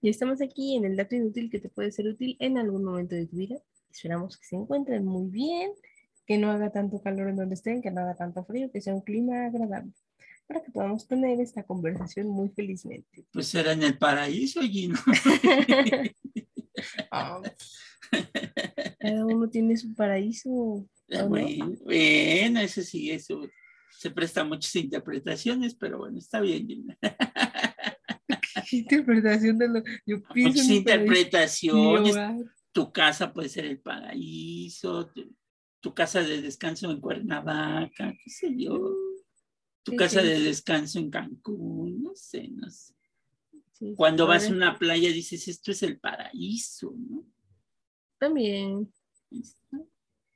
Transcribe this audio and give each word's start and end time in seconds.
Y 0.00 0.08
estamos 0.10 0.40
aquí 0.40 0.76
en 0.76 0.84
el 0.84 0.96
dato 0.96 1.16
inútil 1.16 1.50
que 1.50 1.58
te 1.58 1.68
puede 1.68 1.90
ser 1.90 2.06
útil 2.06 2.36
en 2.38 2.56
algún 2.56 2.84
momento 2.84 3.16
de 3.16 3.26
tu 3.26 3.36
vida. 3.36 3.56
Esperamos 3.90 4.36
que 4.38 4.46
se 4.46 4.54
encuentren 4.56 5.04
muy 5.04 5.28
bien, 5.28 5.72
que 6.24 6.38
no 6.38 6.50
haga 6.50 6.70
tanto 6.70 7.00
calor 7.02 7.28
en 7.28 7.36
donde 7.36 7.54
estén, 7.54 7.82
que 7.82 7.90
no 7.90 8.02
haga 8.02 8.14
tanto 8.14 8.44
frío, 8.44 8.70
que 8.70 8.80
sea 8.80 8.94
un 8.94 9.00
clima 9.00 9.46
agradable, 9.46 9.92
para 10.46 10.62
que 10.62 10.70
podamos 10.70 11.08
tener 11.08 11.40
esta 11.40 11.64
conversación 11.64 12.28
muy 12.28 12.48
felizmente. 12.50 13.24
Pues 13.32 13.48
será 13.48 13.72
en 13.72 13.82
el 13.82 13.98
paraíso, 13.98 14.60
Gino. 14.62 14.98
Ah, 17.10 17.42
Cada 19.00 19.26
uno 19.26 19.50
tiene 19.50 19.76
su 19.76 19.92
paraíso. 19.92 20.86
Bueno, 21.28 21.74
bueno, 21.82 22.60
eso 22.60 22.82
sí, 22.82 23.10
eso 23.10 23.40
se 23.90 24.12
presta 24.12 24.42
a 24.42 24.44
muchas 24.44 24.76
interpretaciones, 24.76 25.74
pero 25.74 25.98
bueno, 25.98 26.18
está 26.18 26.40
bien, 26.40 26.68
Gina. 26.68 26.96
¿Qué 28.62 28.76
interpretación 28.78 29.58
de 29.58 29.68
lo 29.68 29.82
yo 30.06 30.22
pienso 30.32 30.62
hogar. 32.10 32.36
Tu 32.72 32.92
casa 32.92 33.32
puede 33.32 33.48
ser 33.48 33.64
el 33.64 33.80
paraíso, 33.80 35.06
tu, 35.08 35.34
tu 35.80 35.94
casa 35.94 36.22
de 36.22 36.42
descanso 36.42 36.90
en 36.90 37.00
Cuernavaca, 37.00 38.12
qué 38.22 38.30
sé 38.30 38.54
yo. 38.56 38.94
Tu 39.82 39.96
casa 39.96 40.22
de 40.22 40.40
descanso 40.40 40.98
en 40.98 41.10
Cancún, 41.10 42.02
no 42.02 42.14
sé, 42.14 42.48
no 42.48 42.70
sé. 42.70 42.94
Sí, 43.72 43.94
Cuando 43.96 44.26
vas 44.26 44.48
a 44.48 44.52
una 44.52 44.78
playa 44.78 45.10
dices, 45.10 45.48
esto 45.48 45.70
es 45.70 45.82
el 45.82 45.98
paraíso, 45.98 46.94
¿no? 46.96 47.24
También. 48.18 48.92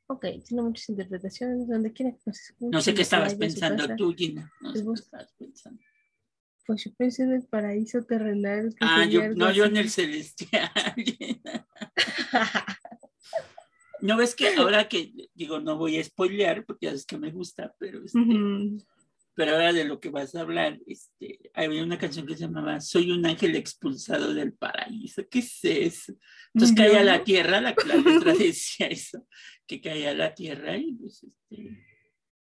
Ok, 0.07 0.27
tiene 0.47 0.63
muchas 0.63 0.89
interpretaciones, 0.89 1.69
donde 1.69 1.93
quiera 1.93 2.13
que 2.13 2.23
nos 2.27 2.41
escuchen. 2.41 2.71
No 2.71 2.81
sé 2.81 2.95
qué 2.95 3.03
estabas 3.03 3.35
pensando 3.35 3.97
tú, 3.97 4.15
Gina. 4.15 4.51
No 4.61 4.73
sé 4.73 4.85
qué 4.85 4.93
estabas 4.95 5.33
pensando. 5.39 5.81
Pues 6.65 6.85
yo 6.85 6.93
pensé 6.97 7.25
en 7.25 7.33
el 7.33 7.43
paraíso 7.45 8.03
terrenal. 8.03 8.71
que 8.71 8.77
Ah, 8.81 9.05
yo, 9.05 9.29
no, 9.35 9.51
yo 9.53 9.65
en 9.65 9.77
el 9.77 9.91
celestial. 9.91 10.71
No 14.03 14.17
ves 14.17 14.35
que 14.35 14.49
ahora 14.57 14.89
que 14.89 15.13
digo, 15.33 15.61
no 15.61 15.79
voy 15.79 15.97
a 15.97 16.03
spoilear 16.03 16.67
porque 16.67 16.87
ya 16.87 16.93
es 16.93 17.07
que 17.07 17.17
me 17.17 17.31
gusta, 17.31 17.73
pero, 17.79 18.05
este, 18.05 18.19
pero 19.33 19.53
ahora 19.53 19.73
de 19.73 19.85
lo 19.85 20.01
que 20.01 20.11
vas 20.11 20.35
a 20.35 20.41
hablar, 20.41 20.81
este, 20.89 21.39
había 21.55 21.85
una 21.85 21.99
canción 21.99 22.27
que 22.27 22.35
se 22.35 22.41
llamaba 22.41 22.81
Soy 22.81 23.13
un 23.13 23.25
ángel 23.25 23.55
expulsado 23.55 24.35
del 24.35 24.55
paraíso. 24.55 25.23
¿Qué 25.31 25.39
es 25.39 25.61
eso? 25.63 26.15
Entonces 26.53 26.77
cae 26.77 26.99
a 26.99 27.05
la 27.05 27.23
tierra, 27.23 27.61
la, 27.61 27.77
la 27.87 27.95
letra 27.95 28.35
decía 28.39 28.89
eso, 28.89 29.25
que 29.69 29.81
caía 29.81 30.11
a 30.11 30.15
la 30.15 30.35
tierra 30.35 30.77
y 30.77 30.95
pues, 30.95 31.23
este, 31.23 31.79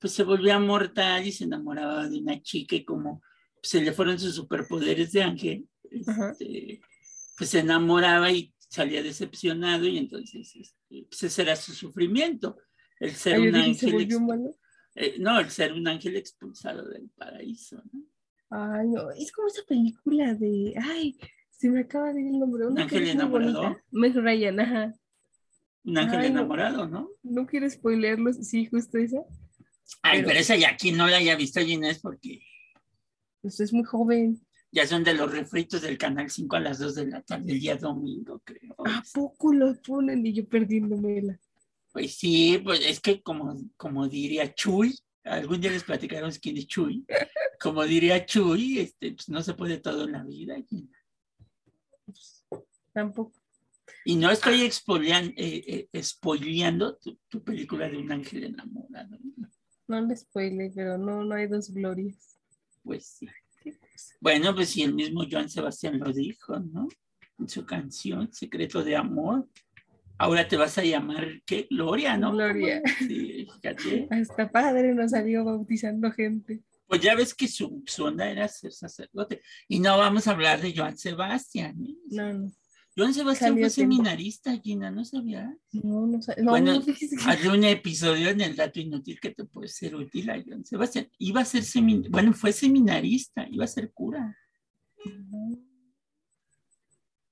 pues 0.00 0.12
se 0.12 0.24
volvía 0.24 0.58
mortal 0.58 1.24
y 1.24 1.30
se 1.30 1.44
enamoraba 1.44 2.08
de 2.08 2.18
una 2.18 2.42
chica 2.42 2.74
y 2.74 2.84
como 2.84 3.22
se 3.64 3.80
le 3.82 3.92
fueron 3.92 4.18
sus 4.18 4.34
superpoderes 4.34 5.12
de 5.12 5.22
ángel, 5.22 5.68
este, 5.90 6.80
pues 7.36 7.50
se 7.50 7.60
enamoraba 7.60 8.30
y 8.30 8.52
salía 8.68 9.02
decepcionado 9.02 9.86
y 9.86 9.98
entonces 9.98 10.54
este, 10.56 11.06
pues 11.08 11.22
ese 11.22 11.42
era 11.42 11.56
su 11.56 11.72
sufrimiento, 11.72 12.56
el 13.00 13.12
ser 13.12 13.36
Ah, 13.36 13.40
un 13.40 13.52
dije, 13.52 13.74
¿se 13.74 13.86
ángel, 13.90 14.54
eh, 14.96 15.16
no, 15.18 15.40
el 15.40 15.50
ser 15.50 15.72
un 15.72 15.86
ángel 15.88 16.16
expulsado 16.16 16.88
del 16.88 17.08
paraíso, 17.16 17.82
¿no? 17.92 18.02
Ay, 18.50 18.86
no, 18.88 19.10
es 19.10 19.32
como 19.32 19.48
esa 19.48 19.62
película 19.66 20.34
de, 20.34 20.74
ay, 20.80 21.16
se 21.50 21.68
me 21.70 21.80
acaba 21.80 22.12
de 22.12 22.20
ir 22.20 22.26
el 22.28 22.38
nombre. 22.38 22.66
Una 22.66 22.82
ángel 22.82 23.08
enamorado? 23.08 23.76
Meg 23.90 24.14
Ryan, 24.14 24.60
ajá. 24.60 24.94
Un 25.84 25.98
ángel 25.98 26.20
Ay, 26.20 26.30
no. 26.30 26.38
enamorado, 26.40 26.86
¿no? 26.88 27.10
No 27.22 27.46
quiero 27.46 27.68
spoilearlos, 27.68 28.36
sí, 28.46 28.66
justo 28.66 28.98
esa. 28.98 29.18
Ay, 30.02 30.18
Pero- 30.18 30.28
pero 30.28 30.40
esa 30.40 30.56
ya 30.56 30.76
quien 30.76 30.96
no 30.96 31.06
la 31.08 31.16
haya 31.16 31.34
visto, 31.36 31.60
Ginés, 31.60 31.98
porque 32.00 32.40
Pues 33.44 33.60
es 33.60 33.74
muy 33.74 33.84
joven. 33.84 34.40
ya 34.72 34.86
son 34.86 35.04
de 35.04 35.12
los 35.12 35.30
refritos 35.30 35.82
del 35.82 35.98
Canal 35.98 36.30
5 36.30 36.56
a 36.56 36.60
las 36.60 36.78
2 36.78 36.94
de 36.94 37.06
la 37.08 37.20
tarde, 37.20 37.52
el 37.52 37.60
día 37.60 37.76
domingo, 37.76 38.40
creo. 38.42 38.74
¿A 38.86 39.02
poco 39.12 39.52
lo 39.52 39.74
ponen 39.82 40.24
y 40.26 40.32
yo 40.32 40.48
perdiéndomela? 40.48 41.38
Pues 41.92 42.14
sí, 42.16 42.58
pues 42.64 42.80
es 42.80 43.00
que 43.00 43.20
como, 43.22 43.54
como 43.76 44.08
diría 44.08 44.54
Chuy, 44.54 44.98
algún 45.24 45.60
día 45.60 45.70
les 45.72 45.84
platicaremos 45.84 46.38
quién 46.38 46.56
es 46.56 46.66
Chuy, 46.68 47.04
como 47.60 47.84
diría 47.84 48.24
Chuy, 48.24 48.78
este, 48.78 49.12
pues 49.12 49.28
no 49.28 49.42
se 49.42 49.52
puede 49.52 49.76
todo 49.76 50.04
en 50.06 50.12
la 50.12 50.24
vida. 50.24 50.56
Gina. 50.66 50.88
Tampoco. 52.94 53.34
Y 54.06 54.16
no 54.16 54.30
estoy 54.30 54.62
expolian- 54.62 55.34
eh, 55.36 55.86
eh, 55.92 56.02
spoileando 56.02 56.96
tu, 56.96 57.18
tu 57.28 57.44
película 57.44 57.90
de 57.90 57.98
un 57.98 58.10
ángel 58.10 58.44
enamorado. 58.44 59.18
¿no? 59.36 59.50
No 59.86 60.00
le 60.00 60.16
spoile, 60.16 60.72
pero 60.74 60.96
no, 60.96 61.22
no 61.24 61.34
hay 61.34 61.46
dos 61.46 61.68
glorias. 61.70 62.33
Pues 62.84 63.06
sí. 63.06 63.28
Bueno, 64.20 64.54
pues 64.54 64.68
sí, 64.70 64.82
el 64.82 64.94
mismo 64.94 65.24
Joan 65.30 65.48
Sebastián 65.48 65.98
lo 65.98 66.12
dijo, 66.12 66.58
¿no? 66.60 66.88
En 67.38 67.48
su 67.48 67.64
canción, 67.64 68.32
Secreto 68.32 68.84
de 68.84 68.94
Amor. 68.96 69.48
Ahora 70.18 70.46
te 70.46 70.56
vas 70.56 70.78
a 70.78 70.84
llamar, 70.84 71.42
¿qué? 71.44 71.66
Gloria, 71.68 72.16
¿no? 72.16 72.32
Gloria. 72.32 72.80
Sí, 72.98 73.48
fíjate. 73.52 74.08
Hasta 74.10 74.50
padre 74.50 74.94
nos 74.94 75.10
salió 75.10 75.44
bautizando 75.44 76.12
gente. 76.12 76.60
Pues 76.86 77.00
ya 77.00 77.16
ves 77.16 77.34
que 77.34 77.48
su, 77.48 77.82
su 77.86 78.04
onda 78.04 78.30
era 78.30 78.46
ser 78.46 78.72
sacerdote. 78.72 79.40
Y 79.66 79.80
no 79.80 79.98
vamos 79.98 80.28
a 80.28 80.32
hablar 80.32 80.60
de 80.60 80.74
Joan 80.76 80.96
Sebastián. 80.96 81.76
¿eh? 81.84 81.96
No, 82.10 82.32
no. 82.32 82.52
Joan 82.96 83.12
Sebastián 83.12 83.58
fue 83.58 83.70
seminarista, 83.70 84.56
Gina, 84.58 84.90
¿no 84.90 85.04
sabías? 85.04 85.52
No, 85.72 86.06
no, 86.06 86.22
sa- 86.22 86.36
no, 86.40 86.50
Bueno, 86.52 86.74
no, 86.74 86.84
Hazle 87.26 87.50
un 87.50 87.64
episodio 87.64 88.28
en 88.30 88.40
el 88.40 88.54
dato 88.54 88.78
inútil 88.80 89.18
que 89.20 89.30
te 89.30 89.44
puede 89.44 89.66
ser 89.68 89.96
útil 89.96 90.30
a 90.30 90.40
Joan 90.44 90.64
Sebastián. 90.64 91.08
Iba 91.18 91.40
a 91.40 91.44
ser 91.44 91.64
semin... 91.64 92.06
bueno, 92.10 92.32
fue 92.32 92.52
seminarista, 92.52 93.48
iba 93.50 93.64
a 93.64 93.68
ser 93.68 93.92
cura. 93.92 94.36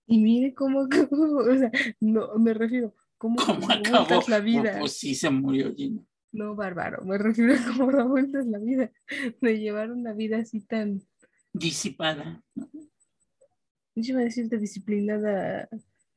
Y 0.06 0.18
mire 0.18 0.52
cómo, 0.52 0.88
cómo, 1.08 1.36
o 1.38 1.56
sea, 1.56 1.70
no, 2.00 2.36
me 2.38 2.54
refiero, 2.54 2.94
cómo, 3.16 3.36
¿Cómo 3.36 3.70
acabó? 3.70 4.20
la 4.28 4.40
vida. 4.40 4.78
Pues 4.80 4.92
sí, 4.98 5.14
se 5.14 5.30
murió 5.30 5.72
Gina. 5.74 6.02
No, 6.32 6.56
bárbaro, 6.56 7.04
me 7.04 7.18
refiero 7.18 7.54
a 7.54 7.64
cómo 7.66 7.92
da 7.96 8.04
vueltas 8.04 8.46
la 8.46 8.58
vida. 8.58 8.90
De 9.40 9.58
llevar 9.60 9.92
una 9.92 10.12
vida 10.12 10.38
así 10.38 10.60
tan, 10.60 11.02
Disipada. 11.52 12.42
¿no? 12.54 12.68
No 13.94 14.02
iba 14.04 14.20
a 14.20 14.24
decirte 14.24 14.58
disciplinada, 14.58 15.68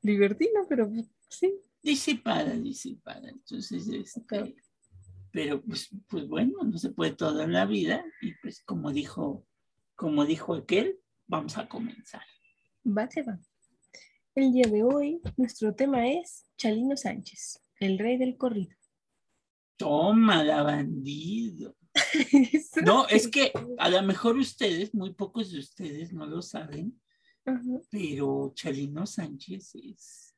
libertina, 0.02 0.62
pero 0.70 0.90
pues, 0.90 1.08
sí. 1.30 1.54
Disipada, 1.82 2.52
disipada. 2.54 3.30
Entonces, 3.30 3.88
este, 3.88 4.56
pero 5.32 5.62
pues, 5.62 5.90
pues 6.08 6.28
bueno, 6.28 6.64
no 6.64 6.78
se 6.78 6.92
puede 6.92 7.12
todo 7.12 7.42
en 7.42 7.54
la 7.54 7.66
vida. 7.66 8.04
Y 8.22 8.34
pues 8.36 8.64
como 8.64 8.92
dijo, 8.92 9.46
como 9.96 10.26
dijo 10.26 10.56
aquel, 10.56 11.00
vamos 11.28 11.58
a 11.58 11.68
comenzar. 11.68 12.24
Va 12.86 13.08
que 13.08 13.24
va. 13.24 13.40
El 14.34 14.52
día 14.52 14.68
de 14.68 14.84
hoy, 14.84 15.22
nuestro 15.38 15.74
tema 15.74 16.08
es 16.08 16.46
Chalino 16.58 16.98
Sánchez, 16.98 17.62
el 17.80 18.00
rey 18.00 18.18
del 18.18 18.38
corrido. 18.38 18.76
Toma, 19.78 20.44
la 20.44 20.64
bandido. 20.64 21.76
No, 22.84 23.08
es 23.08 23.30
que 23.30 23.54
a 23.78 23.90
lo 23.90 24.02
mejor 24.04 24.38
ustedes, 24.38 24.94
muy 24.94 25.14
pocos 25.14 25.52
de 25.52 25.60
ustedes 25.60 26.12
no 26.12 26.26
lo 26.26 26.42
saben, 26.42 27.00
Pero 27.90 28.52
Chalino 28.56 29.06
Sánchez 29.06 29.76
es, 29.76 30.36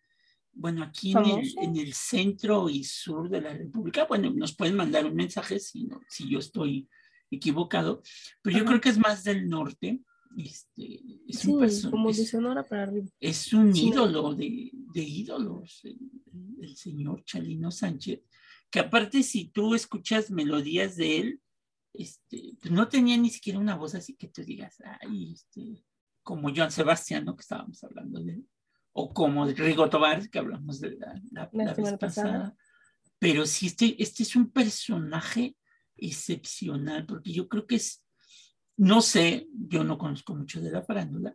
bueno, 0.53 0.83
aquí 0.83 1.11
en 1.11 1.17
el, 1.19 1.25
Famoso. 1.25 1.61
en 1.61 1.75
el 1.77 1.93
centro 1.93 2.69
y 2.69 2.83
sur 2.83 3.29
de 3.29 3.41
la 3.41 3.53
República, 3.53 4.05
bueno, 4.05 4.29
nos 4.31 4.55
pueden 4.55 4.75
mandar 4.75 5.05
un 5.05 5.15
mensaje 5.15 5.59
si, 5.59 5.85
no, 5.85 6.01
si 6.09 6.29
yo 6.29 6.39
estoy 6.39 6.87
equivocado, 7.31 8.01
pero 8.41 8.57
yo 8.57 8.63
Ajá. 8.63 8.69
creo 8.71 8.81
que 8.81 8.89
es 8.89 8.97
más 8.97 9.23
del 9.23 9.47
norte. 9.47 10.01
Este, 10.37 10.99
es, 11.27 11.39
Sí, 11.39 11.47
un 11.51 11.61
perso- 11.61 11.89
como 11.89 12.11
de 12.11 12.21
es- 12.21 12.29
Sonora 12.29 12.65
para 12.65 12.83
arriba. 12.83 13.07
es 13.19 13.53
un 13.53 13.73
Sí, 13.73 13.85
no. 13.89 13.93
ídolo 13.93 14.35
de, 14.35 14.71
de 14.93 15.01
ídolos, 15.01 15.79
el, 15.85 15.97
el 16.61 16.75
señor 16.75 17.23
Chalino 17.23 17.71
Sánchez, 17.71 18.21
que 18.69 18.79
aparte 18.79 19.23
si 19.23 19.45
tú 19.45 19.73
escuchas 19.73 20.29
melodías 20.29 20.95
de 20.97 21.17
él, 21.17 21.41
este, 21.93 22.53
pues 22.61 22.71
no 22.71 22.87
tenía 22.87 23.17
ni 23.17 23.29
siquiera 23.29 23.57
una 23.57 23.75
voz 23.75 23.95
así 23.95 24.13
que 24.15 24.27
tú 24.27 24.43
digas, 24.43 24.75
ay, 25.01 25.31
este, 25.33 25.83
como 26.27 26.53
Joan 26.53 26.71
Sebastián, 26.71 27.23
¿no? 27.23 27.35
que 27.37 27.41
estábamos 27.47 27.81
hablando 27.85 28.19
de 28.21 28.33
él, 28.33 28.45
o 28.91 29.13
como 29.13 29.45
Rigo 29.45 29.89
Tobar, 29.89 30.29
que 30.29 30.39
hablamos 30.39 30.81
de 30.81 30.97
la, 30.97 31.13
la- 31.31 31.49
La 31.53 31.63
la 31.63 31.75
semana 31.75 31.91
vez 31.91 31.99
pasada. 31.99 32.31
pasada. 32.33 32.57
Pero 33.17 33.45
sí, 33.45 33.67
este, 33.67 33.95
este 34.03 34.23
es 34.23 34.35
un 34.35 34.51
personaje 34.51 35.55
excepcional, 35.95 37.05
porque 37.05 37.31
yo 37.31 37.47
creo 37.47 37.65
que 37.65 37.77
es, 37.77 38.03
no 38.75 39.01
sé, 39.01 39.47
yo 39.53 39.83
no 39.85 39.97
conozco 39.97 40.35
mucho 40.35 40.59
de 40.61 40.69
la 40.71 40.83
farándula, 40.83 41.33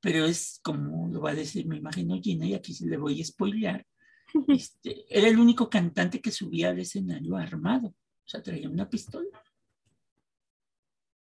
pero 0.00 0.24
es 0.24 0.60
como 0.62 1.08
lo 1.12 1.20
va 1.20 1.30
a 1.32 1.34
decir, 1.34 1.66
me 1.66 1.76
imagino 1.76 2.18
Gina, 2.20 2.46
y 2.46 2.54
aquí 2.54 2.72
se 2.72 2.86
le 2.86 2.96
voy 2.96 3.20
a 3.20 3.24
spoilear. 3.24 3.86
Este, 4.48 5.04
era 5.10 5.28
el 5.28 5.38
único 5.38 5.68
cantante 5.68 6.20
que 6.22 6.30
subía 6.30 6.70
al 6.70 6.78
escenario 6.78 7.36
armado, 7.36 7.88
o 7.88 8.26
sea, 8.30 8.42
traía 8.42 8.66
una 8.70 8.88
pistola. 8.88 9.28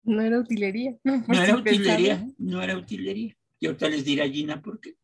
No 0.02 0.22
era 0.22 0.38
utilería. 0.38 0.96
No 1.04 1.24
por 1.24 1.36
era 1.36 1.56
utilería, 1.56 2.26
no 2.38 2.62
era 2.62 2.76
utilería. 2.76 3.36
Y 3.58 3.66
ahorita 3.66 3.88
les 3.88 4.04
dirá 4.04 4.28
Gina 4.28 4.60
por 4.62 4.80
qué. 4.80 4.96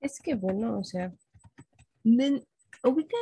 Es 0.00 0.20
que 0.20 0.34
bueno, 0.34 0.78
o 0.78 0.84
sea, 0.84 1.12
ubican 2.04 3.20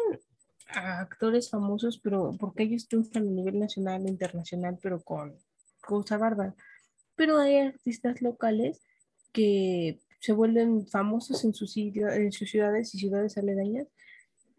a 0.69 1.01
actores 1.01 1.51
famosos, 1.51 1.99
pero 1.99 2.37
porque 2.39 2.63
ellos 2.63 2.89
triunfan 2.89 3.27
a 3.27 3.31
nivel 3.31 3.59
nacional 3.59 4.07
e 4.07 4.11
internacional, 4.11 4.79
pero 4.81 5.03
con 5.03 5.37
cosa 5.81 6.17
bárbara. 6.17 6.55
Pero 7.17 7.39
hay 7.39 7.59
artistas 7.59 8.23
locales 8.23 8.81
que 9.33 10.01
se 10.21 10.33
vuelven 10.33 10.87
famosos 10.87 11.45
en 11.45 11.55
sus, 11.55 11.77
en 11.77 12.33
sus 12.33 12.51
ciudades 12.51 12.95
y 12.95 12.99
ciudades 12.99 13.37
aledañas 13.37 13.89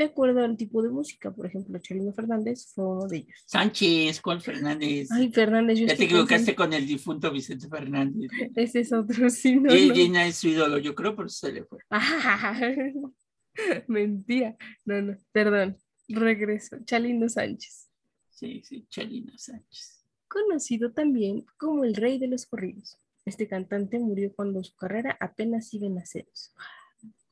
de 0.01 0.07
acuerdo 0.07 0.44
al 0.44 0.57
tipo 0.57 0.81
de 0.81 0.89
música. 0.89 1.31
Por 1.31 1.45
ejemplo, 1.45 1.77
Chelino 1.80 2.13
Fernández 2.13 2.71
fue 2.74 2.86
uno 2.86 3.07
de 3.07 3.18
ellos. 3.18 3.44
Sánchez, 3.45 4.21
¿cuál 4.21 4.42
Fernández? 4.42 5.09
Ay, 5.12 5.31
Fernández. 5.31 5.80
Yo 5.80 5.88
ya 5.88 5.95
te 5.95 6.06
equivocaste 6.06 6.56
con 6.56 6.74
el 6.74 6.86
difunto 6.86 7.31
Vicente 7.31 7.68
Fernández. 7.68 8.30
Ese 8.56 8.81
es 8.81 8.94
otro, 8.94 9.30
sí, 9.30 9.56
no. 9.56 9.74
Y 9.74 9.92
Gina 9.92 10.27
es 10.27 10.38
su 10.38 10.50
ídolo, 10.50 10.77
yo 10.77 10.94
creo, 10.95 11.15
por 11.15 11.27
eso 11.27 11.48
se 11.48 11.53
le 11.53 11.63
fue. 11.63 11.80
mentira. 13.88 14.56
No, 14.86 15.01
no, 15.01 15.18
perdón. 15.31 15.77
Regreso. 16.07 16.77
Chalino 16.83 17.30
Sánchez. 17.30 17.89
Sí, 18.30 18.62
sí, 18.65 18.86
Chalino 18.89 19.38
Sánchez. 19.38 20.06
Conocido 20.27 20.92
también 20.92 21.45
como 21.57 21.83
el 21.83 21.95
rey 21.95 22.18
de 22.18 22.27
los 22.27 22.45
corridos. 22.45 22.98
Este 23.24 23.48
cantante 23.48 24.00
murió 24.00 24.33
cuando 24.33 24.63
su 24.63 24.75
carrera 24.75 25.15
apenas 25.19 25.74
iba 25.74 25.86
en 25.86 26.00
aceros 26.00 26.53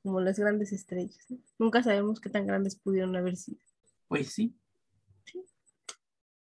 como 0.03 0.21
las 0.21 0.39
grandes 0.39 0.71
estrellas. 0.71 1.25
Nunca 1.57 1.83
sabemos 1.83 2.19
qué 2.19 2.29
tan 2.29 2.47
grandes 2.47 2.75
pudieron 2.75 3.15
haber 3.15 3.35
sido. 3.35 3.59
Pues 4.07 4.33
sí. 4.33 4.55
sí. 5.25 5.43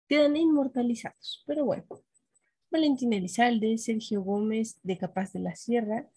Quedan 0.08 0.36
inmortalizados, 0.38 1.44
pero 1.46 1.66
bueno. 1.66 1.86
Valentín 2.70 3.14
Elizalde, 3.14 3.78
Sergio 3.78 4.22
Gómez 4.22 4.78
de 4.84 4.98
Capaz 4.98 5.32
de 5.32 5.40
la 5.40 5.56
Sierra, 5.56 6.08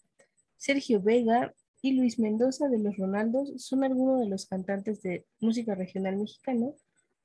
Sergio 0.56 1.00
Vega 1.00 1.54
y 1.80 1.92
Luis 1.92 2.18
Mendoza 2.18 2.68
de 2.68 2.78
Los 2.78 2.96
Ronaldos 2.96 3.52
son 3.56 3.84
algunos 3.84 4.20
de 4.20 4.28
los 4.28 4.46
cantantes 4.46 5.00
de 5.02 5.24
música 5.38 5.74
regional 5.74 6.16
mexicano 6.16 6.74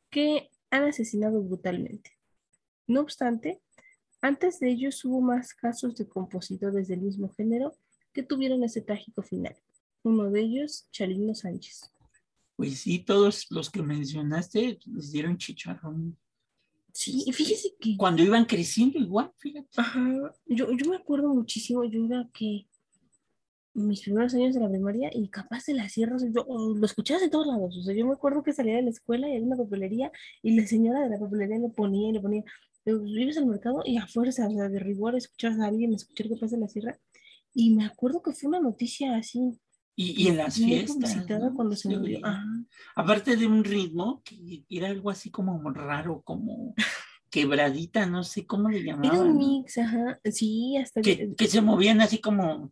que 0.10 0.50
han 0.70 0.84
asesinado 0.84 1.42
brutalmente. 1.42 2.12
No 2.88 3.02
obstante, 3.02 3.60
antes 4.22 4.60
de 4.60 4.70
ellos 4.70 5.04
hubo 5.04 5.22
más 5.22 5.54
casos 5.54 5.96
de 5.96 6.08
compositores 6.08 6.88
del 6.88 7.02
mismo 7.02 7.30
género 7.30 7.76
que 8.14 8.24
tuvieron 8.24 8.64
ese 8.64 8.82
trágico 8.82 9.22
final. 9.22 9.56
Uno 10.06 10.30
de 10.30 10.40
ellos, 10.40 10.88
Chalino 10.92 11.34
Sánchez. 11.34 11.92
Pues 12.56 12.80
sí, 12.80 13.00
todos 13.00 13.48
los 13.50 13.72
que 13.72 13.82
mencionaste 13.82 14.78
les 14.86 15.12
dieron 15.12 15.36
chicharrón. 15.36 16.16
Sí, 16.94 17.24
y 17.26 17.34
fíjese 17.34 17.76
que... 17.80 17.98
Cuando 17.98 18.22
iban 18.22 18.46
creciendo 18.46 19.00
igual, 19.00 19.32
fíjate. 19.40 19.68
Ajá, 19.76 20.32
yo, 20.46 20.72
yo 20.72 20.90
me 20.92 20.98
acuerdo 20.98 21.34
muchísimo, 21.34 21.84
yo 21.86 22.06
iba 22.06 22.30
que 22.32 22.68
mis 23.74 24.02
primeros 24.04 24.36
años 24.36 24.54
de 24.54 24.62
la 24.62 24.70
primaria 24.70 25.10
y 25.12 25.28
capaz 25.28 25.66
de 25.66 25.74
las 25.74 25.94
sierras, 25.94 26.24
yo 26.24 26.46
lo 26.48 26.86
escuchabas 26.86 27.24
en 27.24 27.32
todos 27.32 27.48
lados, 27.48 27.76
o 27.76 27.82
sea, 27.82 27.96
yo 27.96 28.06
me 28.06 28.14
acuerdo 28.14 28.44
que 28.44 28.54
salía 28.54 28.76
de 28.76 28.84
la 28.84 28.92
escuela 28.92 29.28
y 29.28 29.32
había 29.32 29.48
una 29.48 29.58
papelería 29.58 30.12
y 30.44 30.56
la 30.56 30.68
señora 30.68 31.02
de 31.02 31.10
la 31.10 31.20
papelería 31.20 31.58
le 31.58 31.70
ponía 31.70 32.10
y 32.10 32.14
le 32.14 32.22
ponía, 32.22 32.44
vives 32.86 33.38
al 33.38 33.48
mercado 33.48 33.82
y 33.84 33.98
a 33.98 34.08
fuerza, 34.08 34.48
o 34.48 34.52
sea, 34.52 34.70
de 34.70 34.80
rigor 34.80 35.16
escuchabas 35.16 35.60
a 35.60 35.66
alguien 35.66 35.94
escuchar 35.94 36.30
capaz 36.30 36.52
de 36.52 36.60
la 36.60 36.70
sierra 36.70 36.98
y 37.54 37.74
me 37.74 37.86
acuerdo 37.86 38.22
que 38.22 38.34
fue 38.34 38.50
una 38.50 38.62
noticia 38.62 39.18
así 39.18 39.60
y, 39.96 40.28
en 40.28 40.38
las 40.38 40.56
fiestas. 40.56 41.18
cuando 41.56 41.76
se 41.76 41.90
murió. 41.90 42.20
Aparte 42.96 43.38
de 43.38 43.48
un 43.48 43.64
ritmo 43.64 44.22
que 44.24 44.66
era 44.70 44.88
algo 44.88 45.10
así 45.10 45.32
como 45.32 45.70
raro, 45.72 46.22
como 46.24 46.76
quebradita, 47.30 48.06
no 48.06 48.24
sé 48.24 48.46
cómo 48.46 48.70
le 48.70 48.84
llamaban. 48.84 49.12
Era 49.14 49.22
un 49.22 49.38
mix, 49.38 49.78
ajá. 49.78 50.20
Sí, 50.32 50.78
hasta 50.78 51.02
que, 51.02 51.34
que 51.36 51.48
se 51.48 51.62
movían 51.62 52.02
así 52.02 52.20
como, 52.20 52.72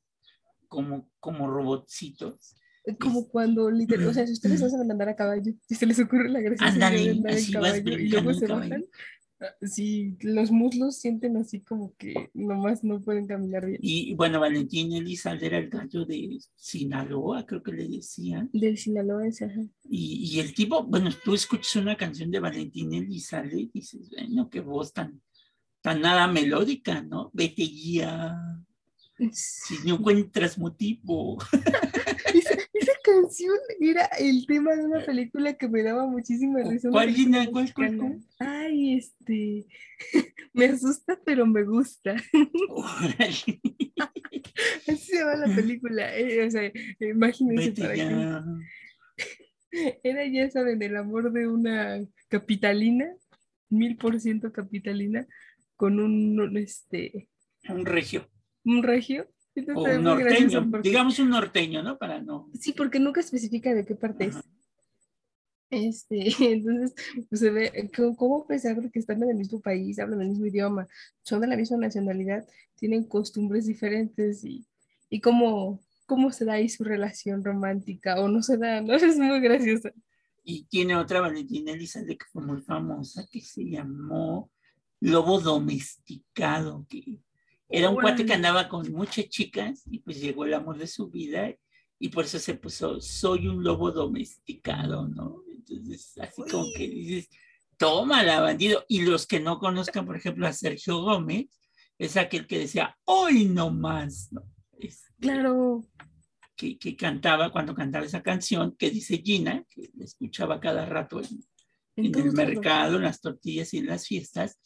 como, 0.68 1.10
como 1.20 1.48
robotcitos. 1.48 2.56
Como 3.00 3.30
cuando 3.30 3.72
literal, 3.72 4.08
o 4.08 4.14
sea, 4.14 4.28
si 4.28 4.34
ustedes 4.34 4.62
hacen 4.64 4.92
andar 4.92 5.10
a 5.10 5.16
caballo 5.16 5.54
y 5.70 5.76
se 5.76 5.86
les 5.86 6.00
ocurre 6.00 6.30
la 6.30 6.42
gracia 6.42 6.68
de 6.68 6.74
andar 6.74 6.94
en 6.94 7.24
caballo 7.52 7.98
y 7.98 8.10
luego 8.10 8.34
se 8.34 8.48
bajan, 8.48 8.86
Sí, 9.62 10.18
los 10.22 10.52
muslos 10.52 10.98
sienten 10.98 11.38
así 11.38 11.62
como 11.62 11.94
que 11.98 12.30
nomás 12.34 12.84
no 12.84 13.02
pueden 13.02 13.28
caminar 13.28 13.66
bien. 13.66 13.80
Y 13.82 14.14
bueno, 14.16 14.40
Valentín 14.40 14.94
Elizalde 14.94 15.48
era 15.48 15.58
el 15.58 15.70
gallo 15.70 16.06
de 16.06 16.40
Sinaloa, 16.56 17.46
creo 17.46 17.64
que 17.64 17.74
le 17.74 17.88
decían. 17.88 18.50
Del 18.54 18.78
Sinaloa, 18.78 19.28
ese, 19.28 19.70
Y, 19.84 20.36
y, 20.36 20.40
el 20.40 20.54
tipo, 20.54 20.84
bueno, 20.84 21.10
tú 21.24 21.34
escuchas 21.34 21.76
una 21.78 21.98
canción 21.98 22.32
de 22.32 22.40
Valentín 22.40 22.94
Elizalde 22.94 23.62
y 23.62 23.72
dices, 23.74 24.10
bueno, 24.10 24.50
qué 24.50 24.60
voz 24.62 24.94
tan, 24.94 25.22
tan 25.82 26.02
nada 26.02 26.28
melódica, 26.28 27.02
¿no? 27.02 27.30
Vete 27.34 27.68
ya. 27.68 28.36
Si 29.32 29.76
no 29.86 29.96
encuentras 29.96 30.58
motivo. 30.58 31.38
canción 33.14 33.56
era 33.80 34.06
el 34.20 34.46
tema 34.46 34.76
de 34.76 34.86
una 34.86 35.06
película 35.06 35.54
que 35.54 35.68
me 35.68 35.84
daba 35.84 36.08
muchísima 36.08 36.62
risa. 36.64 36.90
¿Cuál, 36.90 37.12
Gina? 37.12 37.48
¿Cuál, 37.52 37.74
cuál, 37.74 38.20
Ay, 38.40 38.98
este. 38.98 39.66
me 40.54 40.66
asusta, 40.66 41.20
pero 41.24 41.46
me 41.46 41.64
gusta. 41.64 42.16
Así 43.20 43.62
se 44.98 45.18
llama 45.18 45.36
la 45.36 45.56
película. 45.56 46.18
Eh, 46.18 46.46
o 46.46 46.52
sea, 46.52 46.72
imagínense 47.00 47.82
para 47.82 47.96
Era, 50.04 50.28
ya 50.28 50.52
saben, 50.52 50.82
el 50.84 50.96
amor 50.98 51.32
de 51.32 51.48
una 51.48 52.00
capitalina, 52.28 53.12
mil 53.70 53.98
por 53.98 54.20
ciento 54.20 54.52
capitalina, 54.52 55.28
con 55.76 56.00
un, 56.00 56.58
este. 56.58 57.28
Un 57.68 57.86
regio. 57.86 58.30
Un 58.66 58.84
regio 58.84 59.28
o 59.76 59.84
un 59.84 60.04
norteño, 60.04 60.72
digamos 60.82 61.20
un 61.20 61.30
norteño, 61.30 61.84
¿no? 61.84 61.98
Para 61.98 62.20
no. 62.22 62.50
Sí, 62.60 62.74
porque 62.74 63.00
nunca 63.00 63.20
especifica 63.20 63.74
de 63.74 63.86
qué 63.86 63.96
parte 63.96 64.26
es. 64.26 64.36
Este, 65.70 66.28
entonces, 66.54 66.94
pues 67.30 67.42
se 67.42 67.50
ve 67.50 67.92
cómo 68.18 68.44
a 68.44 68.48
pesar 68.48 68.82
de 68.82 68.90
que 68.90 69.00
están 69.00 69.22
en 69.24 69.32
el 69.32 69.38
mismo 69.38 69.60
país, 69.60 70.00
hablan 70.00 70.22
el 70.22 70.30
mismo 70.30 70.46
idioma, 70.46 70.88
son 71.24 71.42
de 71.42 71.48
la 71.48 71.58
misma 71.58 71.78
nacionalidad, 71.78 72.46
tienen 72.76 73.04
costumbres 73.04 73.66
diferentes 73.66 74.44
y, 74.44 74.66
y 75.10 75.20
cómo, 75.20 75.80
cómo 76.06 76.32
se 76.32 76.46
da 76.46 76.54
ahí 76.54 76.70
su 76.70 76.84
relación 76.84 77.44
romántica 77.44 78.20
o 78.20 78.28
no 78.28 78.44
se 78.44 78.58
da, 78.58 78.82
¿no? 78.82 78.94
Es 78.94 79.18
muy 79.18 79.40
graciosa. 79.40 79.92
Y 80.44 80.66
tiene 80.66 80.96
otra 80.96 81.22
Valentina 81.22 81.72
Elizalde 81.72 82.18
que 82.18 82.26
fue 82.32 82.44
muy 82.44 82.62
famosa, 82.62 83.26
que 83.32 83.42
se 83.42 83.64
llamó 83.64 84.52
Lobo 85.00 85.40
Domesticado, 85.40 86.86
que 86.90 87.18
era 87.76 87.90
un 87.90 87.96
cuate 87.96 88.24
que 88.24 88.34
andaba 88.34 88.70
con 88.70 88.92
muchas 88.92 89.28
chicas 89.30 89.82
y 89.90 89.98
pues 89.98 90.22
llegó 90.22 90.46
el 90.46 90.54
amor 90.54 90.78
de 90.78 90.86
su 90.86 91.10
vida 91.10 91.52
y 91.98 92.10
por 92.10 92.26
eso 92.26 92.38
se 92.38 92.54
puso, 92.54 93.02
soy 93.02 93.48
un 93.48 93.64
lobo 93.64 93.92
domesticado, 93.92 95.08
¿no? 95.08 95.42
Entonces, 95.52 96.16
así 96.20 96.44
como 96.52 96.66
que 96.78 96.88
dices, 96.88 97.30
tómala, 97.76 98.42
bandido. 98.42 98.86
Y 98.88 99.02
los 99.02 99.26
que 99.26 99.40
no 99.40 99.58
conozcan, 99.58 100.06
por 100.06 100.16
ejemplo, 100.16 100.46
a 100.46 100.54
Sergio 100.54 101.02
Gómez, 101.02 101.48
es 101.98 102.16
aquel 102.16 102.46
que 102.46 102.60
decía, 102.60 102.96
hoy 103.06 103.46
no 103.46 103.72
más, 103.72 104.32
¿no? 104.32 104.44
claro. 105.20 105.84
Que, 106.56 106.78
que, 106.78 106.96
cantaba 106.96 107.52
cuando 107.52 107.74
cantaba 107.74 108.06
esa 108.06 108.22
canción 108.22 108.76
que 108.78 108.92
dice 108.92 109.18
Gina, 109.18 109.66
que 109.68 109.90
la 109.96 110.06
escuchaba 110.06 110.60
cada 110.60 110.86
rato 110.86 111.22
en, 111.22 111.44
en 111.96 112.20
el 112.20 112.34
mercado, 112.34 112.98
en 112.98 113.04
las 113.04 113.20
tortillas 113.20 113.74
y 113.74 113.80
en 113.80 113.88
las 113.88 114.06
fiestas. 114.06 114.60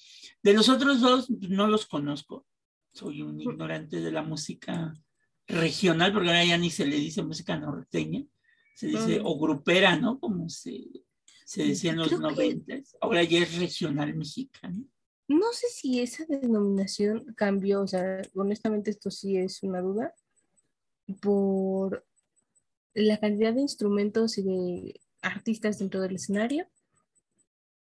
De 0.43 0.53
los 0.53 0.67
otros 0.67 0.99
dos 0.99 1.29
no 1.29 1.67
los 1.67 1.85
conozco 1.85 2.45
soy 2.97 3.21
un 3.21 3.39
ignorante 3.39 4.01
de 4.01 4.11
la 4.11 4.23
música 4.23 4.93
regional, 5.47 6.11
porque 6.11 6.29
ahora 6.29 6.43
ya 6.43 6.57
ni 6.57 6.69
se 6.69 6.85
le 6.85 6.97
dice 6.97 7.21
música 7.21 7.57
norteña, 7.57 8.25
se 8.75 8.87
dice 8.87 9.21
o 9.23 9.39
grupera, 9.39 9.95
¿no? 9.95 10.19
Como 10.19 10.49
se, 10.49 10.83
se 11.45 11.63
decía 11.63 11.91
en 11.91 11.97
los 11.97 12.19
noventas. 12.19 12.97
Ahora 12.99 13.23
ya 13.23 13.39
es 13.39 13.57
regional 13.57 14.15
mexicano. 14.15 14.83
No 15.27 15.51
sé 15.53 15.67
si 15.69 15.99
esa 15.99 16.25
denominación 16.25 17.33
cambió, 17.35 17.81
o 17.81 17.87
sea, 17.87 18.21
honestamente 18.33 18.91
esto 18.91 19.11
sí 19.11 19.37
es 19.37 19.61
una 19.61 19.81
duda, 19.81 20.13
por 21.21 22.05
la 22.93 23.19
cantidad 23.19 23.53
de 23.53 23.61
instrumentos 23.61 24.37
y 24.37 24.43
de 24.43 25.01
artistas 25.21 25.79
dentro 25.79 26.01
del 26.01 26.15
escenario 26.15 26.67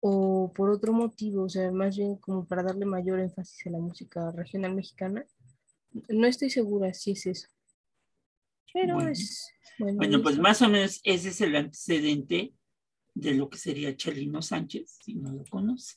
o 0.01 0.53
por 0.55 0.71
otro 0.71 0.93
motivo, 0.93 1.45
o 1.45 1.49
sea, 1.49 1.71
más 1.71 1.97
bien 1.97 2.17
como 2.17 2.47
para 2.47 2.63
darle 2.63 2.87
mayor 2.87 3.21
énfasis 3.21 3.67
a 3.67 3.71
la 3.71 3.79
música 3.79 4.31
regional 4.33 4.75
mexicana. 4.75 5.25
No 6.09 6.27
estoy 6.27 6.51
segura 6.51 6.93
si 6.95 7.13
es 7.13 7.27
eso. 7.27 7.49
Pero 8.73 9.01
es... 9.09 9.53
Bueno, 9.79 10.23
pues 10.23 10.39
más 10.39 10.63
o 10.63 10.69
menos 10.69 11.01
ese 11.05 11.31
es 11.31 11.41
el 11.41 11.57
antecedente 11.57 12.55
de 13.15 13.35
lo 13.35 13.49
que 13.49 13.59
sería 13.59 13.97
Chalino 13.97 14.43
Sánchez, 14.43 14.99
si 15.03 15.15
no 15.15 15.33
lo 15.33 15.45
conoce. 15.47 15.97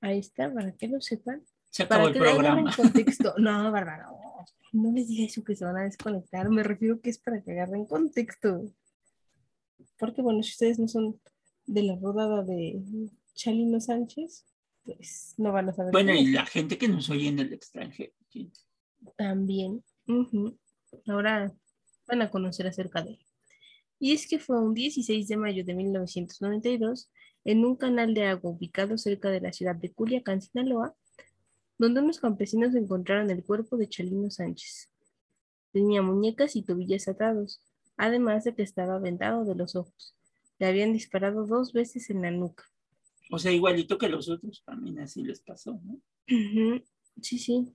Ahí 0.00 0.18
está, 0.18 0.52
para 0.52 0.72
que 0.72 0.88
lo 0.88 1.00
sepan. 1.00 1.44
Se 1.70 1.84
acabó 1.84 2.12
para 2.12 2.30
el 2.30 2.36
programa. 2.36 2.74
contexto. 2.74 3.34
No, 3.38 3.70
Bárbara, 3.72 4.08
no, 4.08 4.44
no 4.72 4.92
les 4.92 5.08
diga 5.08 5.26
eso 5.26 5.42
que 5.42 5.56
se 5.56 5.64
van 5.64 5.76
a 5.76 5.84
desconectar. 5.84 6.48
Me 6.50 6.62
refiero 6.62 7.00
que 7.00 7.10
es 7.10 7.18
para 7.18 7.42
que 7.42 7.52
agarren 7.52 7.86
contexto. 7.86 8.70
Porque, 9.98 10.22
bueno, 10.22 10.42
si 10.42 10.50
ustedes 10.50 10.78
no 10.78 10.88
son 10.88 11.20
de 11.68 11.82
la 11.82 11.96
rodada 11.96 12.42
de 12.42 12.82
Chalino 13.34 13.80
Sánchez, 13.80 14.46
pues 14.84 15.34
no 15.36 15.52
van 15.52 15.68
a 15.68 15.72
saber. 15.72 15.92
Bueno, 15.92 16.14
y 16.14 16.32
la 16.32 16.46
gente 16.46 16.78
que 16.78 16.88
nos 16.88 17.10
oye 17.10 17.28
en 17.28 17.38
el 17.38 17.52
extranjero. 17.52 18.12
También. 19.16 19.84
Ahora 21.06 21.52
van 22.06 22.22
a 22.22 22.30
conocer 22.30 22.66
acerca 22.66 23.02
de 23.02 23.10
él. 23.10 23.26
Y 24.00 24.12
es 24.12 24.26
que 24.26 24.38
fue 24.38 24.60
un 24.60 24.74
16 24.74 25.28
de 25.28 25.36
mayo 25.36 25.64
de 25.64 25.74
1992, 25.74 27.10
en 27.44 27.64
un 27.64 27.76
canal 27.76 28.14
de 28.14 28.24
agua 28.24 28.50
ubicado 28.50 28.96
cerca 28.96 29.30
de 29.30 29.40
la 29.40 29.52
ciudad 29.52 29.76
de 29.76 29.92
Culiacán, 29.92 30.40
Sinaloa, 30.40 30.94
donde 31.76 32.00
unos 32.00 32.18
campesinos 32.18 32.74
encontraron 32.74 33.30
el 33.30 33.44
cuerpo 33.44 33.76
de 33.76 33.88
Chalino 33.88 34.30
Sánchez. 34.30 34.90
Tenía 35.72 36.00
muñecas 36.00 36.56
y 36.56 36.62
tobillas 36.62 37.08
atados, 37.08 37.60
además 37.96 38.44
de 38.44 38.54
que 38.54 38.62
estaba 38.62 38.98
vendado 38.98 39.44
de 39.44 39.54
los 39.54 39.76
ojos. 39.76 40.17
Le 40.58 40.66
habían 40.66 40.92
disparado 40.92 41.46
dos 41.46 41.72
veces 41.72 42.10
en 42.10 42.22
la 42.22 42.30
nuca. 42.30 42.64
O 43.30 43.38
sea, 43.38 43.52
igualito 43.52 43.98
que 43.98 44.08
los 44.08 44.28
otros, 44.28 44.62
también 44.64 44.98
así 45.00 45.22
les 45.22 45.40
pasó, 45.40 45.80
¿no? 45.84 46.00
Sí, 47.20 47.38
sí. 47.38 47.74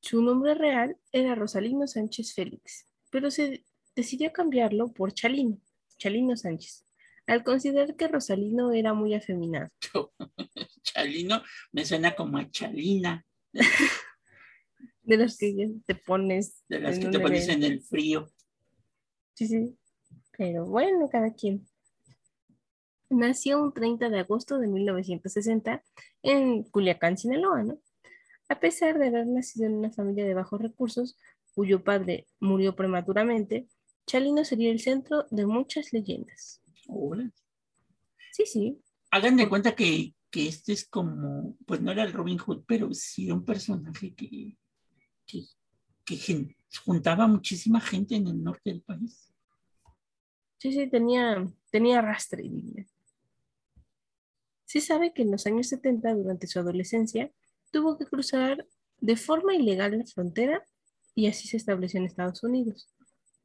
Su 0.00 0.22
nombre 0.22 0.54
real 0.54 0.96
era 1.12 1.34
Rosalino 1.34 1.86
Sánchez 1.86 2.34
Félix, 2.34 2.88
pero 3.10 3.30
se 3.30 3.64
decidió 3.96 4.32
cambiarlo 4.32 4.92
por 4.92 5.12
Chalino, 5.12 5.60
Chalino 5.98 6.36
Sánchez, 6.36 6.86
al 7.26 7.42
considerar 7.42 7.96
que 7.96 8.08
Rosalino 8.08 8.72
era 8.72 8.94
muy 8.94 9.14
afeminado. 9.14 9.70
Chalino 10.82 11.42
me 11.72 11.84
suena 11.84 12.14
como 12.14 12.38
a 12.38 12.50
Chalina. 12.50 13.26
De 15.02 15.16
las 15.16 15.36
que 15.36 15.70
te 15.86 15.94
pones. 15.94 16.62
De 16.68 16.80
las 16.80 16.98
que 16.98 17.06
te 17.08 17.18
pones 17.18 17.48
en 17.48 17.62
el 17.64 17.80
frío. 17.82 18.30
Sí, 19.34 19.46
sí. 19.46 19.76
Pero 20.36 20.66
bueno, 20.66 21.08
cada 21.10 21.34
quien. 21.34 21.67
Nació 23.10 23.62
un 23.62 23.72
30 23.72 24.10
de 24.10 24.20
agosto 24.20 24.58
de 24.58 24.68
1960 24.68 25.82
en 26.22 26.62
Culiacán, 26.64 27.16
Sinaloa, 27.16 27.62
¿no? 27.64 27.78
A 28.48 28.60
pesar 28.60 28.98
de 28.98 29.08
haber 29.08 29.26
nacido 29.26 29.66
en 29.66 29.74
una 29.74 29.90
familia 29.90 30.24
de 30.26 30.34
bajos 30.34 30.60
recursos, 30.60 31.18
cuyo 31.54 31.82
padre 31.82 32.26
murió 32.40 32.76
prematuramente, 32.76 33.68
Chalino 34.06 34.44
sería 34.44 34.70
el 34.70 34.80
centro 34.80 35.26
de 35.30 35.44
muchas 35.44 35.92
leyendas. 35.92 36.62
Sí, 38.32 38.46
sí. 38.46 38.80
Hagan 39.10 39.36
de 39.36 39.48
cuenta 39.48 39.74
que, 39.74 40.14
este 40.32 40.72
es 40.72 40.88
como, 40.88 41.56
pues 41.66 41.80
no 41.80 41.92
era 41.92 42.04
el 42.04 42.12
Robin 42.12 42.38
Hood, 42.38 42.64
pero 42.66 42.92
sí 42.94 43.26
era 43.26 43.34
un 43.34 43.44
personaje 43.44 44.14
que, 44.14 44.56
que, 45.26 46.56
juntaba 46.84 47.26
muchísima 47.26 47.80
gente 47.80 48.14
en 48.14 48.28
el 48.28 48.42
norte 48.42 48.70
del 48.70 48.82
país. 48.82 49.32
Sí, 50.58 50.72
sí, 50.72 50.88
tenía, 50.88 51.46
tenía 51.70 52.00
rastre. 52.00 52.44
Sí 54.68 54.82
sabe 54.82 55.14
que 55.14 55.22
en 55.22 55.30
los 55.30 55.46
años 55.46 55.68
70, 55.68 56.14
durante 56.14 56.46
su 56.46 56.58
adolescencia, 56.58 57.32
tuvo 57.70 57.96
que 57.96 58.04
cruzar 58.04 58.66
de 59.00 59.16
forma 59.16 59.54
ilegal 59.54 59.96
la 59.96 60.04
frontera 60.04 60.62
y 61.14 61.26
así 61.26 61.48
se 61.48 61.56
estableció 61.56 61.98
en 61.98 62.04
Estados 62.04 62.44
Unidos. 62.44 62.86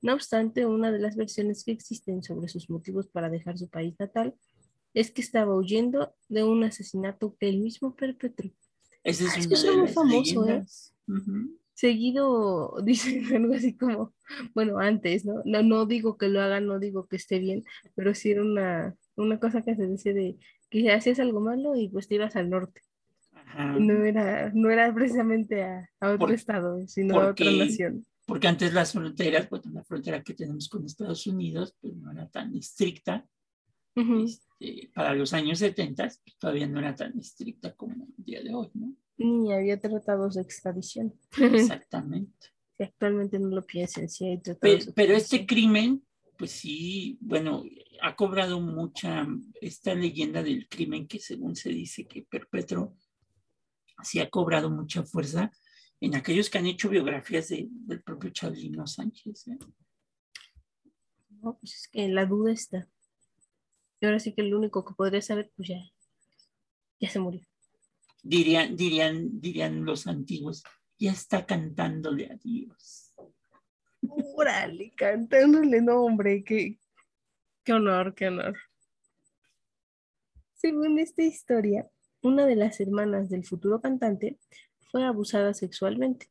No 0.02 0.16
obstante, 0.16 0.66
una 0.66 0.92
de 0.92 1.00
las 1.00 1.16
versiones 1.16 1.64
que 1.64 1.72
existen 1.72 2.24
sobre 2.24 2.50
sus 2.50 2.70
motivos 2.70 3.08
para 3.08 3.30
dejar 3.30 3.58
su 3.58 3.70
país 3.70 3.96
natal 4.00 4.36
es 4.94 5.12
que 5.12 5.22
estaba 5.22 5.56
huyendo 5.56 6.14
de 6.28 6.44
un 6.44 6.66
asesinato 6.66 7.38
que 7.40 7.48
él 7.48 7.62
mismo 7.62 7.96
perpetró. 7.96 8.52
Ese 9.06 9.24
es, 9.24 9.32
ah, 9.34 9.40
es 9.40 9.78
muy 9.78 9.88
famoso, 9.88 10.46
¿eh? 10.50 10.66
Seguido 11.74 12.76
dicen 12.84 13.34
algo 13.34 13.54
así 13.54 13.78
como, 13.78 14.14
bueno, 14.54 14.78
antes, 14.78 15.24
¿no? 15.24 15.42
¿no? 15.46 15.64
No 15.64 15.86
digo 15.86 16.18
que 16.18 16.28
lo 16.28 16.42
hagan, 16.42 16.68
no 16.68 16.80
digo 16.80 17.08
que 17.08 17.16
esté 17.16 17.40
bien, 17.40 17.64
pero 17.96 18.14
sí 18.14 18.32
era 18.32 18.42
una, 18.42 18.98
una 19.16 19.40
cosa 19.40 19.62
que 19.62 19.76
se 19.76 19.88
decía 19.88 20.14
de 20.14 20.38
que 20.70 20.92
hacías 20.92 21.20
algo 21.20 21.40
malo 21.40 21.76
y 21.76 21.90
pues 21.90 22.08
te 22.08 22.16
ibas 22.16 22.36
al 22.36 22.50
norte. 22.50 22.82
No 23.80 24.04
era, 24.04 24.52
no 24.54 24.72
era 24.72 24.94
precisamente 24.94 25.64
a, 25.64 25.90
otro 26.02 26.34
estado, 26.34 26.88
sino 26.88 27.20
a 27.20 27.30
otra 27.30 27.52
nación 27.52 28.06
porque 28.26 28.48
antes 28.48 28.74
las 28.74 28.94
fronteras, 28.94 29.48
pues 29.48 29.66
la 29.66 29.84
frontera 29.84 30.24
que 30.24 30.34
tenemos 30.34 30.70
con 30.70 30.86
Estados 30.86 31.28
Unidos, 31.28 31.76
pues 31.82 31.96
no 31.96 32.12
era 32.12 32.28
tan 32.30 32.56
estricta. 32.56 33.26
Este, 33.96 34.90
para 34.94 35.14
los 35.14 35.34
años 35.34 35.60
70 35.60 36.04
pues, 36.04 36.38
todavía 36.40 36.66
no 36.68 36.80
era 36.80 36.96
tan 36.96 37.18
estricta 37.20 37.76
como 37.76 38.08
el 38.18 38.24
día 38.24 38.42
de 38.42 38.54
hoy, 38.54 38.70
¿no? 38.74 38.96
Ni 39.18 39.54
había 39.54 39.80
tratados 39.80 40.36
de 40.36 40.42
extradición. 40.42 41.14
Exactamente. 41.38 42.48
si 42.78 42.84
actualmente 42.84 43.38
no 43.38 43.50
lo 43.50 43.64
piensen, 43.64 44.10
sí 44.10 44.26
hay 44.26 44.42
tratados. 44.42 44.86
Pero, 44.86 44.94
pero 44.96 45.14
este 45.14 45.46
crimen, 45.46 46.02
pues 46.38 46.52
sí, 46.52 47.18
bueno, 47.22 47.64
ha 48.02 48.16
cobrado 48.16 48.60
mucha, 48.60 49.28
esta 49.62 49.94
leyenda 49.94 50.44
del 50.44 50.68
crimen 50.68 51.08
que 51.08 51.20
según 51.20 51.56
se 51.56 51.70
dice 51.70 52.06
que 52.06 52.24
perpetró, 52.24 52.96
sí 54.04 54.20
ha 54.20 54.30
cobrado 54.30 54.70
mucha 54.70 55.04
fuerza 55.04 55.52
en 56.00 56.16
aquellos 56.16 56.50
que 56.50 56.58
han 56.58 56.66
hecho 56.66 56.90
biografías 56.90 57.50
de, 57.50 57.68
del 57.70 58.04
propio 58.04 58.30
Chalino 58.32 58.86
Sánchez. 58.86 59.48
¿eh? 59.48 59.58
No, 61.42 61.58
pues 61.60 61.76
es 61.76 61.88
que 61.88 62.08
la 62.10 62.26
duda 62.26 62.52
está. 62.52 62.90
Y 64.02 64.06
ahora 64.06 64.20
sí 64.20 64.34
que 64.34 64.42
el 64.42 64.54
único 64.54 64.84
que 64.84 64.94
podría 64.96 65.22
saber, 65.22 65.52
pues 65.56 65.70
ya, 65.70 65.82
ya 67.00 67.10
se 67.10 67.20
murió. 67.20 67.42
Dirían, 68.22 68.76
dirían, 68.76 69.40
dirían 69.40 69.86
los 69.86 70.08
antiguos, 70.08 70.64
ya 70.98 71.12
está 71.12 71.46
cantándole 71.46 72.30
a 72.32 72.36
Dios. 72.36 73.03
Órale, 74.36 74.94
cantándole, 74.96 75.82
no, 75.82 76.04
hombre, 76.04 76.44
qué, 76.44 76.78
qué 77.64 77.74
honor, 77.74 78.14
qué 78.14 78.28
honor. 78.28 78.56
Según 80.54 81.00
esta 81.00 81.24
historia, 81.24 81.90
una 82.22 82.46
de 82.46 82.56
las 82.56 82.80
hermanas 82.80 83.30
del 83.30 83.46
futuro 83.46 83.82
cantante 83.82 84.40
fue 84.92 85.04
abusada 85.04 85.54
sexualmente. 85.54 86.28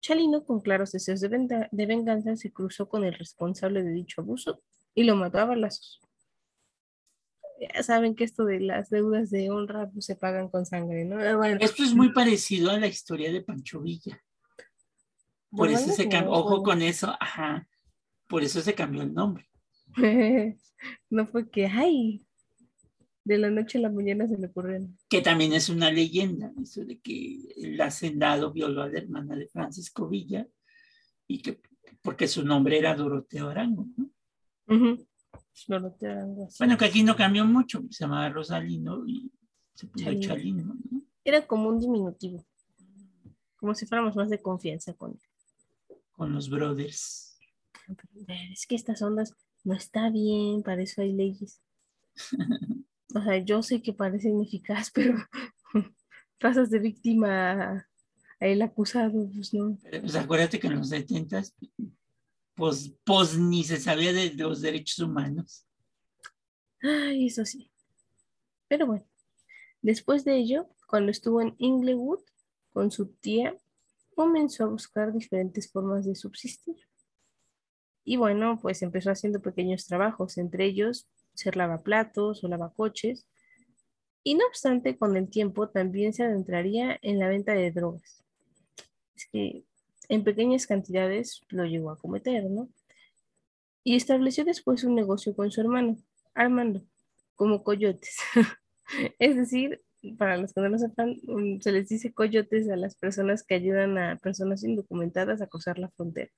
Chalino, 0.00 0.44
con 0.44 0.60
claros 0.60 0.92
deseos 0.92 1.20
de, 1.20 1.86
venganza, 1.86 2.36
se 2.36 2.52
cruzó 2.52 2.88
con 2.88 3.04
el 3.04 3.12
responsable 3.12 3.82
de 3.82 3.92
dicho 3.92 4.22
abuso 4.22 4.62
y 4.94 5.04
lo 5.04 5.14
mató 5.16 5.38
a 5.38 5.44
balazos. 5.44 6.00
Ya 7.60 7.82
saben 7.82 8.14
que 8.14 8.24
esto 8.24 8.46
de 8.46 8.60
las 8.60 8.88
deudas 8.88 9.28
de 9.28 9.50
honra 9.50 9.90
pues, 9.90 10.06
se 10.06 10.16
pagan 10.16 10.48
con 10.48 10.64
sangre, 10.64 11.04
¿no? 11.04 11.20
Esto 11.58 11.82
es 11.84 11.94
muy 11.94 12.12
parecido 12.12 12.70
a 12.70 12.78
la 12.78 12.86
historia 12.86 13.30
de 13.30 13.42
Pancho 13.42 13.80
Villa. 13.80 14.22
Por 15.50 15.70
eso 15.70 15.90
se 15.92 16.08
cambió, 16.08 16.32
ojo 16.32 16.62
con 16.62 16.80
eso, 16.82 17.14
ajá, 17.18 17.68
por 18.28 18.42
eso 18.42 18.60
se 18.60 18.74
cambió 18.74 19.02
el 19.02 19.12
nombre. 19.12 19.48
no 21.10 21.26
fue 21.26 21.50
que, 21.50 21.66
ay, 21.66 22.24
de 23.24 23.38
la 23.38 23.50
noche 23.50 23.78
a 23.78 23.82
la 23.82 23.90
mañana 23.90 24.26
se 24.26 24.38
le 24.38 24.46
ocurrieron. 24.46 24.98
Que 25.08 25.20
también 25.20 25.52
es 25.52 25.68
una 25.68 25.90
leyenda, 25.90 26.52
eso 26.62 26.84
de 26.84 26.98
que 27.00 27.40
el 27.56 27.80
hacendado 27.80 28.52
violó 28.52 28.82
a 28.82 28.88
la 28.88 28.98
hermana 28.98 29.36
de 29.36 29.48
Francisco 29.48 30.08
Villa 30.08 30.46
y 31.26 31.42
que 31.42 31.60
porque 32.02 32.28
su 32.28 32.44
nombre 32.44 32.78
era 32.78 32.94
Doroteo 32.94 33.50
Arango, 33.50 33.86
¿no? 33.96 34.10
Doroteo 35.66 36.12
Arango. 36.12 36.48
Bueno, 36.58 36.78
que 36.78 36.84
aquí 36.86 37.02
no 37.02 37.16
cambió 37.16 37.44
mucho, 37.44 37.82
se 37.90 38.04
llamaba 38.04 38.28
Rosalino 38.30 39.06
y 39.06 39.30
se 39.74 39.86
puso 39.86 40.12
Chalino. 40.20 40.74
¿no? 40.90 41.02
Era 41.24 41.46
como 41.46 41.68
un 41.68 41.78
diminutivo, 41.78 42.44
como 43.56 43.74
si 43.74 43.86
fuéramos 43.86 44.16
más 44.16 44.30
de 44.30 44.40
confianza 44.40 44.94
con 44.94 45.18
Con 46.20 46.34
los 46.34 46.50
brothers. 46.50 47.38
Es 48.52 48.66
que 48.66 48.74
estas 48.74 49.00
ondas 49.00 49.34
no 49.64 49.72
está 49.72 50.10
bien, 50.10 50.62
para 50.62 50.82
eso 50.82 51.00
hay 51.00 51.14
leyes. 51.14 51.62
o 53.14 53.22
sea, 53.22 53.38
yo 53.38 53.62
sé 53.62 53.80
que 53.80 53.94
parece 53.94 54.28
ineficaz, 54.28 54.90
pero 54.94 55.14
pasas 56.38 56.68
de 56.68 56.78
víctima 56.78 57.52
a 57.52 57.88
el 58.38 58.60
acusado, 58.60 59.30
pues 59.34 59.54
no. 59.54 59.78
Pues 59.90 60.14
acuérdate 60.14 60.60
que 60.60 60.66
en 60.66 60.76
los 60.76 60.90
70 60.90 61.42
pues, 62.54 62.92
pues 63.02 63.38
ni 63.38 63.64
se 63.64 63.78
sabía 63.78 64.12
de 64.12 64.34
los 64.34 64.60
derechos 64.60 64.98
humanos. 64.98 65.64
Ay, 66.82 67.28
eso 67.28 67.46
sí. 67.46 67.70
Pero 68.68 68.86
bueno, 68.86 69.06
después 69.80 70.26
de 70.26 70.36
ello, 70.36 70.68
cuando 70.86 71.12
estuvo 71.12 71.40
en 71.40 71.54
Inglewood 71.56 72.20
con 72.74 72.90
su 72.90 73.06
tía, 73.06 73.56
comenzó 74.20 74.64
a 74.64 74.66
buscar 74.66 75.14
diferentes 75.14 75.72
formas 75.72 76.04
de 76.04 76.14
subsistir. 76.14 76.76
Y 78.04 78.18
bueno, 78.18 78.58
pues 78.60 78.82
empezó 78.82 79.10
haciendo 79.10 79.40
pequeños 79.40 79.86
trabajos, 79.86 80.36
entre 80.36 80.66
ellos 80.66 81.08
ser 81.32 81.56
lavaplatos 81.56 82.44
o 82.44 82.48
lavacoches, 82.48 83.26
y 84.22 84.34
no 84.34 84.46
obstante, 84.46 84.98
con 84.98 85.16
el 85.16 85.30
tiempo 85.30 85.70
también 85.70 86.12
se 86.12 86.24
adentraría 86.24 86.98
en 87.00 87.18
la 87.18 87.28
venta 87.28 87.54
de 87.54 87.70
drogas. 87.70 88.22
Es 89.16 89.26
que 89.32 89.64
en 90.10 90.22
pequeñas 90.22 90.66
cantidades 90.66 91.40
lo 91.48 91.64
llegó 91.64 91.90
a 91.90 91.96
cometer, 91.96 92.44
¿no? 92.44 92.68
Y 93.82 93.96
estableció 93.96 94.44
después 94.44 94.84
un 94.84 94.96
negocio 94.96 95.34
con 95.34 95.50
su 95.50 95.62
hermano, 95.62 95.96
Armando, 96.34 96.82
como 97.36 97.64
coyotes. 97.64 98.18
es 99.18 99.34
decir, 99.34 99.82
para 100.16 100.36
los 100.36 100.52
que 100.52 100.60
no 100.60 100.68
lo 100.68 100.78
sepan, 100.78 101.16
se 101.60 101.72
les 101.72 101.88
dice 101.88 102.12
coyotes 102.12 102.68
a 102.70 102.76
las 102.76 102.94
personas 102.96 103.42
que 103.42 103.54
ayudan 103.54 103.98
a 103.98 104.16
personas 104.16 104.64
indocumentadas 104.64 105.42
a 105.42 105.46
cruzar 105.46 105.78
la 105.78 105.90
frontera. 105.90 106.30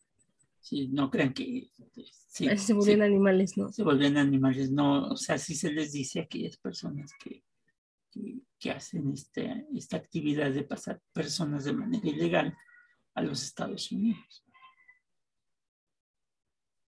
Sí, 0.60 0.88
no 0.88 1.10
crean 1.10 1.32
que... 1.32 1.68
se 2.56 2.72
vuelven 2.72 3.02
animales, 3.02 3.56
¿no? 3.56 3.70
Se 3.70 3.82
vuelven 3.82 4.16
animales, 4.16 4.70
no, 4.70 5.08
o 5.08 5.16
sea, 5.16 5.38
sí 5.38 5.54
se 5.54 5.72
les 5.72 5.92
dice 5.92 6.20
a 6.20 6.22
aquellas 6.22 6.56
personas 6.56 7.12
que, 7.22 7.42
que, 8.58 8.70
hacen 8.70 9.10
este, 9.12 9.66
esta 9.74 9.96
actividad 9.96 10.50
de 10.50 10.64
pasar 10.64 11.00
personas 11.12 11.64
de 11.64 11.72
manera 11.72 12.08
ilegal 12.08 12.56
a 13.14 13.22
los 13.22 13.42
Estados 13.42 13.90
Unidos. 13.92 14.44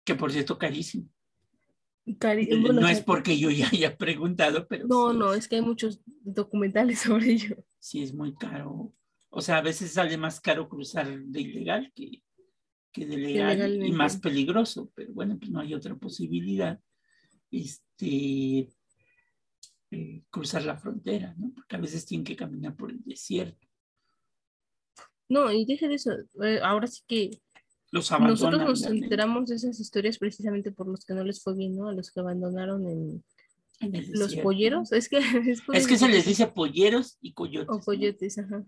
Que 0.04 0.14
por 0.14 0.32
cierto, 0.32 0.58
carísimo. 0.58 1.08
No 2.04 2.88
es 2.88 3.00
porque 3.00 3.38
yo 3.38 3.50
ya 3.50 3.68
haya 3.68 3.96
preguntado, 3.96 4.66
pero... 4.66 4.86
No, 4.86 5.12
no, 5.12 5.34
es 5.34 5.48
que 5.48 5.56
hay 5.56 5.62
muchos 5.62 6.00
documentales 6.06 6.98
sobre 7.00 7.32
ello. 7.32 7.56
Sí, 7.78 8.02
es 8.02 8.12
muy 8.12 8.34
caro. 8.34 8.92
O 9.30 9.40
sea, 9.40 9.58
a 9.58 9.62
veces 9.62 9.92
sale 9.92 10.16
más 10.16 10.40
caro 10.40 10.68
cruzar 10.68 11.18
de 11.18 11.40
ilegal 11.40 11.92
que, 11.94 12.22
que 12.92 13.06
de 13.06 13.16
legal 13.16 13.82
y 13.84 13.92
más 13.92 14.18
peligroso, 14.18 14.90
pero 14.94 15.12
bueno, 15.12 15.38
pues 15.38 15.50
no 15.50 15.60
hay 15.60 15.74
otra 15.74 15.94
posibilidad. 15.96 16.78
Este, 17.50 18.68
eh, 19.90 20.22
cruzar 20.30 20.64
la 20.64 20.76
frontera, 20.76 21.34
¿no? 21.38 21.52
Porque 21.54 21.76
a 21.76 21.80
veces 21.80 22.04
tienen 22.04 22.24
que 22.24 22.36
caminar 22.36 22.76
por 22.76 22.90
el 22.90 23.02
desierto. 23.04 23.66
No, 25.28 25.50
y 25.50 25.64
deje 25.64 25.88
de 25.88 25.94
eso, 25.94 26.12
eh, 26.42 26.60
ahora 26.62 26.86
sí 26.86 27.02
que 27.06 27.30
los 27.92 28.10
nosotros 28.10 28.62
nos 28.62 28.86
enteramos 28.86 29.50
de 29.50 29.56
esas 29.56 29.78
historias 29.78 30.16
precisamente 30.16 30.72
por 30.72 30.88
los 30.88 31.04
que 31.04 31.12
no 31.12 31.24
les 31.24 31.42
fue 31.42 31.54
bien, 31.54 31.76
¿no? 31.76 31.88
A 31.88 31.92
los 31.92 32.10
que 32.10 32.20
abandonaron 32.20 32.88
en, 32.88 33.22
los 34.14 34.34
polleros. 34.36 34.92
Es 34.92 35.10
que, 35.10 35.18
es, 35.74 35.86
que 35.86 35.98
se 35.98 36.08
les 36.08 36.24
dice 36.24 36.46
polleros 36.46 37.18
y 37.20 37.34
coyotes. 37.34 37.68
O 37.68 37.80
coyotes, 37.80 38.38
ajá. 38.38 38.64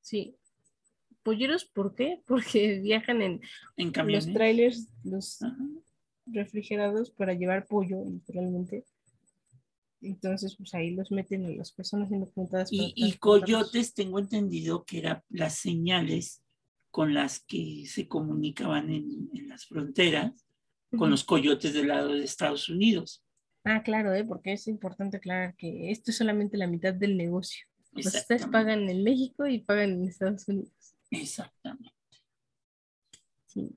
Sí. 0.00 0.34
Polleros, 1.22 1.66
¿por 1.66 1.94
qué? 1.94 2.22
Porque 2.26 2.80
viajan 2.80 3.20
en, 3.20 3.40
en 3.76 3.92
los 4.10 4.32
trailers, 4.32 4.88
los 5.04 5.40
refrigerados 6.24 7.10
para 7.10 7.34
llevar 7.34 7.66
pollo, 7.66 8.02
literalmente. 8.06 8.86
Entonces, 10.00 10.56
pues 10.56 10.72
ahí 10.72 10.92
los 10.92 11.10
meten 11.10 11.44
a 11.44 11.50
las 11.50 11.72
personas 11.72 12.10
indocumentadas. 12.10 12.72
Y, 12.72 12.94
y 12.96 13.12
coyotes, 13.18 13.92
tengo 13.92 14.18
entendido 14.18 14.84
que 14.84 15.00
eran 15.00 15.22
las 15.28 15.56
señales 15.56 16.40
con 16.90 17.14
las 17.14 17.40
que 17.40 17.84
se 17.86 18.08
comunicaban 18.08 18.90
en, 18.90 19.48
las 19.48 19.66
fronteras, 19.66 20.46
con 20.96 21.10
los 21.10 21.24
coyotes 21.24 21.74
del 21.74 21.88
lado 21.88 22.14
de 22.14 22.24
Estados 22.24 22.68
Unidos. 22.68 23.24
Ah, 23.64 23.82
claro, 23.82 24.14
¿eh? 24.14 24.24
porque 24.24 24.52
es 24.52 24.66
importante 24.68 25.18
aclarar 25.18 25.54
que 25.56 25.90
esto 25.90 26.10
es 26.10 26.16
solamente 26.16 26.56
la 26.56 26.66
mitad 26.66 26.94
del 26.94 27.16
negocio. 27.16 27.66
ustedes 27.92 28.46
pagan 28.46 28.88
en 28.88 29.04
México 29.04 29.46
y 29.46 29.58
pagan 29.58 29.90
en 29.90 30.08
Estados 30.08 30.48
Unidos. 30.48 30.72
Exactamente. 31.10 31.92
Sí. 33.46 33.76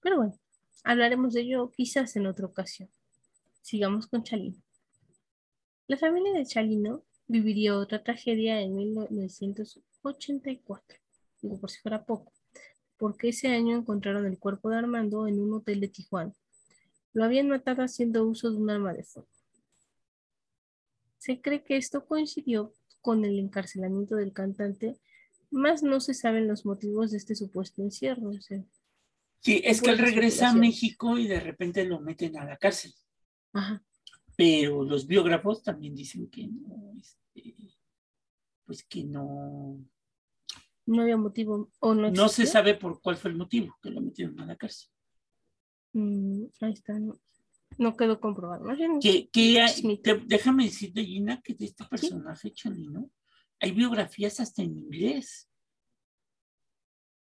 Pero 0.00 0.16
bueno, 0.16 0.38
hablaremos 0.84 1.34
de 1.34 1.42
ello 1.42 1.70
quizás 1.70 2.16
en 2.16 2.26
otra 2.26 2.46
ocasión. 2.46 2.88
Sigamos 3.60 4.06
con 4.06 4.22
Chalino. 4.22 4.62
La 5.88 5.96
familia 5.96 6.32
de 6.32 6.46
Chalino 6.46 7.04
viviría 7.26 7.76
otra 7.76 8.02
tragedia 8.02 8.60
en 8.60 8.74
1984, 8.74 10.98
digo 11.46 11.60
por 11.60 11.70
si 11.70 11.80
fuera 11.80 12.04
poco, 12.04 12.32
porque 12.96 13.28
ese 13.28 13.48
año 13.48 13.76
encontraron 13.76 14.26
el 14.26 14.38
cuerpo 14.38 14.70
de 14.70 14.76
Armando 14.76 15.26
en 15.26 15.40
un 15.40 15.54
hotel 15.54 15.80
de 15.80 15.88
Tijuana. 15.88 16.34
Lo 17.12 17.24
habían 17.24 17.48
matado 17.48 17.82
haciendo 17.82 18.26
uso 18.26 18.50
de 18.50 18.58
un 18.58 18.70
arma 18.70 18.92
de 18.92 19.04
fuego. 19.04 19.28
Se 21.18 21.40
cree 21.40 21.64
que 21.64 21.76
esto 21.76 22.06
coincidió 22.06 22.72
con 23.00 23.24
el 23.24 23.38
encarcelamiento 23.38 24.16
del 24.16 24.32
cantante, 24.32 24.98
más 25.50 25.82
no 25.82 26.00
se 26.00 26.12
saben 26.12 26.48
los 26.48 26.66
motivos 26.66 27.12
de 27.12 27.18
este 27.18 27.34
supuesto 27.34 27.82
encierro. 27.82 28.32
sí, 29.40 29.62
es 29.64 29.80
que 29.80 29.90
él 29.90 29.98
regresa 29.98 30.50
a 30.50 30.54
México 30.54 31.16
y 31.16 31.26
de 31.26 31.40
repente 31.40 31.84
lo 31.84 32.00
meten 32.00 32.36
a 32.36 32.44
la 32.44 32.56
cárcel. 32.56 32.92
Ajá 33.52 33.82
pero 34.36 34.84
los 34.84 35.06
biógrafos 35.06 35.62
también 35.62 35.94
dicen 35.94 36.28
que 36.28 36.46
no, 36.46 36.92
este, 37.00 37.54
pues 38.66 38.84
que 38.84 39.02
no. 39.02 39.82
No 40.86 41.02
había 41.02 41.16
motivo 41.16 41.70
o 41.80 41.94
no. 41.94 42.10
No 42.10 42.28
se 42.28 42.46
sabe 42.46 42.74
por 42.74 43.00
cuál 43.00 43.16
fue 43.16 43.30
el 43.30 43.36
motivo 43.36 43.76
que 43.82 43.90
lo 43.90 44.00
metieron 44.00 44.38
a 44.40 44.46
la 44.46 44.56
cárcel. 44.56 44.88
Mm, 45.92 46.44
ahí 46.60 46.72
está, 46.72 46.94
no, 47.78 47.96
quedó 47.96 48.20
comprobado. 48.20 48.64
Que, 49.00 49.28
déjame 50.26 50.64
decirte, 50.64 51.04
Gina, 51.04 51.40
que 51.42 51.54
de 51.54 51.66
este 51.66 51.84
personaje 51.84 52.52
Chalino 52.52 53.10
hay 53.60 53.72
biografías 53.72 54.40
hasta 54.40 54.62
en 54.62 54.76
inglés. 54.76 55.48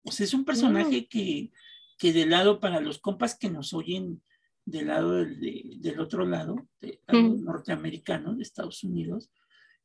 O 0.04 0.12
sea, 0.12 0.24
es 0.24 0.34
un 0.34 0.44
personaje 0.44 1.06
que, 1.08 1.52
que 1.98 2.12
de 2.12 2.26
lado 2.26 2.60
para 2.60 2.80
los 2.80 2.98
compas 2.98 3.36
que 3.36 3.50
nos 3.50 3.74
oyen 3.74 4.22
del 4.64 4.86
lado 4.86 5.12
del, 5.24 6.00
otro 6.00 6.24
lado, 6.26 6.68
norteamericano, 7.08 8.34
de 8.34 8.42
Estados 8.42 8.84
Unidos, 8.84 9.30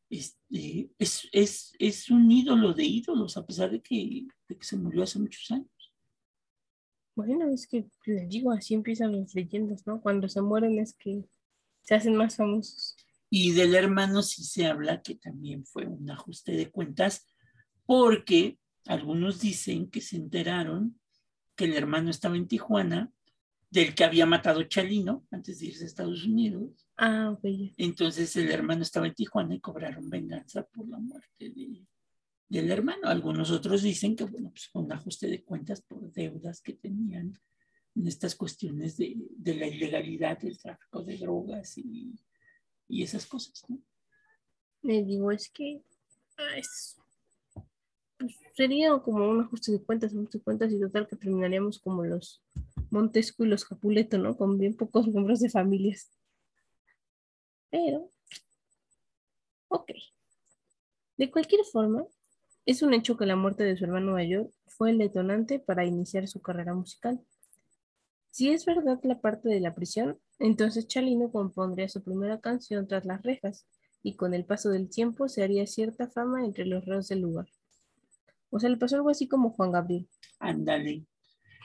este, 0.09 0.91
es, 0.97 1.27
es, 1.31 1.73
es, 1.79 2.09
un 2.09 2.31
ídolo 2.31 2.73
de 2.73 2.85
ídolos, 2.85 3.37
a 3.37 3.45
pesar 3.45 3.71
de 3.71 3.81
que, 3.81 4.27
de 4.47 4.57
que 4.57 4.65
se 4.65 4.77
murió 4.77 5.03
hace 5.03 5.19
muchos 5.19 5.49
años. 5.51 5.69
Bueno, 7.15 7.49
es 7.49 7.65
que 7.65 7.87
les 8.05 8.29
digo, 8.29 8.51
así 8.51 8.73
empiezan 8.73 9.17
las 9.17 9.33
leyendas, 9.33 9.87
¿no? 9.87 10.01
Cuando 10.01 10.27
se 10.27 10.41
mueren 10.41 10.79
es 10.79 10.93
que 10.93 11.23
se 11.81 11.95
hacen 11.95 12.15
más 12.15 12.35
famosos. 12.35 12.95
Y 13.29 13.51
del 13.51 13.75
hermano 13.75 14.21
sí 14.21 14.43
se 14.43 14.65
habla 14.65 15.01
que 15.01 15.15
también 15.15 15.65
fue 15.65 15.85
un 15.85 16.09
ajuste 16.09 16.51
de 16.51 16.69
cuentas, 16.69 17.25
porque 17.85 18.59
algunos 18.85 19.39
dicen 19.39 19.89
que 19.89 20.01
se 20.01 20.17
enteraron 20.17 20.99
que 21.55 21.65
el 21.65 21.73
hermano 21.73 22.09
estaba 22.09 22.35
en 22.35 22.47
Tijuana 22.47 23.11
del 23.69 23.95
que 23.95 24.03
había 24.03 24.25
matado 24.25 24.63
Chalino 24.63 25.25
antes 25.31 25.59
de 25.59 25.67
irse 25.67 25.83
a 25.83 25.87
Estados 25.87 26.25
Unidos. 26.25 26.84
Ah, 26.97 27.31
ok. 27.31 27.73
Entonces 27.77 28.35
el 28.37 28.51
hermano 28.51 28.83
estaba 28.83 29.07
en 29.07 29.13
Tijuana 29.13 29.55
y 29.55 29.59
cobraron 29.59 30.09
venganza 30.09 30.63
por 30.63 30.87
la 30.87 30.97
muerte 30.97 31.53
del 32.47 32.71
hermano. 32.71 33.07
Algunos 33.07 33.51
otros 33.51 33.81
dicen 33.81 34.15
que, 34.15 34.23
bueno, 34.23 34.49
pues 34.49 34.67
fue 34.67 34.81
un 34.81 34.91
ajuste 34.91 35.27
de 35.27 35.43
cuentas 35.43 35.81
por 35.81 36.11
deudas 36.11 36.61
que 36.61 36.73
tenían 36.73 37.37
en 37.95 38.07
estas 38.07 38.35
cuestiones 38.35 38.97
de, 38.97 39.15
la 39.43 39.67
ilegalidad 39.67 40.37
del 40.39 40.57
tráfico 40.57 41.03
de 41.03 41.17
drogas 41.17 41.77
y, 41.77 42.13
esas 42.87 43.25
cosas, 43.25 43.63
¿no? 43.67 43.81
Me 44.83 45.03
digo, 45.03 45.31
es 45.31 45.49
que 45.49 45.81
ah, 46.37 46.57
es, 46.57 46.97
pues, 48.17 48.35
sería 48.55 48.97
como 48.99 49.27
un 49.27 49.41
ajuste 49.41 49.71
de 49.71 49.81
cuentas, 49.81 50.13
un 50.13 50.19
ajuste 50.19 50.37
de 50.37 50.43
cuentas 50.43 50.71
y 50.71 50.79
total 50.79 51.07
que 51.07 51.15
terminaríamos 51.15 51.79
como 51.79 52.03
los 52.05 52.43
Montesco 52.91 53.43
y 53.43 53.47
los 53.47 53.65
Capuleto, 53.65 54.17
¿no? 54.17 54.37
Con 54.37 54.57
bien 54.57 54.75
pocos 54.75 55.07
miembros 55.07 55.39
de 55.39 55.49
familias. 55.49 56.11
Pero, 57.75 58.09
ok. 59.67 59.91
De 61.17 61.29
cualquier 61.29 61.65
forma, 61.65 62.05
es 62.65 62.81
un 62.81 62.93
hecho 62.93 63.17
que 63.17 63.25
la 63.25 63.35
muerte 63.35 63.65
de 63.65 63.75
su 63.75 63.83
hermano 63.83 64.13
mayor 64.13 64.49
fue 64.65 64.91
el 64.91 64.97
detonante 64.97 65.59
para 65.59 65.83
iniciar 65.83 66.25
su 66.29 66.41
carrera 66.41 66.73
musical. 66.73 67.19
Si 68.29 68.49
es 68.49 68.63
verdad 68.63 69.01
la 69.03 69.19
parte 69.19 69.49
de 69.49 69.59
la 69.59 69.75
prisión, 69.75 70.17
entonces 70.39 70.87
Chalino 70.87 71.33
compondría 71.33 71.89
su 71.89 72.01
primera 72.01 72.39
canción 72.39 72.87
tras 72.87 73.03
las 73.03 73.21
rejas 73.23 73.67
y 74.01 74.15
con 74.15 74.33
el 74.33 74.45
paso 74.45 74.69
del 74.69 74.89
tiempo 74.89 75.27
se 75.27 75.43
haría 75.43 75.67
cierta 75.67 76.07
fama 76.07 76.45
entre 76.45 76.65
los 76.65 76.85
reos 76.85 77.09
del 77.09 77.19
lugar. 77.19 77.49
O 78.51 78.59
sea, 78.61 78.69
le 78.69 78.77
pasó 78.77 78.95
algo 78.95 79.09
así 79.09 79.27
como 79.27 79.49
Juan 79.49 79.73
Gabriel. 79.73 80.07
Ándale 80.39 81.05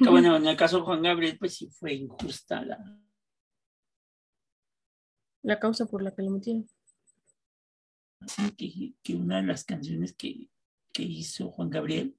bueno, 0.11 0.35
en 0.35 0.46
el 0.49 0.57
caso 0.57 0.79
de 0.79 0.83
Juan 0.83 1.03
Gabriel, 1.03 1.38
pues 1.38 1.55
sí 1.55 1.68
fue 1.68 1.94
injusta 1.94 2.62
la... 2.62 3.01
La 5.42 5.59
causa 5.59 5.87
por 5.87 6.03
la 6.03 6.14
que 6.14 6.22
lo 6.22 6.31
metieron. 6.31 6.66
Sí, 8.26 8.94
que, 9.03 9.14
una 9.14 9.40
de 9.40 9.46
las 9.46 9.64
canciones 9.64 10.14
que, 10.14 10.48
hizo 10.98 11.50
Juan 11.50 11.70
Gabriel 11.70 12.14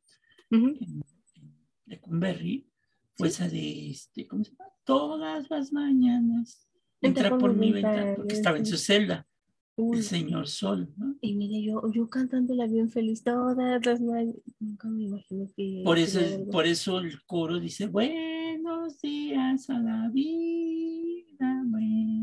de 1.86 1.99
Cumberry 1.99 2.67
fue 3.13 3.27
esa 3.27 3.47
de, 3.47 3.91
este, 3.91 4.27
¿cómo 4.27 4.43
se 4.43 4.51
llama? 4.51 4.71
Todas 4.84 5.49
las 5.51 5.71
mañanas 5.71 6.67
entra, 7.01 7.38
por, 7.38 7.55
mi 7.55 7.71
ventana, 7.71 8.15
porque 8.15 8.34
estaba 8.34 8.57
en 8.57 8.65
su 8.65 8.77
celda. 8.77 9.27
El 9.77 10.03
señor 10.03 10.47
Sol, 10.47 10.93
¿no? 10.97 11.15
Y 11.21 11.34
mire, 11.34 11.63
yo, 11.63 11.81
yo 11.91 12.10
cantándola 12.10 12.67
bien 12.67 12.89
feliz 12.89 13.23
todas 13.23 13.57
las 13.57 13.99
noches, 13.99 14.36
nunca 14.60 14.88
me 14.88 15.03
imaginé 15.03 15.49
que... 15.55 15.81
Por 15.84 15.97
eso, 15.97 16.19
por 16.51 16.67
eso 16.67 16.99
el 16.99 17.23
coro 17.23 17.60
dice, 17.60 17.88
buenos 17.88 18.99
días 19.01 19.69
a 19.69 19.79
la 19.79 20.10
vida, 20.13 21.63
buenos 21.65 21.79
días, 21.79 22.20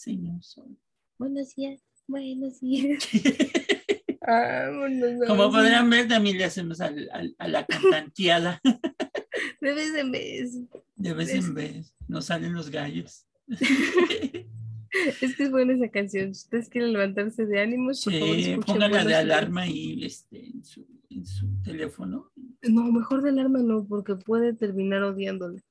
señor 0.00 0.42
Sol. 0.42 0.78
Buenos 1.18 1.54
días, 1.54 1.82
buenos 2.06 2.60
días. 2.60 3.06
Como 5.26 5.50
podrán 5.50 5.90
ver, 5.90 6.08
también 6.08 6.38
le 6.38 6.44
hacemos 6.44 6.80
a 6.80 6.90
la 6.90 7.66
cantanteada. 7.66 8.60
De 9.60 9.74
vez 9.74 9.94
en 9.94 10.10
vez. 10.10 10.58
De 10.96 11.12
vez 11.12 11.34
en 11.34 11.54
vez. 11.54 11.94
Nos 12.08 12.24
salen 12.26 12.54
los 12.54 12.70
gallos. 12.70 13.26
Es 15.20 15.36
que 15.36 15.44
es 15.44 15.52
buena 15.52 15.72
esa 15.72 15.88
canción. 15.88 16.34
Si 16.34 16.46
ustedes 16.46 16.68
quieren 16.68 16.92
levantarse 16.92 17.46
de 17.46 17.60
ánimos, 17.60 18.02
por 18.02 18.12
sí, 18.12 18.56
pónganla 18.66 19.04
de 19.04 19.14
alarma 19.14 19.62
ahí 19.62 20.04
este, 20.04 20.48
en, 20.48 20.64
su, 20.64 20.84
en 21.10 21.24
su 21.24 21.46
teléfono. 21.62 22.32
No, 22.62 22.90
mejor 22.90 23.22
de 23.22 23.30
alarma 23.30 23.60
no, 23.60 23.86
porque 23.86 24.16
puede 24.16 24.52
terminar 24.52 25.04
odiándole. 25.04 25.62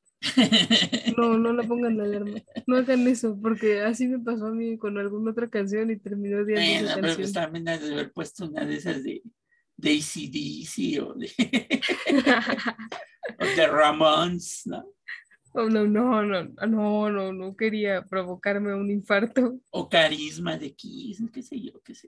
No, 1.18 1.38
no 1.38 1.54
la 1.54 1.64
pongan 1.64 1.98
de 1.98 2.04
alarma. 2.04 2.40
No 2.68 2.78
hagan 2.78 3.08
eso, 3.08 3.38
porque 3.42 3.82
así 3.82 4.08
me 4.08 4.20
pasó 4.20 4.48
a 4.48 4.52
mí 4.52 4.78
con 4.78 4.98
alguna 4.98 5.32
otra 5.32 5.50
canción 5.50 5.92
y 5.92 5.98
terminó 5.98 6.40
odiando 6.40 6.62
bueno, 6.62 6.88
esa 6.88 7.02
pero. 7.02 7.16
Pues 7.16 7.34
también 7.34 7.70
has 7.70 7.82
de 7.82 7.94
haber 7.94 8.12
puesto 8.12 8.46
una 8.46 8.66
de 8.66 8.76
esas 8.76 9.04
de, 9.04 9.24
de 9.78 9.92
ACDC 9.92 11.04
o 11.04 11.14
de, 11.14 11.32
o 13.40 13.46
de 13.46 13.68
Ramones, 13.68 14.64
¿no? 14.66 14.86
Oh, 15.54 15.68
no, 15.68 15.88
no, 15.88 16.24
no, 16.24 16.44
no, 16.68 17.10
no, 17.10 17.34
no 17.34 17.56
quería 17.56 18.04
provocarme 18.04 18.76
un 18.76 18.92
infarto. 18.92 19.60
O 19.72 19.90
carisma 19.90 20.58
de 20.58 20.76
Kiss, 20.76 21.24
qué 21.34 21.42
sé 21.42 21.60
yo, 21.60 21.82
qué 21.82 21.96
sé 21.96 22.08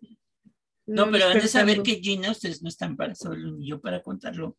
No, 0.86 1.10
pero 1.10 1.28
han 1.28 1.40
de 1.40 1.48
saber 1.48 1.82
que 1.82 1.96
Gina, 1.96 2.32
ustedes 2.32 2.62
no 2.62 2.70
están 2.70 2.96
para 2.96 3.16
solo 3.16 3.52
ni 3.52 3.68
yo 3.68 3.82
para 3.82 4.04
contarlo. 4.04 4.58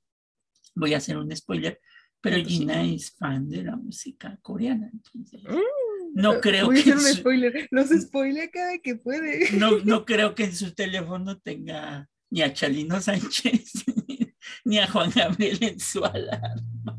voy 0.74 0.94
a 0.94 0.96
hacer 0.96 1.16
un 1.16 1.34
spoiler, 1.36 1.80
pero 2.22 2.36
Entonces, 2.36 2.58
Gina 2.60 2.84
es 2.84 3.10
fan 3.10 3.48
de 3.50 3.62
la 3.64 3.76
música 3.76 4.38
coreana, 4.42 4.88
entonces 4.92 5.42
Mm, 5.42 6.14
no 6.20 6.40
creo 6.40 6.70
que 6.70 6.82
su- 6.82 6.98
spoiler. 7.16 7.68
Los 7.70 7.88
spoilea 7.90 8.50
cada 8.50 8.78
que 8.78 8.96
puede. 8.96 9.50
no, 9.58 9.78
no 9.84 10.04
creo 10.06 10.34
que 10.34 10.44
en 10.44 10.54
su 10.54 10.72
teléfono 10.74 11.38
tenga 11.40 12.08
ni 12.30 12.40
a 12.42 12.52
Chalino 12.54 13.00
Sánchez 13.00 13.72
ni 14.64 14.78
a 14.78 14.86
Juan 14.90 15.10
Gabriel 15.14 15.58
en 15.62 15.78
su 15.80 16.04
alarma. 16.04 16.98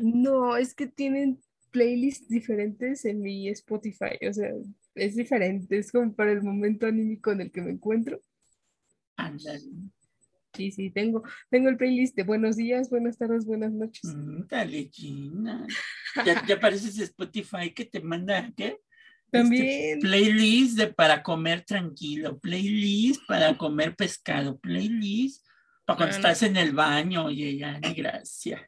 No, 0.00 0.56
es 0.56 0.74
que 0.74 0.86
tienen 0.88 1.40
playlists 1.70 2.28
diferentes 2.28 3.04
en 3.04 3.20
mi 3.20 3.48
Spotify. 3.48 4.26
O 4.28 4.32
sea, 4.32 4.50
es 4.94 5.16
diferente. 5.16 5.78
Es 5.78 5.92
como 5.92 6.14
para 6.14 6.32
el 6.32 6.42
momento 6.42 6.86
anímico 6.86 7.30
en 7.32 7.42
el 7.42 7.50
que 7.52 7.62
me 7.62 7.70
encuentro. 7.72 8.20
Ándale. 9.16 9.60
Sí, 10.54 10.70
sí, 10.70 10.90
tengo, 10.90 11.24
tengo 11.50 11.68
el 11.68 11.76
playlist 11.76 12.14
de 12.16 12.22
buenos 12.22 12.56
días, 12.56 12.88
buenas 12.88 13.18
tardes, 13.18 13.44
buenas 13.44 13.72
noches. 13.72 14.14
Mm, 14.14 14.46
Dale, 14.48 14.88
Gina. 14.92 15.66
Ya, 16.24 16.44
ya 16.46 16.60
pareces 16.60 16.96
Spotify 16.98 17.72
que 17.74 17.84
te 17.84 18.00
manda, 18.00 18.52
¿qué? 18.56 18.78
También. 19.30 19.64
Este, 19.64 19.98
playlist 20.00 20.78
de 20.78 20.86
para 20.92 21.24
comer 21.24 21.62
tranquilo, 21.62 22.38
playlist 22.38 23.22
para 23.26 23.58
comer 23.58 23.96
pescado, 23.96 24.56
playlist 24.58 25.44
para 25.84 25.96
cuando 25.96 26.14
Ah, 26.14 26.18
estás 26.18 26.42
en 26.44 26.56
el 26.56 26.72
baño, 26.72 27.24
oye, 27.24 27.56
ya, 27.56 27.80
ni 27.80 27.92
gracia. 27.92 28.64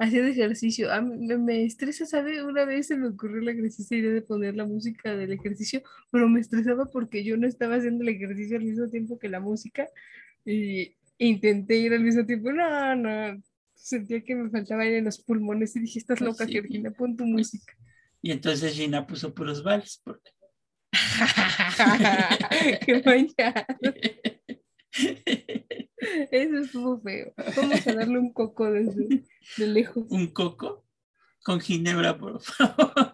Haciendo 0.00 0.30
ejercicio. 0.30 0.92
A 0.92 1.00
mí 1.00 1.26
me, 1.26 1.38
me 1.38 1.64
estresa, 1.64 2.06
¿sabe? 2.06 2.42
Una 2.42 2.64
vez 2.64 2.88
se 2.88 2.96
me 2.96 3.08
ocurrió 3.08 3.40
la 3.40 3.52
graciosa 3.52 3.94
idea 3.94 4.12
de 4.12 4.22
poner 4.22 4.56
la 4.56 4.64
música 4.64 5.16
del 5.16 5.32
ejercicio, 5.32 5.82
pero 6.10 6.28
me 6.28 6.40
estresaba 6.40 6.86
porque 6.90 7.22
yo 7.22 7.36
no 7.36 7.46
estaba 7.46 7.76
haciendo 7.76 8.02
el 8.02 8.10
ejercicio 8.10 8.56
al 8.56 8.64
mismo 8.64 8.88
tiempo 8.88 9.18
que 9.18 9.28
la 9.28 9.40
música 9.40 9.88
y 10.50 10.96
intenté 11.18 11.76
ir 11.76 11.92
al 11.92 12.00
mismo 12.00 12.24
tiempo. 12.24 12.50
No, 12.52 12.94
no. 12.96 13.42
Sentía 13.74 14.22
que 14.22 14.34
me 14.34 14.50
faltaba 14.50 14.82
aire 14.82 14.98
en 14.98 15.04
los 15.04 15.18
pulmones 15.22 15.74
y 15.76 15.80
dije, 15.80 15.98
estás 15.98 16.18
Pues 16.18 16.30
loca, 16.30 16.46
sí. 16.46 16.52
Georgina, 16.52 16.90
pon 16.90 17.16
tu 17.16 17.24
música. 17.24 17.74
Y 18.22 18.32
entonces 18.32 18.74
Gina 18.74 19.06
puso 19.06 19.34
puros 19.34 19.62
vals. 19.62 20.00
porque- 20.04 20.30
Qué 22.86 23.02
mañana. 23.04 23.66
Eso 26.30 26.58
estuvo 26.58 27.00
feo. 27.00 27.32
Vamos 27.56 27.86
a 27.86 27.94
darle 27.94 28.18
un 28.18 28.32
coco 28.32 28.70
desde 28.70 29.24
de 29.56 29.66
lejos. 29.66 30.06
Un 30.10 30.28
coco 30.28 30.84
con 31.44 31.60
ginebra, 31.60 32.18
por 32.18 32.40
favor. 32.42 33.12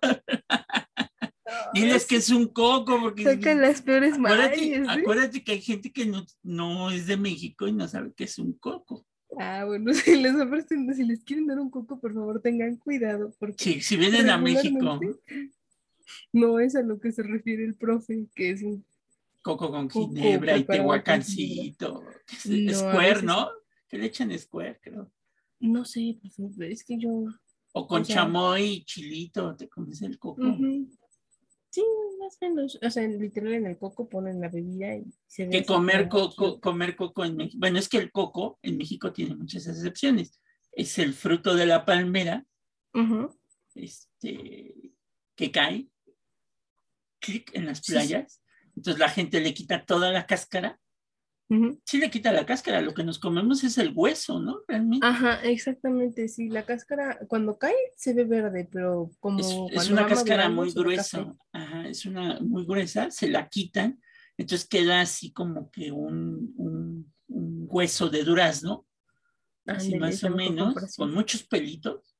Diles 1.75 2.07
que 2.07 2.17
es 2.17 2.31
un 2.31 2.47
coco, 2.49 2.99
porque 3.01 3.25
Sacan 3.25 3.61
las 3.61 3.83
peores 3.83 4.15
acuérdate. 4.15 4.75
¿eh? 4.77 4.85
acuérdate 4.89 5.43
que 5.45 5.53
hay 5.53 5.61
gente 5.61 5.93
que 5.93 6.07
no, 6.07 6.25
no 6.43 6.91
es 6.91 7.07
de 7.07 7.17
México 7.17 7.67
y 7.69 7.73
no 7.73 7.87
sabe 7.89 8.13
qué 8.17 8.25
es 8.25 8.39
un 8.39 8.53
coco. 8.55 9.07
Ah, 9.39 9.65
bueno, 9.67 9.93
si 9.95 10.17
les 10.21 10.35
ofrecen, 10.35 10.95
si 10.95 11.05
les 11.05 11.25
quieren 11.25 11.47
dar 11.47 11.59
un 11.59 11.71
coco, 11.71 12.01
por 12.01 12.15
favor 12.15 12.41
tengan 12.41 12.77
cuidado, 12.77 13.35
porque 13.39 13.57
Sí, 13.63 13.81
si 13.81 13.97
vienen 13.97 14.31
a 14.31 14.39
México, 14.39 15.01
no 16.33 16.59
es 16.61 16.77
a 16.77 16.83
lo 16.83 17.01
que 17.01 17.13
se 17.13 17.23
refiere 17.23 17.65
el 17.65 17.75
profe, 17.75 18.27
que 18.35 18.51
es 18.51 18.63
un 18.63 18.85
coco 19.43 19.71
con 19.71 19.89
Coco 19.89 20.09
ginebra 20.15 20.57
y 20.57 20.65
tehuacancito. 20.65 22.03
No, 22.47 22.73
Square, 22.75 23.23
¿no? 23.23 23.49
Que 23.89 23.99
le 23.99 24.07
echan 24.07 24.37
Square, 24.39 24.81
creo. 24.83 25.11
no 25.61 25.85
sé, 25.85 26.19
favor, 26.23 26.71
es 26.73 26.85
que 26.85 26.99
yo 26.99 27.25
O 27.73 27.87
con 27.87 28.03
O 28.03 28.05
sea- 28.05 28.17
chamoy 28.17 28.63
y 28.65 28.85
chilito, 28.85 29.57
te 29.57 29.69
comes 29.69 30.01
el 30.03 30.19
coco. 30.19 30.43
ujú. 30.43 30.89
Sí, 31.75 31.85
más 32.21 32.37
o 32.41 32.45
menos, 32.47 32.79
o 32.81 32.91
sea, 32.91 33.07
literal 33.07 33.55
en 33.55 33.67
el 33.67 33.79
coco 33.79 34.09
ponen 34.09 34.41
la 34.41 34.49
bebida 34.49 34.95
y 34.95 35.05
se 35.27 35.45
ve 35.47 35.51
Que 35.51 35.65
comer 35.65 36.09
coco, 36.09 36.61
comer 36.61 36.95
coco 36.97 37.25
en 37.25 37.37
México. 37.37 37.57
Bueno, 37.59 37.79
es 37.79 37.89
que 37.89 37.99
el 37.99 38.13
coco 38.13 38.59
en 38.63 38.77
México 38.79 39.13
tiene 39.13 39.35
muchas 39.35 39.67
excepciones. 39.67 40.41
Es 40.73 40.99
el 40.99 41.15
fruto 41.15 41.55
de 41.55 41.67
la 41.67 41.85
palmera, 41.85 42.47
este, 43.75 44.93
que 45.35 45.51
cae 45.51 45.89
en 47.55 47.67
las 47.67 47.79
Sí, 47.79 47.85
sí. 47.87 47.93
playas. 47.93 48.43
Entonces 48.77 48.99
la 49.01 49.09
gente 49.09 49.41
le 49.41 49.55
quita 49.55 49.85
toda 49.85 50.13
la 50.13 50.27
cáscara. 50.27 50.79
Sí 51.85 51.99
le 51.99 52.11
quita 52.11 52.33
la 52.33 52.47
cáscara, 52.47 52.81
lo 52.81 52.95
que 52.95 53.05
nos 53.05 53.19
comemos 53.19 53.63
es 53.65 53.77
el 53.79 53.93
hueso, 53.95 54.41
¿no? 54.41 54.61
Realmente. 54.67 55.07
Ajá, 55.07 55.43
exactamente, 55.43 56.27
sí, 56.29 56.49
la 56.49 56.65
cáscara 56.65 57.19
cuando 57.29 57.59
cae 57.59 57.75
se 57.97 58.15
ve 58.15 58.25
verde, 58.25 58.69
pero 58.73 59.11
como 59.21 59.69
es, 59.71 59.91
una 59.91 60.07
cáscara 60.07 60.49
muy 60.49 60.73
gruesa, 60.73 61.35
ajá, 61.53 61.89
es 61.89 62.07
una 62.07 62.41
muy 62.41 62.65
gruesa, 62.65 63.11
se 63.11 63.29
la 63.29 63.49
quitan, 63.49 64.01
entonces 64.37 64.67
queda 64.67 65.01
así 65.03 65.33
como 65.33 65.71
que 65.71 65.93
un, 65.93 66.53
un- 66.57 67.13
un 67.29 67.67
hueso 67.69 68.09
de 68.09 68.25
durazno, 68.25 68.87
así 69.67 69.97
más 69.99 70.23
o 70.25 70.31
menos, 70.31 70.75
con 70.97 71.13
muchos 71.13 71.43
pelitos, 71.45 72.17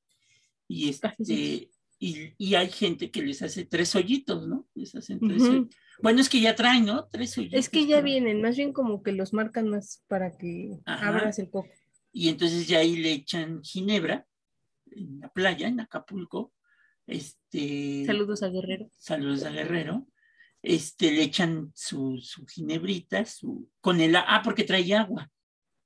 y 0.67 0.89
este, 0.89 1.69
y, 1.99 2.33
y 2.37 2.55
hay 2.55 2.69
gente 2.69 3.11
que 3.11 3.21
les 3.23 3.41
hace 3.41 3.65
tres 3.65 3.95
hoyitos, 3.95 4.47
¿no? 4.47 4.67
Les 4.75 4.93
hacen 4.95 5.19
tres 5.19 5.43
Ujú. 5.43 5.51
hoy- 5.51 5.69
Bueno, 6.01 6.21
es 6.21 6.29
que 6.29 6.41
ya 6.41 6.55
traen, 6.55 6.85
¿no? 6.85 7.07
Tres. 7.11 7.35
Es 7.51 7.69
que 7.69 7.85
ya 7.87 8.01
vienen, 8.01 8.41
más 8.41 8.57
bien 8.57 8.73
como 8.73 9.01
que 9.03 9.11
los 9.11 9.33
marcan 9.33 9.69
más 9.69 10.03
para 10.07 10.37
que 10.37 10.79
Ajá. 10.85 11.07
abras 11.09 11.39
el 11.39 11.49
coco. 11.49 11.69
Y 12.11 12.29
entonces 12.29 12.67
ya 12.67 12.79
ahí 12.79 12.95
le 12.97 13.11
echan 13.11 13.61
ginebra 13.63 14.25
en 14.91 15.19
la 15.21 15.29
playa, 15.29 15.67
en 15.67 15.79
Acapulco. 15.79 16.53
Este, 17.07 18.03
Saludos 18.05 18.43
a 18.43 18.49
Guerrero. 18.49 18.89
saludos 18.97 19.43
a 19.43 19.49
Guerrero. 19.51 20.07
Este, 20.61 21.11
le 21.11 21.23
echan 21.23 21.71
su, 21.75 22.17
su 22.21 22.45
ginebrita, 22.47 23.23
su, 23.25 23.69
con 23.81 24.01
el, 24.01 24.15
ah, 24.15 24.41
porque 24.43 24.63
trae 24.63 24.93
agua. 24.95 25.29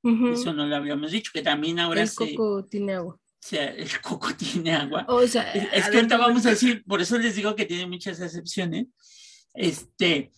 Ujú. 0.03 0.29
Eso 0.29 0.53
no 0.53 0.65
lo 0.65 0.75
habíamos 0.75 1.11
dicho, 1.11 1.31
que 1.33 1.41
también 1.41 1.79
ahora 1.79 2.01
El 2.01 2.07
se, 2.07 2.15
coco 2.35 2.65
tiene 2.65 2.93
agua. 2.93 3.19
se- 3.41 3.81
el 3.81 3.89
coco 4.01 4.29
tiene 4.37 4.71
agua. 4.73 5.05
O 5.09 5.27
sea, 5.27 5.51
Es, 5.51 5.67
es 5.73 5.89
que 5.89 5.97
ahorita 5.97 6.17
vamos 6.17 6.45
a 6.45 6.51
decir, 6.51 6.83
por 6.85 7.01
eso 7.01 7.17
les 7.17 7.35
digo 7.35 7.55
que 7.55 7.65
tiene 7.65 7.85
muchas 7.87 8.21
excepciones. 8.21 8.87
Este, 9.53 10.31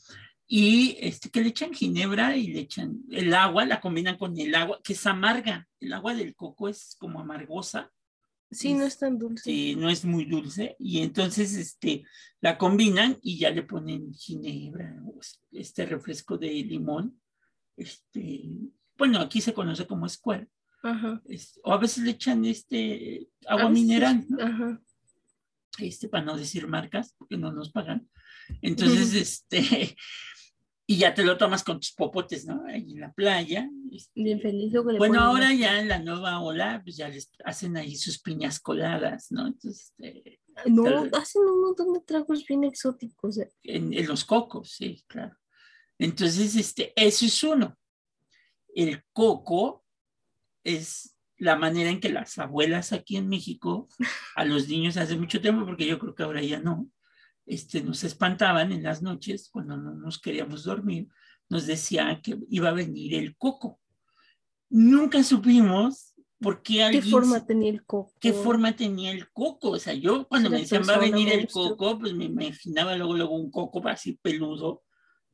y 0.47 0.97
este, 0.99 1.29
que 1.29 1.41
le 1.41 1.49
echan 1.49 1.73
ginebra 1.73 2.35
y 2.35 2.47
le 2.47 2.59
echan 2.61 3.01
el 3.11 3.33
agua, 3.33 3.65
la 3.65 3.79
combinan 3.79 4.17
con 4.17 4.37
el 4.37 4.53
agua, 4.55 4.79
que 4.83 4.93
es 4.93 5.05
amarga. 5.05 5.67
El 5.79 5.93
agua 5.93 6.13
del 6.13 6.35
coco 6.35 6.67
es 6.69 6.95
como 6.99 7.19
amargosa, 7.19 7.91
Sí, 8.53 8.73
no 8.73 8.83
es 8.83 8.97
tan 8.99 9.17
dulce. 9.17 9.49
este, 9.49 9.79
no 9.79 9.89
es 9.89 10.03
muy 10.03 10.25
dulce, 10.25 10.75
y 10.77 10.99
entonces 10.99 11.55
este, 11.55 12.03
la 12.41 12.57
combinan 12.57 13.17
y 13.21 13.37
ya 13.37 13.49
le 13.49 13.63
ponen 13.63 14.13
ginebra, 14.13 14.93
este 15.53 15.85
refresco 15.85 16.37
de 16.37 16.49
limón. 16.51 17.17
Este, 17.77 18.43
bueno, 18.97 19.19
aquí 19.19 19.39
se 19.39 19.53
conoce 19.53 19.87
como 19.87 20.07
square. 20.09 20.47
Ajá. 20.83 21.21
este, 21.29 21.59
o 21.63 21.71
a 21.73 21.77
veces 21.77 22.03
le 22.03 22.11
echan 22.11 22.43
este 22.43 23.29
agua 23.47 23.69
veces- 23.69 23.81
mineral, 23.81 24.25
¿no? 24.27 24.43
Ajá. 24.43 24.81
este, 25.77 26.09
para 26.09 26.25
no 26.25 26.35
decir 26.35 26.67
marcas, 26.67 27.15
porque 27.17 27.37
no 27.37 27.51
nos 27.53 27.71
pagan. 27.71 28.09
Entonces, 28.61 29.13
este, 29.13 29.95
y 30.87 30.97
ya 30.97 31.13
te 31.13 31.23
lo 31.23 31.37
tomas 31.37 31.63
con 31.63 31.79
tus 31.79 31.91
popotes, 31.93 32.45
¿no? 32.45 32.63
Ahí 32.67 32.91
en 32.93 32.99
la 32.99 33.11
playa. 33.13 33.69
este. 33.91 34.11
Bien 34.21 34.41
feliz. 34.41 34.71
Luego 34.73 34.91
le 34.91 34.97
Bueno, 34.97 35.19
ahora 35.21 35.49
más- 35.49 35.57
ya 35.59 35.79
en 35.79 35.87
la 35.87 35.99
nueva 35.99 36.39
ola, 36.41 36.81
pues 36.83 36.97
ya 36.97 37.07
les 37.09 37.31
hacen 37.45 37.77
ahí 37.77 37.95
sus 37.95 38.19
piñas 38.19 38.59
coladas, 38.59 39.31
¿no? 39.31 39.47
Entonces, 39.47 39.93
este, 39.97 40.39
No, 40.67 40.83
tal- 40.83 41.11
hacen 41.13 41.43
un 41.43 41.61
montón 41.61 41.93
de 41.93 42.01
tragos 42.01 42.45
bien 42.45 42.63
exóticos. 42.63 43.37
eh. 43.37 43.51
en, 43.63 43.93
en 43.93 44.07
los 44.07 44.25
cocos, 44.25 44.71
sí, 44.71 45.03
claro. 45.07 45.37
Entonces, 45.97 46.55
este, 46.55 46.93
eso 46.95 47.25
es 47.25 47.43
uno. 47.43 47.77
El 48.73 49.03
coco 49.13 49.85
es 50.63 51.15
la 51.37 51.55
manera 51.55 51.89
en 51.89 51.99
que 51.99 52.09
las 52.09 52.37
abuelas 52.37 52.91
aquí 52.93 53.17
en 53.17 53.27
México 53.29 53.87
a 54.35 54.45
los 54.45 54.67
niños 54.67 54.97
hace 54.97 55.15
mucho 55.17 55.41
tiempo, 55.41 55.65
porque 55.65 55.85
yo 55.87 55.99
creo 55.99 56.13
que 56.15 56.23
ahora 56.23 56.41
ya 56.41 56.59
no, 56.59 56.89
este, 57.45 57.81
nos 57.81 58.03
espantaban 58.03 58.71
en 58.71 58.83
las 58.83 59.01
noches 59.01 59.49
cuando 59.51 59.77
no 59.77 59.93
nos 59.93 60.19
queríamos 60.19 60.63
dormir, 60.63 61.07
nos 61.49 61.65
decían 61.67 62.21
que 62.21 62.37
iba 62.49 62.69
a 62.69 62.73
venir 62.73 63.15
el 63.15 63.35
coco. 63.35 63.79
Nunca 64.69 65.23
supimos 65.23 66.15
por 66.39 66.63
qué 66.63 66.75
¿Qué 66.75 66.83
alguien 66.83 67.03
forma 67.03 67.45
tenía 67.45 67.69
el 67.69 67.85
coco? 67.85 68.13
qué 68.19 68.33
forma 68.33 68.75
tenía 68.75 69.11
el 69.11 69.29
coco. 69.31 69.71
O 69.71 69.79
sea, 69.79 69.93
yo 69.93 70.27
cuando 70.27 70.49
me 70.49 70.59
decían 70.59 70.83
va 70.87 70.95
a 70.95 70.99
venir 70.99 71.29
el 71.29 71.47
coco, 71.47 71.99
pues 71.99 72.13
me 72.13 72.25
imaginaba 72.25 72.95
luego, 72.95 73.15
luego 73.15 73.35
un 73.35 73.51
coco 73.51 73.85
así 73.87 74.17
peludo, 74.21 74.83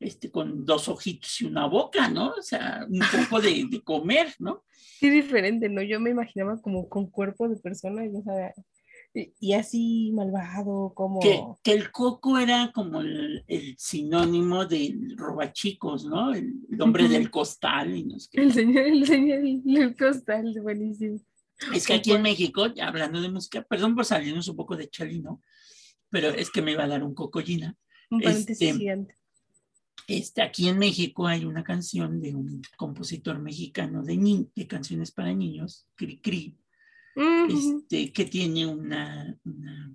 este, 0.00 0.30
con 0.30 0.64
dos 0.64 0.88
ojitos 0.88 1.40
y 1.40 1.46
una 1.46 1.66
boca, 1.66 2.08
¿no? 2.08 2.30
O 2.30 2.42
sea, 2.42 2.86
un 2.88 3.00
poco 3.00 3.40
de, 3.40 3.66
de 3.70 3.82
comer, 3.82 4.34
¿no? 4.38 4.64
Sí, 4.70 5.08
diferente, 5.10 5.68
¿no? 5.68 5.82
Yo 5.82 5.98
me 6.00 6.10
imaginaba 6.10 6.60
como 6.60 6.88
con 6.88 7.10
cuerpo 7.10 7.48
de 7.48 7.56
persona, 7.56 8.04
y, 8.04 8.08
o 8.08 8.22
sea, 8.22 8.52
y, 9.18 9.32
y 9.40 9.52
así 9.52 10.12
malvado, 10.14 10.92
como... 10.94 11.20
Que, 11.20 11.42
que 11.62 11.72
el 11.72 11.90
coco 11.90 12.38
era 12.38 12.72
como 12.72 13.00
el, 13.00 13.44
el 13.46 13.74
sinónimo 13.78 14.66
del 14.66 15.16
robachicos, 15.16 16.04
¿no? 16.04 16.32
El, 16.32 16.54
el 16.70 16.82
hombre 16.82 17.08
del 17.08 17.30
costal 17.30 17.96
y 17.96 18.04
no 18.04 18.18
sé 18.18 18.28
qué. 18.32 18.42
El 18.42 18.52
señor, 18.52 18.86
el 18.86 19.06
señor, 19.06 19.40
el 19.40 19.96
costal, 19.96 20.54
buenísimo. 20.62 21.20
Es 21.74 21.86
que 21.86 21.94
aquí 21.94 22.12
en. 22.12 22.22
México, 22.22 22.66
hablando 22.80 23.20
de 23.20 23.30
música, 23.30 23.62
perdón 23.62 23.94
por 23.94 24.04
salirnos 24.04 24.48
un 24.48 24.56
poco 24.56 24.76
de 24.76 24.88
Chalino, 24.88 25.42
pero 26.08 26.28
es 26.28 26.50
que 26.50 26.62
me 26.62 26.72
iba 26.72 26.84
a 26.84 26.88
dar 26.88 27.02
un 27.02 27.14
cocollina. 27.14 27.76
Un 28.10 28.20
paréntesis 28.20 28.70
Este. 28.70 29.18
Este, 30.06 30.40
aquí 30.40 30.68
en 30.68 30.78
México 30.78 31.26
hay 31.26 31.44
una 31.44 31.62
canción 31.62 32.20
de 32.20 32.34
un 32.34 32.62
compositor 32.78 33.38
mexicano 33.40 34.02
de, 34.02 34.46
de 34.54 34.66
canciones 34.66 35.12
para 35.12 35.34
niños, 35.34 35.86
Cri 35.96 36.18
Cri, 36.18 36.56
este, 37.18 38.12
que 38.12 38.24
tiene 38.24 38.66
una, 38.66 39.36
una, 39.44 39.94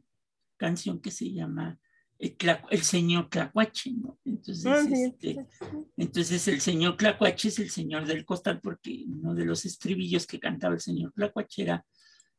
canción 0.58 1.02
que 1.02 1.12
se 1.12 1.32
llama 1.32 1.78
El, 2.18 2.38
el 2.70 2.84
Señor 2.84 3.30
Clacuache, 3.30 3.92
¿no? 3.92 4.18
Entonces, 4.24 4.66
ah, 4.66 4.86
este, 4.90 5.46
entonces 5.98 6.48
el 6.48 6.62
Señor 6.62 6.96
Clacuache 6.96 7.50
es 7.50 7.60
el 7.60 7.70
Señor 7.70 8.06
del 8.06 8.24
Costal, 8.24 8.62
porque 8.62 9.04
uno 9.08 9.34
de 9.34 9.46
los 9.46 9.66
estribillos 9.66 10.26
que 10.26 10.40
cantaba 10.40 10.76
el 10.76 10.80
Señor 10.80 11.12
Clacuache 11.14 11.64
era 11.64 11.86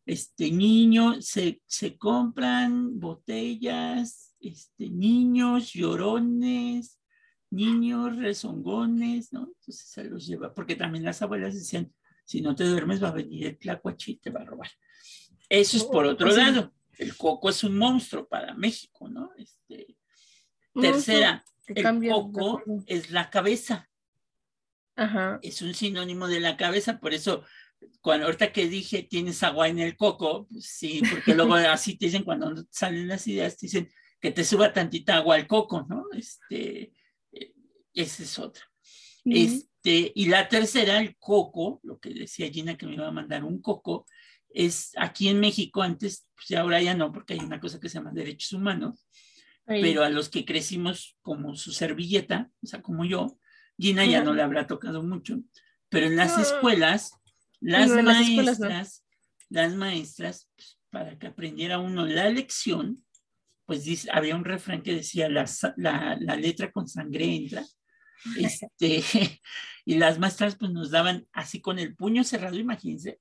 este 0.07 0.51
niño, 0.51 1.21
se, 1.21 1.61
se 1.67 1.97
compran 1.97 2.99
botellas, 2.99 4.35
este, 4.41 4.91
niños 4.91 5.73
llorones, 5.73 6.99
niños 7.51 8.17
rezongones, 8.17 9.33
¿no? 9.33 9.45
Entonces 9.47 9.89
se 9.89 10.05
los 10.05 10.27
lleva, 10.27 10.53
porque 10.55 10.77
también 10.77 11.05
las 11.05 11.23
abuelas 11.23 11.55
decían, 11.55 11.93
si 12.25 12.41
no 12.41 12.55
te 12.55 12.65
duermes 12.65 13.03
va 13.03 13.09
a 13.09 13.13
venir 13.13 13.47
el 13.47 13.59
tlacuache 13.59 14.13
y 14.13 14.17
te 14.17 14.31
va 14.31 14.41
a 14.41 14.45
robar. 14.45 14.71
Eso 15.49 15.77
es 15.77 15.85
por 15.85 16.07
otro 16.07 16.29
lado. 16.31 16.73
El 16.97 17.17
coco 17.17 17.51
es 17.51 17.65
un 17.65 17.77
monstruo 17.77 18.29
para 18.29 18.55
México, 18.55 19.09
¿no? 19.09 19.31
Este, 19.37 19.97
tercera, 20.75 21.45
el 21.67 22.09
coco 22.09 22.63
es 22.87 23.11
la 23.11 23.31
cabeza. 23.31 23.89
Ajá. 24.97 25.41
Es 25.43 25.61
un 25.61 25.75
sinónimo 25.75 26.29
de 26.29 26.41
la 26.41 26.57
cabeza, 26.57 27.01
por 27.01 27.15
eso 27.15 27.45
cuando 28.01 28.27
ahorita 28.27 28.53
que 28.53 28.69
dije 28.69 29.03
tienes 29.03 29.43
agua 29.43 29.69
en 29.69 29.79
el 29.79 29.97
coco, 29.97 30.47
pues 30.49 30.67
sí, 30.67 31.03
porque 31.11 31.35
luego 31.35 31.55
así 31.55 31.97
te 31.97 32.07
dicen 32.07 32.25
cuando 32.25 32.65
salen 32.71 33.09
las 33.09 33.27
ideas, 33.27 33.57
te 33.57 33.67
dicen 33.67 33.89
que 34.21 34.31
te 34.31 34.45
suba 34.45 34.73
tantita 34.73 35.17
agua 35.17 35.37
al 35.37 35.47
coco, 35.47 35.85
¿no? 35.89 36.07
Este, 36.13 36.93
eh, 37.33 37.53
esa 37.93 38.23
es 38.23 38.39
otra. 38.39 38.65
Este, 39.85 40.13
y 40.15 40.27
la 40.27 40.49
tercera, 40.49 40.99
el 40.99 41.17
coco, 41.19 41.81
lo 41.83 41.99
que 41.99 42.15
decía 42.15 42.51
Gina 42.51 42.77
que 42.77 42.87
me 42.87 42.95
iba 42.95 43.07
a 43.07 43.13
mandar 43.13 43.45
un 43.45 43.61
coco, 43.61 44.07
es 44.49 44.93
aquí 44.97 45.29
en 45.29 45.41
México 45.41 45.83
antes, 45.83 46.27
pues 46.35 46.59
ahora 46.59 46.81
ya 46.81 46.95
no, 46.95 47.13
porque 47.13 47.35
hay 47.35 47.41
una 47.41 47.61
cosa 47.61 47.79
que 47.79 47.91
se 47.91 47.99
llama 47.99 48.13
derechos 48.13 48.53
humanos, 48.53 49.07
pero 49.67 50.03
a 50.03 50.11
los 50.11 50.29
que 50.31 50.45
crecimos 50.45 51.19
como 51.21 51.55
su 51.57 51.73
servilleta, 51.73 52.51
o 52.63 52.67
sea, 52.67 52.81
como 52.81 53.05
yo, 53.05 53.39
Gina 53.79 54.07
ya 54.07 54.23
no 54.23 54.33
le 54.33 54.43
habrá 54.43 54.67
tocado 54.67 55.03
mucho, 55.03 55.41
pero 55.91 56.07
en 56.07 56.17
las 56.17 56.39
escuelas 56.39 57.13
las 57.61 57.91
maestras, 57.91 59.05
las, 59.51 59.75
maestras, 59.75 60.49
pues, 60.57 60.79
para 60.91 61.19
que 61.19 61.27
aprendiera 61.27 61.79
uno 61.79 62.07
la 62.07 62.31
lección, 62.31 63.05
pues 63.67 63.85
dice, 63.85 64.09
había 64.13 64.37
un 64.37 64.45
refrán 64.45 64.83
que 64.83 64.95
decía, 64.95 65.29
la, 65.29 65.47
la, 65.77 66.37
letra 66.37 66.71
con 66.71 66.87
sangre 66.87 67.25
entra. 67.25 67.65
Este, 68.39 69.03
y 69.85 69.95
las 69.97 70.19
maestras 70.19 70.57
pues 70.57 70.73
nos 70.73 70.91
daban 70.91 71.27
así 71.33 71.61
con 71.61 71.79
el 71.79 71.95
puño 71.95 72.25
cerrado, 72.25 72.57
imagínense, 72.57 73.21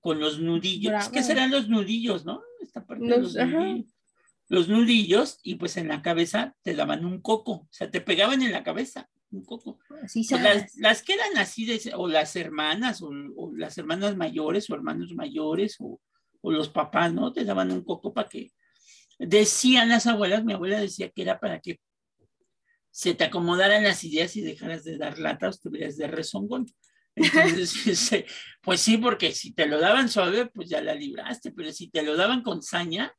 con 0.00 0.20
los 0.20 0.40
nudillos. 0.40 1.08
¿Qué 1.08 1.22
serán 1.22 1.50
los 1.50 1.68
nudillos, 1.68 2.24
no? 2.24 2.42
Esta 2.60 2.84
parte 2.84 3.06
los, 3.06 3.34
de 3.34 3.44
los 3.44 3.52
nudillos. 3.52 3.94
Los 4.48 4.68
nudillos, 4.68 5.38
y 5.44 5.54
pues 5.54 5.76
en 5.76 5.88
la 5.88 6.02
cabeza 6.02 6.56
te 6.62 6.74
daban 6.74 7.04
un 7.04 7.20
coco, 7.20 7.52
o 7.52 7.68
sea, 7.70 7.90
te 7.90 8.00
pegaban 8.00 8.42
en 8.42 8.50
la 8.50 8.64
cabeza 8.64 9.08
un 9.30 9.44
coco. 9.44 9.78
Pues 9.88 10.30
las, 10.32 10.76
las, 10.76 11.02
que 11.02 11.14
eran 11.14 11.38
así, 11.38 11.64
de, 11.64 11.92
o 11.94 12.08
las 12.08 12.34
hermanas, 12.34 13.00
o, 13.00 13.12
las 13.54 13.78
hermanas 13.78 14.16
mayores, 14.16 14.68
o 14.68 14.74
hermanos 14.74 15.14
mayores, 15.14 15.76
o, 15.78 16.00
o, 16.40 16.50
los 16.50 16.68
papás, 16.68 17.12
¿no? 17.12 17.32
Te 17.32 17.44
daban 17.44 17.70
un 17.70 17.84
coco 17.84 18.12
para 18.12 18.28
que, 18.28 18.50
decían 19.20 19.88
las 19.88 20.06
abuelas, 20.06 20.44
mi 20.44 20.54
abuela 20.54 20.80
decía 20.80 21.10
que 21.10 21.22
era 21.22 21.38
para 21.38 21.60
que 21.60 21.78
se 22.90 23.14
te 23.14 23.24
acomodaran 23.24 23.82
las 23.82 24.02
ideas 24.04 24.36
y 24.36 24.40
dejaras 24.42 24.84
de 24.84 24.98
dar 24.98 25.18
lata 25.18 25.46
o 25.46 25.50
estuvieras 25.50 25.96
de 25.96 26.06
rezongón. 26.08 26.66
Entonces, 27.14 28.24
pues 28.62 28.80
sí, 28.80 28.96
porque 28.98 29.32
si 29.32 29.52
te 29.52 29.66
lo 29.66 29.80
daban 29.80 30.08
suave, 30.08 30.46
pues 30.46 30.68
ya 30.68 30.80
la 30.80 30.94
libraste, 30.94 31.52
pero 31.52 31.72
si 31.72 31.88
te 31.88 32.02
lo 32.02 32.16
daban 32.16 32.42
con 32.42 32.62
saña. 32.62 33.14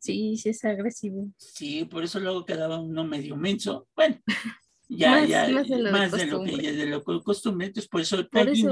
Sí, 0.00 0.36
sí 0.36 0.50
es 0.50 0.64
agresivo. 0.64 1.32
Sí, 1.38 1.84
por 1.84 2.04
eso 2.04 2.20
luego 2.20 2.44
quedaba 2.44 2.80
uno 2.80 3.04
medio 3.04 3.36
menso. 3.36 3.88
Bueno, 3.94 4.20
ya, 4.88 5.10
más, 5.12 5.28
ya, 5.28 5.48
más 5.48 5.68
de 5.68 5.78
lo, 5.78 5.92
más 5.92 6.12
de 6.12 6.26
lo 6.26 6.44
que 6.44 6.72
de 6.72 6.86
lo 6.86 7.02
costumbre. 7.02 7.68
Entonces, 7.68 7.88
por 7.88 8.00
eso, 8.00 8.28
por 8.28 8.48
eso 8.48 8.68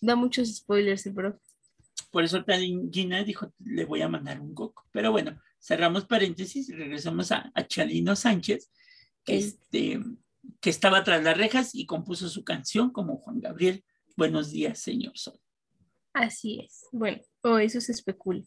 da 0.00 0.16
muchos 0.16 0.54
spoilers, 0.54 1.10
pero 1.14 1.40
Por 2.10 2.24
eso 2.24 2.44
Gina 2.92 3.24
dijo, 3.24 3.52
le 3.64 3.84
voy 3.84 4.02
a 4.02 4.08
mandar 4.08 4.40
un 4.40 4.54
coco. 4.54 4.86
Pero 4.92 5.10
bueno, 5.10 5.40
cerramos 5.58 6.04
paréntesis 6.04 6.68
regresamos 6.68 7.32
a, 7.32 7.52
Chalino 7.66 8.14
Sánchez, 8.14 8.70
que, 9.26 9.36
este, 9.36 10.00
que 10.60 10.70
estaba 10.70 11.04
tras 11.04 11.22
las 11.22 11.36
rejas 11.36 11.74
y 11.74 11.84
compuso 11.84 12.28
su 12.28 12.44
canción 12.44 12.90
como 12.90 13.18
Juan 13.18 13.40
Gabriel. 13.40 13.84
Buenos 14.16 14.52
días, 14.52 14.78
señor 14.78 15.18
Sol. 15.18 15.38
Así 16.14 16.60
es. 16.60 16.86
Bueno, 16.92 17.20
o 17.42 17.58
eso 17.58 17.80
se 17.80 17.92
especula. 17.92 18.42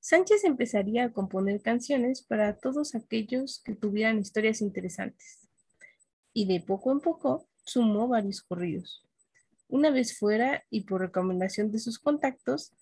Sánchez 0.00 0.44
empezaría 0.44 1.04
a 1.04 1.12
componer 1.12 1.62
canciones 1.62 2.22
para 2.22 2.58
todos 2.58 2.96
aquellos 2.96 3.62
que 3.64 3.76
tuvieran 3.76 4.18
historias 4.18 4.60
interesantes 4.60 5.48
y 6.34 6.46
de 6.46 6.60
poco 6.60 6.90
en 6.90 7.00
poco 7.00 7.46
sumó 7.64 8.08
varios 8.08 8.42
corridos. 8.42 9.06
Una 9.68 9.90
vez 9.90 10.18
fuera 10.18 10.64
y 10.70 10.82
por 10.82 11.00
recomendación 11.00 11.70
de 11.70 11.78
sus 11.78 11.98
contactos, 11.98 12.72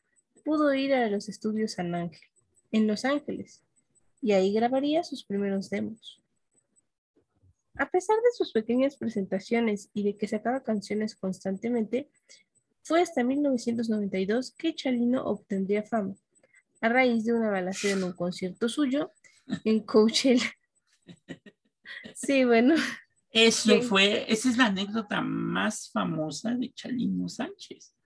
pudo 0.45 0.73
ir 0.73 0.95
a 0.95 1.11
los 1.11 1.29
estudios 1.29 1.73
San 1.73 1.95
Ángel, 1.95 2.27
en 2.73 2.87
Los 2.87 3.05
Ángeles, 3.05 3.63
y 4.23 4.33
ahí 4.33 4.53
grabaría 4.53 5.05
sus 5.05 5.25
primeros 5.25 5.69
demos. 5.69 6.20
A 7.81 7.89
pesar 7.89 8.17
de 8.19 8.31
sus 8.37 8.53
pequeñas 8.53 8.97
presentaciones 8.97 9.89
y 9.95 10.03
de 10.03 10.15
que 10.19 10.29
sacaba 10.29 10.63
canciones 10.63 11.17
constantemente, 11.17 12.11
fue 12.83 13.01
hasta 13.01 13.25
1992 13.25 14.53
que 14.53 14.75
Chalino 14.75 15.25
obtendría 15.25 15.83
fama, 15.83 16.15
a 16.83 16.91
raíz 16.91 17.25
de 17.25 17.33
una 17.33 17.49
balacera 17.49 17.97
en 17.97 18.05
un 18.05 18.13
concierto 18.13 18.69
suyo 18.69 19.13
en 19.65 19.81
Coachella. 19.81 20.51
Sí, 22.15 22.45
bueno, 22.45 22.77
eso 23.33 23.83
fue, 23.83 24.31
esa 24.33 24.49
es 24.49 24.57
la 24.57 24.67
anécdota 24.67 25.21
más 25.21 25.91
famosa 25.91 26.55
de 26.55 26.73
Chalino 26.73 27.29
Sánchez. 27.29 27.97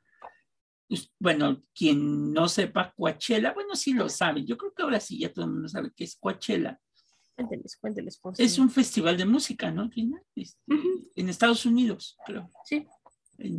Bueno, 1.18 1.62
quien 1.74 2.32
no 2.32 2.48
sepa 2.48 2.92
Coachella, 2.96 3.52
bueno, 3.52 3.74
sí 3.74 3.92
lo 3.92 4.08
sabe. 4.08 4.44
Yo 4.44 4.56
creo 4.56 4.72
que 4.72 4.82
ahora 4.82 5.00
sí 5.00 5.18
ya 5.18 5.30
todo 5.30 5.44
el 5.44 5.50
mundo 5.52 5.68
sabe 5.68 5.92
qué 5.94 6.04
es 6.04 6.16
Coachella. 6.16 6.80
Cuénteles, 7.36 7.76
cuénteles. 7.76 8.20
es 8.38 8.58
un 8.58 8.70
festival 8.70 9.16
de 9.16 9.24
música, 9.24 9.70
¿no, 9.70 9.90
este, 10.36 10.60
En 11.16 11.28
Estados 11.28 11.66
Unidos, 11.66 12.16
creo. 12.24 12.48
Sí. 12.64 12.86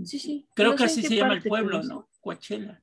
sí, 0.05 0.19
sí. 0.19 0.47
Creo 0.53 0.75
que 0.75 0.85
así 0.85 1.01
se 1.01 1.15
llama 1.15 1.33
el 1.33 1.43
pueblo, 1.43 1.83
¿no? 1.83 2.07
Coachella. 2.21 2.81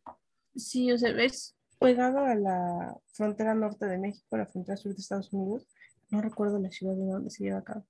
Sí, 0.55 0.92
o 0.92 0.98
sea, 0.98 1.11
es 1.22 1.57
pegado 1.78 2.18
a 2.18 2.35
la 2.35 2.96
frontera 3.12 3.55
norte 3.55 3.87
de 3.87 3.98
México, 3.98 4.37
la 4.37 4.46
frontera 4.46 4.76
sur 4.76 4.94
de 4.94 5.00
Estados 5.00 5.33
Unidos. 5.33 5.66
No 6.11 6.20
recuerdo 6.20 6.59
la 6.59 6.70
ciudad 6.70 6.94
de 6.94 7.07
donde 7.07 7.31
se 7.31 7.44
lleva 7.44 7.59
a 7.59 7.64
cabo 7.64 7.87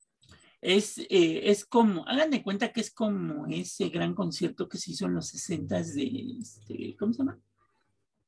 es, 0.63 0.99
eh, 0.99 1.51
es 1.51 1.65
como, 1.65 2.07
hagan 2.07 2.31
de 2.31 2.43
cuenta 2.43 2.73
que 2.73 2.81
es 2.81 2.93
como 2.93 3.47
ese 3.49 3.89
gran 3.89 4.15
concierto 4.15 4.69
que 4.69 4.79
se 4.79 4.93
hizo 4.93 5.07
en 5.07 5.15
los 5.15 5.27
60 5.29 5.83
de, 5.83 6.37
este, 6.41 6.97
¿cómo 6.97 7.13
se 7.13 7.19
llama? 7.19 7.39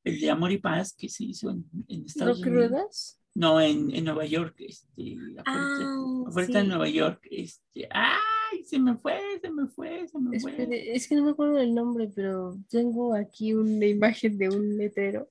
El 0.05 0.21
de 0.21 0.29
Amor 0.29 0.51
y 0.53 0.59
Paz 0.59 0.93
que 0.97 1.09
se 1.09 1.25
hizo 1.25 1.49
en, 1.49 1.65
en 1.89 2.05
Estados 2.05 2.39
Unidos. 2.39 3.17
No, 3.33 3.59
en, 3.59 3.93
en, 3.93 4.05
Nueva 4.05 4.25
York, 4.25 4.55
este, 4.59 5.17
afuera, 5.45 6.49
ah, 6.55 6.59
en 6.61 6.67
Nueva 6.69 6.87
York, 6.87 7.27
este, 7.29 7.85
¡ay! 7.91 8.63
Se 8.63 8.79
me 8.79 8.95
fue, 8.95 9.19
se 9.41 9.49
me 9.51 9.67
fue, 9.67 10.07
se 10.07 10.17
me 10.17 10.39
fue. 10.39 10.95
es 10.95 11.05
que 11.05 11.15
no 11.15 11.25
me 11.25 11.31
acuerdo 11.31 11.55
del 11.55 11.73
nombre, 11.73 12.09
pero 12.15 12.57
tengo 12.69 13.13
aquí 13.13 13.53
una 13.53 13.85
imagen 13.85 14.37
de 14.37 14.47
un 14.47 14.77
letrero. 14.77 15.27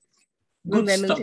Goodstock. 0.63 1.19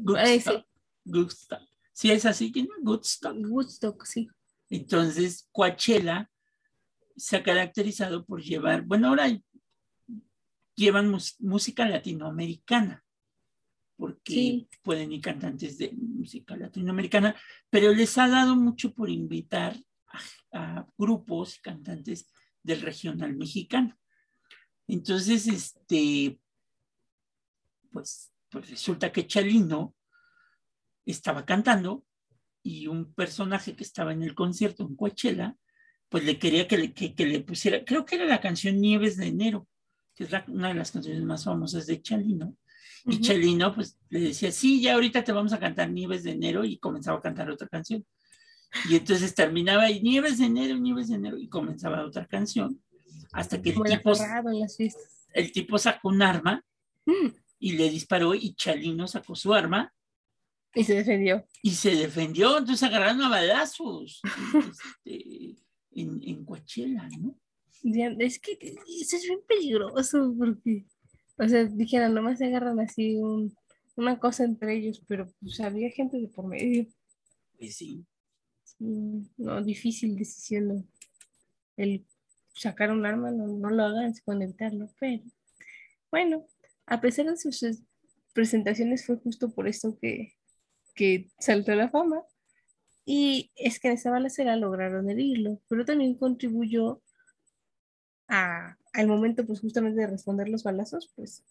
Goodstock. 0.00 0.66
Goodstock. 1.04 1.60
Sí, 1.92 2.10
es 2.10 2.24
así. 2.24 2.50
Goodstock. 2.80 3.36
Woodstock, 3.50 4.04
sí. 4.06 4.30
Entonces, 4.70 5.48
Coachella 5.52 6.30
se 7.14 7.36
ha 7.36 7.42
caracterizado 7.42 8.24
por 8.24 8.42
llevar, 8.42 8.82
bueno, 8.86 9.08
ahora 9.08 9.38
llevan 10.74 11.14
música 11.40 11.88
latinoamericana, 11.88 13.04
porque 13.96 14.66
pueden 14.82 15.12
ir 15.12 15.20
cantantes 15.20 15.78
de 15.78 15.92
música 15.92 16.56
latinoamericana, 16.56 17.36
pero 17.70 17.92
les 17.92 18.16
ha 18.18 18.28
dado 18.28 18.56
mucho 18.56 18.94
por 18.94 19.10
invitar 19.10 19.76
a, 20.52 20.86
grupos 20.98 21.56
y 21.56 21.60
cantantes 21.60 22.30
del 22.62 22.80
regional 22.82 23.34
mexicano. 23.36 23.98
Entonces, 24.86 25.46
este, 25.46 26.38
pues, 27.90 28.32
pues 28.48 28.70
resulta 28.70 29.12
que 29.12 29.26
Chalino 29.26 29.94
estaba 31.06 31.44
cantando 31.44 32.04
y 32.62 32.86
un 32.86 33.12
personaje 33.14 33.74
que 33.74 33.84
estaba 33.84 34.12
en 34.12 34.22
el 34.22 34.34
concierto 34.34 34.84
en 34.84 34.96
Coachella, 34.96 35.56
pues 36.08 36.24
le 36.24 36.38
quería 36.38 36.68
que 36.68 36.78
le, 36.78 36.92
que, 36.92 37.26
le 37.26 37.40
pusiera, 37.40 37.84
creo 37.84 38.04
que 38.04 38.16
era 38.16 38.26
la 38.26 38.40
canción 38.40 38.80
Nieves 38.80 39.16
de 39.16 39.28
Enero, 39.28 39.66
que 40.14 40.24
es 40.24 40.30
una 40.48 40.68
de 40.68 40.74
las 40.74 40.90
canciones 40.90 41.22
más 41.22 41.44
famosas 41.44 41.86
de 41.86 42.00
Chalino. 42.00 42.56
Y 43.04 43.20
Chalino 43.20 43.74
pues 43.74 43.98
le 44.10 44.20
decía, 44.20 44.52
sí, 44.52 44.80
ya 44.80 44.94
ahorita 44.94 45.24
te 45.24 45.32
vamos 45.32 45.52
a 45.52 45.58
cantar 45.58 45.90
Nieves 45.90 46.22
de 46.22 46.32
Enero 46.32 46.64
y 46.64 46.78
comenzaba 46.78 47.18
a 47.18 47.22
cantar 47.22 47.50
otra 47.50 47.68
canción. 47.68 48.04
Y 48.88 48.96
entonces 48.96 49.34
terminaba 49.34 49.90
y 49.90 50.00
nieves 50.00 50.38
de 50.38 50.46
enero, 50.46 50.78
nieves 50.78 51.08
de 51.08 51.16
enero, 51.16 51.38
y 51.38 51.48
comenzaba 51.48 52.04
otra 52.04 52.26
canción, 52.26 52.82
hasta 53.32 53.60
que 53.60 53.70
el 53.70 53.82
tipo, 53.82 54.12
el 55.34 55.52
tipo 55.52 55.78
sacó 55.78 56.08
un 56.08 56.22
arma 56.22 56.64
mm. 57.04 57.28
y 57.58 57.72
le 57.72 57.90
disparó 57.90 58.34
y 58.34 58.54
Chalino 58.54 59.06
sacó 59.06 59.34
su 59.34 59.52
arma. 59.52 59.92
Y 60.74 60.84
se 60.84 60.94
defendió. 60.94 61.46
Y 61.60 61.72
se 61.72 61.94
defendió, 61.94 62.58
entonces 62.58 62.82
agarraron 62.82 63.20
a 63.22 63.28
balazos 63.28 64.22
este, 65.04 65.56
en, 65.90 66.20
en 66.22 66.44
Coachella, 66.44 67.08
¿no? 67.18 67.36
Es 67.82 68.38
que 68.38 68.52
eso 69.00 69.16
es 69.16 69.22
bien 69.24 69.40
peligroso 69.46 70.34
porque, 70.38 70.86
o 71.36 71.48
sea, 71.48 71.64
dijeron, 71.64 72.14
nomás 72.14 72.38
se 72.38 72.46
agarran 72.46 72.78
así 72.80 73.18
una 73.96 74.18
cosa 74.18 74.44
entre 74.44 74.76
ellos, 74.76 75.02
pero 75.08 75.32
pues 75.40 75.60
había 75.60 75.90
gente 75.90 76.18
de 76.18 76.28
por 76.28 76.46
medio. 76.46 76.86
Pues 77.58 77.76
sí. 77.76 78.04
no, 78.78 79.62
difícil 79.62 80.16
decisión. 80.16 80.88
El 81.76 82.06
sacar 82.54 82.92
un 82.92 83.04
arma, 83.06 83.30
no, 83.30 83.46
no 83.46 83.70
lo 83.70 83.84
hagan, 83.84 84.14
se 84.14 84.22
pueden 84.22 84.42
evitarlo, 84.42 84.88
pero 85.00 85.22
bueno, 86.10 86.46
a 86.86 87.00
pesar 87.00 87.26
de 87.26 87.36
sus 87.36 87.64
presentaciones 88.34 89.06
fue 89.06 89.16
justo 89.16 89.50
por 89.50 89.66
esto 89.66 89.98
que, 89.98 90.34
que 90.94 91.30
saltó 91.38 91.74
la 91.74 91.88
fama. 91.88 92.22
Y 93.04 93.50
es 93.56 93.80
que 93.80 93.88
en 93.88 93.94
esa 93.94 94.10
balacera 94.10 94.56
lograron 94.56 95.10
herirlo, 95.10 95.60
pero 95.68 95.84
también 95.84 96.14
contribuyó 96.14 97.02
al 98.28 99.06
momento, 99.06 99.46
pues 99.46 99.60
justamente 99.60 100.00
de 100.00 100.06
responder 100.06 100.48
los 100.48 100.62
balazos, 100.62 101.12
pues 101.14 101.44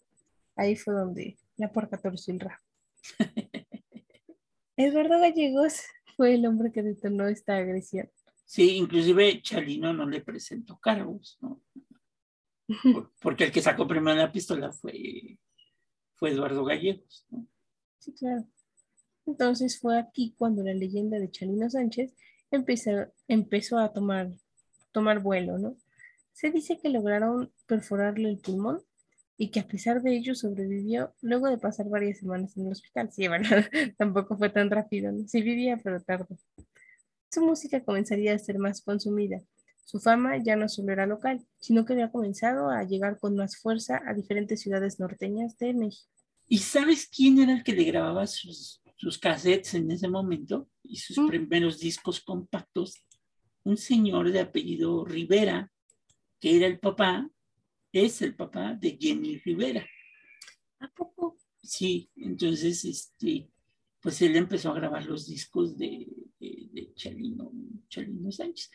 ahí 0.56 0.76
fue 0.76 0.94
donde 0.94 1.38
la 1.56 1.72
puerca 1.72 1.96
torció 1.96 2.34
el 2.34 2.40
rabo. 2.40 2.62
Eduardo 4.76 5.20
Gallegos 5.20 5.82
fue 6.16 6.34
el 6.34 6.46
hombre 6.46 6.72
que 6.72 6.82
detonó 6.82 7.28
esta 7.28 7.56
agresión. 7.56 8.10
Sí, 8.44 8.76
inclusive 8.76 9.40
Chalino 9.42 9.92
no 9.92 10.08
le 10.08 10.20
presentó 10.20 10.78
cargos, 10.78 11.38
¿no? 11.40 11.62
Porque 13.20 13.44
el 13.44 13.52
que 13.52 13.62
sacó 13.62 13.86
primero 13.86 14.16
la 14.16 14.32
pistola 14.32 14.72
fue, 14.72 15.38
fue 16.14 16.30
Eduardo 16.30 16.64
Gallegos, 16.64 17.26
¿no? 17.30 17.46
Sí, 17.98 18.12
claro. 18.12 18.46
Entonces 19.26 19.78
fue 19.78 19.98
aquí 19.98 20.34
cuando 20.36 20.62
la 20.62 20.74
leyenda 20.74 21.18
de 21.18 21.30
Chalino 21.30 21.70
Sánchez 21.70 22.14
empezó, 22.50 22.90
empezó 23.28 23.78
a 23.78 23.92
tomar, 23.92 24.32
tomar 24.90 25.20
vuelo, 25.20 25.58
¿no? 25.58 25.76
Se 26.32 26.50
dice 26.50 26.78
que 26.82 26.88
lograron 26.88 27.52
perforarle 27.66 28.30
el 28.30 28.38
pulmón 28.38 28.82
y 29.36 29.50
que 29.50 29.60
a 29.60 29.66
pesar 29.66 30.02
de 30.02 30.14
ello 30.16 30.34
sobrevivió 30.34 31.14
luego 31.20 31.48
de 31.48 31.58
pasar 31.58 31.88
varias 31.88 32.18
semanas 32.18 32.56
en 32.56 32.66
el 32.66 32.72
hospital. 32.72 33.10
Sí, 33.12 33.28
bueno, 33.28 33.48
tampoco 33.98 34.36
fue 34.36 34.50
tan 34.50 34.70
rápido, 34.70 35.12
sí 35.26 35.42
vivía, 35.42 35.80
pero 35.82 36.00
tardó. 36.00 36.38
Su 37.30 37.44
música 37.44 37.82
comenzaría 37.82 38.34
a 38.34 38.38
ser 38.38 38.58
más 38.58 38.82
consumida. 38.82 39.40
Su 39.84 40.00
fama 40.00 40.36
ya 40.36 40.54
no 40.54 40.68
solo 40.68 40.92
era 40.92 41.06
local, 41.06 41.44
sino 41.58 41.84
que 41.84 41.94
había 41.94 42.10
comenzado 42.10 42.70
a 42.70 42.84
llegar 42.84 43.18
con 43.18 43.34
más 43.34 43.56
fuerza 43.56 44.00
a 44.06 44.14
diferentes 44.14 44.60
ciudades 44.60 45.00
norteñas 45.00 45.58
de 45.58 45.74
México. 45.74 46.08
¿Y 46.46 46.58
sabes 46.58 47.08
quién 47.08 47.38
era 47.38 47.52
el 47.52 47.64
que 47.64 47.72
le 47.72 47.84
grababa 47.84 48.26
sus, 48.26 48.82
sus 48.96 49.18
cassettes 49.18 49.74
en 49.74 49.90
ese 49.90 50.08
momento 50.08 50.68
y 50.82 50.96
sus 50.96 51.18
mm. 51.18 51.26
primeros 51.26 51.80
discos 51.80 52.20
compactos? 52.20 53.04
Un 53.64 53.76
señor 53.76 54.30
de 54.30 54.40
apellido 54.40 55.04
Rivera, 55.04 55.71
que 56.42 56.56
era 56.56 56.66
el 56.66 56.80
papá, 56.80 57.30
es 57.92 58.20
el 58.20 58.34
papá 58.34 58.74
de 58.74 58.98
Jenny 59.00 59.38
Rivera. 59.38 59.86
¿A 60.80 60.88
poco? 60.88 61.38
Sí, 61.62 62.10
entonces, 62.16 62.84
este, 62.84 63.48
pues 64.00 64.20
él 64.22 64.34
empezó 64.34 64.70
a 64.70 64.74
grabar 64.74 65.06
los 65.06 65.28
discos 65.28 65.78
de, 65.78 66.08
de, 66.40 66.92
Chalino, 66.96 67.52
Chalino, 67.88 68.32
Sánchez. 68.32 68.72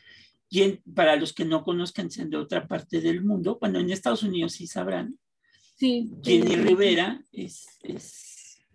Y 0.48 0.78
para 0.94 1.16
los 1.16 1.34
que 1.34 1.44
no 1.44 1.62
conozcan, 1.62 2.10
sean 2.10 2.30
de 2.30 2.38
otra 2.38 2.66
parte 2.66 3.02
del 3.02 3.22
mundo, 3.22 3.58
bueno, 3.60 3.80
en 3.80 3.90
Estados 3.90 4.22
Unidos 4.22 4.52
sí 4.52 4.66
sabrán. 4.66 5.18
Sí. 5.76 6.10
Jenny 6.22 6.56
Rivera 6.56 7.22
es, 7.32 7.66
es 7.82 8.66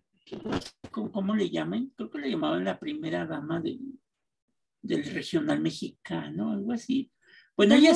¿cómo, 0.91 1.36
le 1.36 1.49
llaman? 1.49 1.91
Creo 1.95 2.12
que 2.12 2.19
le 2.19 2.29
llamaban 2.29 2.63
la 2.63 2.79
primera 2.79 3.25
dama 3.25 3.60
del 3.60 5.03
regional 5.06 5.62
mexicano, 5.62 6.51
algo 6.51 6.73
así. 6.73 7.10
Bueno, 7.55 7.75
ella 7.75 7.93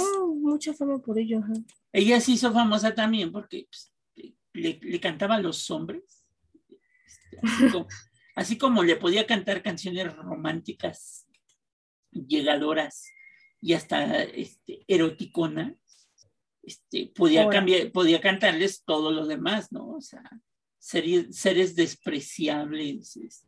mucha 0.47 0.73
fama 0.73 0.99
por 0.99 1.19
ello. 1.19 1.41
Ella 1.91 2.19
se 2.21 2.31
hizo 2.31 2.51
famosa 2.51 2.93
también 2.93 3.31
porque 3.31 3.67
pues, 3.69 3.93
le, 4.53 4.99
cantaba 4.99 5.35
a 5.35 5.41
los 5.41 5.69
hombres. 5.71 6.25
Este, 7.31 7.85
así, 8.35 8.57
como, 8.57 8.83
le 8.83 8.95
podía 8.95 9.25
cantar 9.25 9.61
canciones 9.61 10.15
románticas, 10.15 11.27
llegadoras 12.11 13.05
y 13.61 13.73
hasta 13.73 14.23
este, 14.23 14.83
eroticonas, 14.87 15.73
este, 16.63 17.11
podía, 17.15 17.47
cambiar, 17.49 17.91
podía 17.91 18.21
cantarles 18.21 18.83
todo 18.83 19.11
lo 19.11 19.25
demás, 19.25 19.71
¿no? 19.71 19.89
O 19.89 20.01
sea, 20.01 20.23
seres, 20.79 21.75
despreciables. 21.75 23.46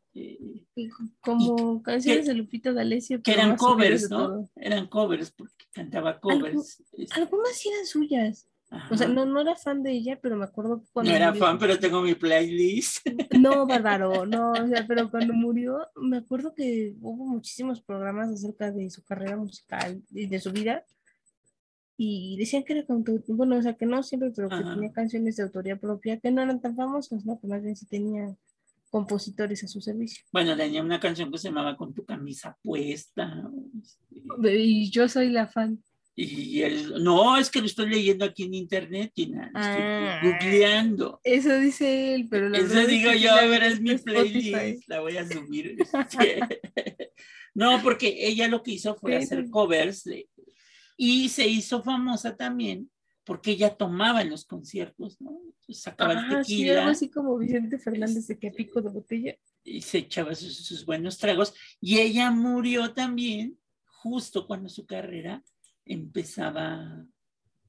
Como 1.21 1.81
canciones 1.83 2.25
de 2.25 2.33
Lupita 2.33 2.73
D'Alessio. 2.73 3.21
Que 3.21 3.33
eran 3.33 3.55
covers, 3.55 4.09
¿no? 4.09 4.49
Eran 4.55 4.87
covers 4.87 5.31
porque 5.31 5.65
cantaba 5.71 6.19
covers. 6.19 6.83
Este. 6.93 7.19
algunas 7.19 7.65
eran 7.65 7.85
suyas. 7.85 8.47
O 8.91 8.95
sea, 8.95 9.07
no, 9.07 9.25
no 9.25 9.41
era 9.41 9.55
fan 9.55 9.81
de 9.81 9.91
ella, 9.91 10.19
pero 10.21 10.37
me 10.37 10.45
acuerdo 10.45 10.83
cuando. 10.93 11.11
No 11.11 11.17
era 11.17 11.33
fan, 11.33 11.57
pero 11.57 11.79
tengo 11.79 12.01
mi 12.01 12.15
playlist. 12.15 13.05
No, 13.39 13.65
bárbaro, 13.65 14.25
no, 14.25 14.51
o 14.51 14.67
sea, 14.67 14.85
pero 14.85 15.09
cuando 15.09 15.33
murió, 15.33 15.87
me 15.95 16.17
acuerdo 16.17 16.53
que 16.53 16.93
hubo 16.99 17.25
muchísimos 17.25 17.81
programas 17.81 18.29
acerca 18.29 18.69
de 18.71 18.89
su 18.89 19.01
carrera 19.03 19.37
musical 19.37 20.03
y 20.11 20.27
de 20.27 20.39
su 20.41 20.51
vida 20.51 20.83
y 22.01 22.37
decían 22.37 22.63
que 22.63 22.73
era 22.73 22.85
bueno, 23.27 23.57
o 23.57 23.61
sea, 23.61 23.75
que 23.75 23.85
no 23.85 24.03
siempre, 24.03 24.31
pero 24.35 24.49
que 24.49 24.63
tenía 24.63 24.91
canciones 24.91 25.35
de 25.35 25.43
autoría 25.43 25.77
propia 25.77 26.19
que 26.19 26.31
no 26.31 26.41
eran 26.41 26.61
tan 26.61 26.75
famosas, 26.75 27.25
¿no? 27.25 27.39
Que 27.39 27.47
más 27.47 27.61
bien 27.61 27.75
sí 27.75 27.85
tenía 27.85 28.35
compositores 28.89 29.63
a 29.63 29.67
su 29.67 29.81
servicio. 29.81 30.23
Bueno, 30.31 30.55
tenía 30.57 30.81
una 30.81 30.99
canción 30.99 31.31
que 31.31 31.37
se 31.37 31.49
llamaba 31.49 31.77
Con 31.77 31.93
tu 31.93 32.05
camisa 32.05 32.57
puesta. 32.61 33.43
Este. 33.75 34.59
Y 34.59 34.89
yo 34.89 35.07
soy 35.07 35.29
la 35.29 35.47
fan. 35.47 35.83
Y 36.15 36.61
él, 36.63 37.01
no, 37.01 37.37
es 37.37 37.49
que 37.49 37.61
lo 37.61 37.65
estoy 37.65 37.87
leyendo 37.89 38.25
aquí 38.25 38.43
en 38.43 38.53
internet, 38.53 39.13
estoy 39.15 39.35
ah. 39.55 40.19
googleando. 40.21 41.21
Eso 41.23 41.57
dice 41.57 42.13
él, 42.13 42.27
pero 42.29 42.49
la 42.49 42.57
Eso 42.57 42.85
digo 42.85 43.13
yo, 43.13 43.31
a 43.31 43.45
ver, 43.45 43.63
es 43.63 43.79
mi 43.79 43.97
playlist, 43.97 44.89
la 44.89 44.99
voy 44.99 45.15
a 45.15 45.25
subir. 45.25 45.77
no, 47.53 47.81
porque 47.81 48.27
ella 48.27 48.49
lo 48.49 48.61
que 48.63 48.71
hizo 48.71 48.95
fue 48.95 49.15
hacer 49.15 49.49
covers 49.49 50.03
de, 50.03 50.27
y 50.97 51.29
se 51.29 51.47
hizo 51.47 51.81
famosa 51.81 52.35
también 52.35 52.89
porque 53.29 53.51
ella 53.51 53.77
tomaba 53.77 54.23
en 54.23 54.31
los 54.31 54.43
conciertos, 54.43 55.21
¿no? 55.21 55.39
Sacaba 55.69 56.13
el 56.13 56.29
tequila. 56.29 56.43
Sí, 56.45 56.69
algo 56.71 56.89
así 56.89 57.11
como 57.11 57.37
Vicente 57.37 57.77
Fernández 57.77 58.25
de 58.25 58.39
que 58.39 58.49
pico 58.49 58.81
de 58.81 58.89
botella. 58.89 59.37
Y 59.63 59.83
se 59.83 59.99
echaba 59.99 60.33
sus, 60.33 60.83
buenos 60.83 61.19
tragos. 61.19 61.53
Y 61.79 61.99
ella 61.99 62.31
murió 62.31 62.91
también 62.95 63.59
justo 63.85 64.47
cuando 64.47 64.67
su 64.67 64.87
carrera 64.87 65.43
empezaba 65.85 67.05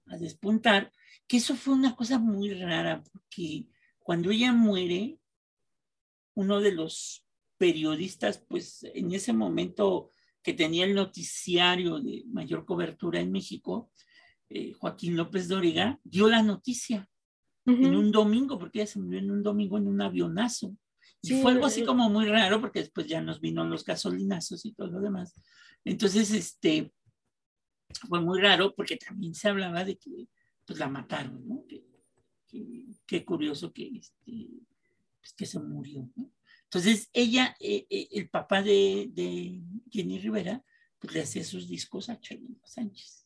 a 0.06 0.16
despuntar, 0.16 0.92
que 1.26 1.36
eso 1.36 1.54
fue 1.54 1.74
una 1.74 1.94
cosa 1.94 2.18
muy 2.18 2.54
rara, 2.54 3.04
porque 3.12 3.68
cuando 3.98 4.30
ella 4.30 4.54
muere, 4.54 5.18
uno 6.32 6.60
de 6.60 6.72
los 6.72 7.26
periodistas, 7.58 8.38
pues 8.48 8.82
en 8.94 9.12
ese 9.12 9.34
momento 9.34 10.10
que 10.42 10.54
tenía 10.54 10.86
el 10.86 10.94
noticiario 10.94 12.00
de 12.00 12.24
mayor 12.28 12.64
cobertura 12.64 13.20
en 13.20 13.30
México, 13.30 13.90
eh, 14.50 14.72
Joaquín 14.74 15.16
López 15.16 15.48
Dóriga, 15.48 15.98
dio 16.04 16.28
la 16.28 16.42
noticia 16.42 17.08
en 17.66 17.94
un 17.94 18.10
domingo, 18.10 18.58
porque 18.58 18.80
ella 18.80 18.90
se 18.90 18.98
murió 18.98 19.20
en 19.20 19.30
un 19.30 19.44
domingo 19.44 19.78
en 19.78 19.86
un 19.86 20.02
avionazo. 20.02 20.76
Y 21.22 21.40
fue 21.40 21.52
algo 21.52 21.66
así 21.66 21.84
como 21.84 22.10
muy 22.10 22.26
raro, 22.26 22.60
porque 22.60 22.80
después 22.80 23.06
ya 23.06 23.20
nos 23.20 23.40
vino 23.40 23.64
los 23.64 23.84
gasolinazos 23.84 24.64
y 24.66 24.72
todo 24.72 24.88
lo 24.88 25.00
demás. 25.00 25.34
Entonces, 25.84 26.32
este, 26.32 26.92
fue 28.08 28.20
muy 28.20 28.40
raro 28.40 28.74
porque 28.74 28.96
también 28.96 29.34
se 29.34 29.48
hablaba 29.48 29.84
de 29.84 29.96
que 29.96 30.28
pues 30.64 30.78
la 30.78 30.88
mataron, 30.88 31.46
¿no? 31.46 31.64
Qué 33.06 33.24
curioso 33.24 33.72
que, 33.72 33.88
este, 33.98 34.48
pues, 35.20 35.32
que 35.34 35.46
se 35.46 35.60
murió, 35.60 36.08
¿no? 36.16 36.32
Entonces, 36.64 37.10
ella, 37.12 37.56
eh, 37.58 37.86
eh, 37.90 38.08
el 38.12 38.28
papá 38.30 38.62
de, 38.62 39.60
Jenny 39.90 40.20
Rivera, 40.20 40.64
pues 41.00 41.12
le 41.12 41.22
hacía 41.22 41.42
sus 41.42 41.68
discos 41.68 42.08
a 42.08 42.20
Chalino 42.20 42.60
Sánchez. 42.64 43.19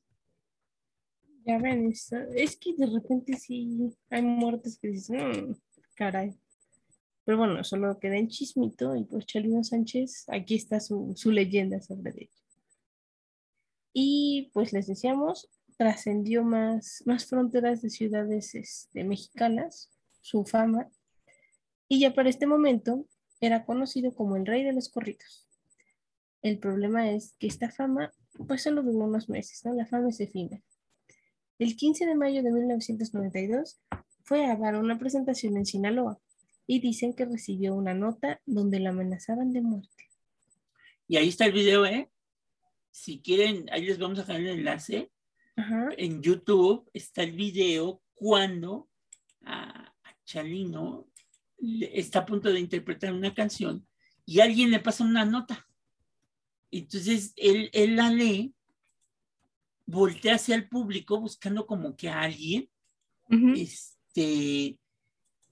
Ya 1.47 1.59
ven, 1.59 1.93
es 1.93 2.57
que 2.57 2.75
de 2.75 2.87
repente 2.87 3.35
sí 3.37 3.95
hay 4.09 4.23
muertes 4.23 4.79
que 4.79 4.89
dicen, 4.89 5.51
mm, 5.51 5.57
caray. 5.95 6.35
Pero 7.25 7.39
bueno, 7.39 7.63
solo 7.65 7.99
queda 7.99 8.17
en 8.17 8.29
chismito 8.29 8.97
y 8.97 9.05
pues 9.05 9.27
Chalino 9.27 9.63
Sánchez, 9.63 10.25
aquí 10.29 10.55
está 10.55 10.81
su, 10.81 11.15
leyenda 11.27 11.81
sobre 11.81 12.13
ella. 12.17 12.31
Y 13.93 14.51
pues 14.53 14.73
les 14.73 14.87
decíamos, 14.87 15.49
trascendió 15.77 16.45
más, 16.45 17.03
más 17.07 17.27
fronteras 17.27 17.83
de 17.83 17.91
ciudades 17.91 18.55
este, 18.55 19.05
mexicanas, 19.05 19.91
su 20.21 20.45
fama. 20.45 20.91
Y 21.89 22.01
ya 22.01 22.15
para 22.15 22.31
este 22.31 22.47
momento 22.47 23.07
era 23.41 23.65
conocido 23.65 24.15
como 24.15 24.37
el 24.37 24.47
rey 24.47 24.65
de 24.65 24.73
los 24.73 24.89
corridos. 24.89 25.47
El 26.43 26.59
problema 26.59 27.11
es 27.11 27.35
que 27.39 27.47
esta 27.47 27.71
fama, 27.71 28.13
pues 28.47 28.63
solo 28.63 28.83
duró 28.83 29.05
unos 29.05 29.29
meses, 29.29 29.65
¿no? 29.65 29.75
La 29.75 29.87
fama 29.87 30.09
es 30.09 30.21
efímera. 30.21 30.63
El 31.59 31.77
15 31.77 32.07
de 32.07 32.15
mayo 32.17 32.43
de 32.43 32.51
1992 32.51 33.79
fue 34.25 34.47
a 34.47 34.57
dar 34.57 34.77
una 34.77 34.99
presentación 34.99 35.57
en 35.57 35.67
Sinaloa 35.67 36.19
y 36.67 36.81
dicen 36.81 37.15
que 37.15 37.27
recibió 37.27 37.75
una 37.75 37.95
nota 37.95 38.41
donde 38.45 38.81
la 38.81 38.91
amenazaban 38.91 39.53
de 39.53 39.61
muerte. 39.61 40.11
Y 41.07 41.17
ahí 41.17 41.29
está 41.29 41.45
el 41.47 41.53
video, 41.53 41.87
¿eh? 41.87 42.11
Si 42.91 43.21
quieren, 43.21 43.69
ahí 43.71 43.85
les 43.85 43.99
vamos 43.99 44.19
a 44.19 44.23
dejar 44.23 44.41
el 44.41 44.49
enlace. 44.49 45.11
En 45.97 46.21
YouTube 46.23 46.91
está 46.93 47.23
el 47.23 47.33
video 47.33 48.03
cuando 48.15 48.89
a, 49.43 49.95
Chalino 50.25 51.07
está 51.59 52.21
a 52.21 52.27
punto 52.27 52.53
de 52.53 52.59
interpretar 52.59 53.13
una 53.13 53.33
canción 53.33 53.87
y 54.27 54.41
alguien 54.41 54.71
le 54.71 54.81
pasa 54.81 55.05
una 55.05 55.25
nota. 55.25 55.69
Entonces 56.73 57.33
él, 57.37 57.71
él 57.73 57.95
la 57.95 58.11
lee, 58.11 58.55
voltea 59.87 60.37
hacia 60.37 60.55
el 60.55 60.69
público 60.69 61.21
buscando 61.21 61.67
como 61.67 61.97
que 61.97 62.09
a 62.09 62.23
alguien, 62.23 62.69
este, 63.57 64.79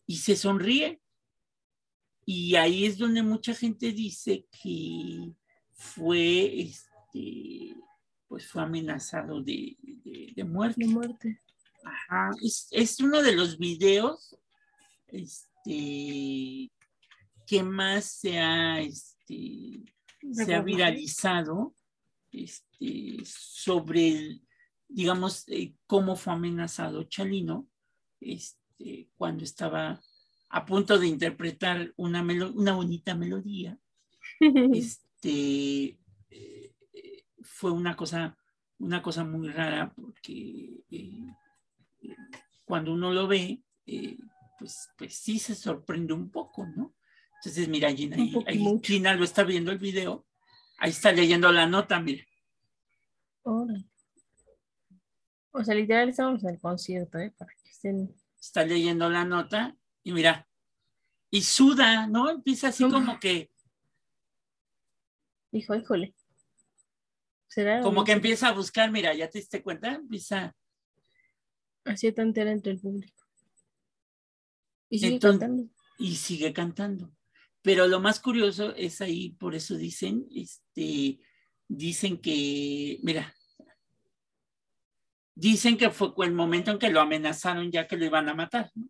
y 0.07 0.17
se 0.17 0.37
sonríe. 0.37 1.01
Y 2.25 2.55
ahí 2.55 2.87
es 2.87 2.99
donde 2.99 3.23
mucha 3.23 3.55
gente 3.55 3.93
dice 3.93 4.47
que 4.63 5.33
fue, 5.73 6.61
este, 6.61 7.75
pues 8.29 8.47
fue 8.47 8.63
amenazado 8.63 9.43
de, 9.43 9.77
muerte. 10.47 10.87
muerte. 10.87 11.41
Ajá. 11.85 12.31
Es, 12.41 13.01
uno 13.01 13.23
de 13.23 13.35
los 13.35 13.59
videos 13.59 14.37
este, 15.09 16.71
que 17.47 17.63
más 17.63 18.05
se 18.05 18.39
ha, 18.39 18.81
este, 18.81 19.83
se 20.33 20.55
ha 20.55 20.63
viralizado 20.63 21.75
este, 22.33 23.23
sobre, 23.25 24.41
digamos, 24.89 25.45
eh, 25.49 25.75
cómo 25.87 26.17
fue 26.17 26.33
amenazado 26.33 27.05
Chalino 27.05 27.69
este, 28.21 29.11
cuando 29.17 29.45
estaba 29.45 30.01
a 30.49 30.65
punto 30.67 30.99
de 30.99 31.07
interpretar 31.07 31.93
una, 31.97 32.23
una 32.23 32.75
bonita 32.75 33.15
melodía. 33.15 33.79
este, 34.41 35.99
eh, 36.31 36.75
fue 37.43 37.71
una 37.71 37.97
cosa, 37.97 38.37
una 38.79 39.03
cosa 39.03 39.25
muy 39.25 39.49
rara 39.49 39.93
porque 39.95 40.85
eh, 40.91 41.27
cuando 42.65 42.93
uno 42.93 43.13
lo 43.13 43.27
ve, 43.27 43.63
pues, 44.59 44.89
pues 44.97 45.15
sí 45.15 45.39
se 45.39 45.55
sorprende 45.55 46.13
un 46.13 46.31
poco, 46.31 46.67
¿no? 46.67 46.95
Entonces, 47.37 47.69
mira, 47.69 47.93
Gina, 47.93 48.17
ahí, 48.47 48.65
Gina 48.83 49.15
lo 49.15 49.25
está 49.25 49.43
viendo 49.43 49.73
el 49.73 49.79
video, 49.79 50.25
ahí 50.83 50.91
está 50.91 51.13
leyendo 51.13 51.51
la 51.53 51.65
nota, 51.65 52.01
mira. 52.01 52.27
O 53.45 53.69
sea, 55.63 55.77
literal 55.77 56.09
estamos 56.09 56.43
en 56.43 56.51
el 56.51 56.61
concierto, 56.61 57.19
¿eh? 57.19 57.33
Para 57.39 57.55
que 57.55 57.71
estén... 57.71 58.13
Está 58.41 58.65
leyendo 58.65 59.09
la 59.09 59.25
nota 59.25 59.77
y 60.03 60.13
mira, 60.13 60.49
y 61.31 61.43
suda, 61.43 62.09
¿no? 62.09 62.29
Empieza 62.29 62.69
así 62.69 62.83
como 62.91 63.21
que... 63.21 63.53
Hijo, 65.53 65.77
híjole. 65.77 66.17
¿Será 67.47 67.81
como 67.81 68.03
que 68.03 68.13
empieza 68.13 68.49
a 68.49 68.53
buscar, 68.53 68.91
mira, 68.91 69.15
¿ya 69.15 69.31
te 69.31 69.39
diste 69.39 69.63
cuenta? 69.63 69.95
Empieza... 69.95 70.53
Así 71.85 72.11
tantera 72.11 72.51
entre 72.51 72.73
el 72.73 72.81
público. 72.81 73.25
Y 74.89 74.99
sigue 74.99 75.21
cantando. 75.21 75.69
Y 75.99 76.17
sigue 76.17 76.53
cantando. 76.53 77.13
Pero 77.63 77.87
lo 77.87 78.01
más 78.01 78.19
curioso 78.21 78.75
es 78.75 79.01
ahí, 79.01 79.31
por 79.31 79.55
eso 79.55 79.77
dicen, 79.77 80.27
este, 80.35 81.21
dicen 81.69 82.19
que, 82.21 82.99
mira, 83.03 83.35
dicen 85.35 85.77
que 85.77 85.91
fue 85.91 86.13
el 86.27 86.33
momento 86.33 86.73
en 86.73 86.79
que 86.79 86.91
lo 86.91 87.01
amenazaron 87.01 87.71
ya 87.71 87.87
que 87.87 87.97
lo 87.97 88.05
iban 88.05 88.29
a 88.29 88.35
matar, 88.35 88.71
¿no? 88.75 88.89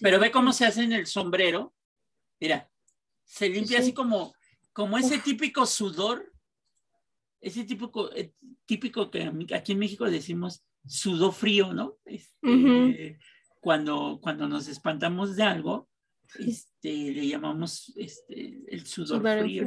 Pero 0.00 0.20
ve 0.20 0.30
cómo 0.30 0.52
se 0.52 0.64
hace 0.64 0.84
en 0.84 0.92
el 0.92 1.06
sombrero, 1.06 1.74
mira, 2.38 2.70
se 3.24 3.48
limpia 3.48 3.80
así 3.80 3.92
como, 3.92 4.32
como 4.72 4.96
ese 4.96 5.18
típico 5.18 5.66
sudor, 5.66 6.32
ese 7.40 7.64
típico, 7.64 8.14
eh, 8.14 8.32
típico 8.64 9.10
que 9.10 9.28
aquí 9.54 9.72
en 9.72 9.78
México 9.78 10.08
decimos 10.08 10.62
sudor 10.86 11.32
frío, 11.32 11.72
¿no? 11.72 11.96
Este, 12.04 13.18
cuando, 13.60 14.20
cuando 14.22 14.46
nos 14.46 14.68
espantamos 14.68 15.34
de 15.34 15.42
algo, 15.42 15.87
este, 16.38 17.12
le 17.12 17.26
llamamos 17.26 17.92
este, 17.96 18.60
el 18.68 18.86
sudor, 18.86 19.20
frío. 19.40 19.64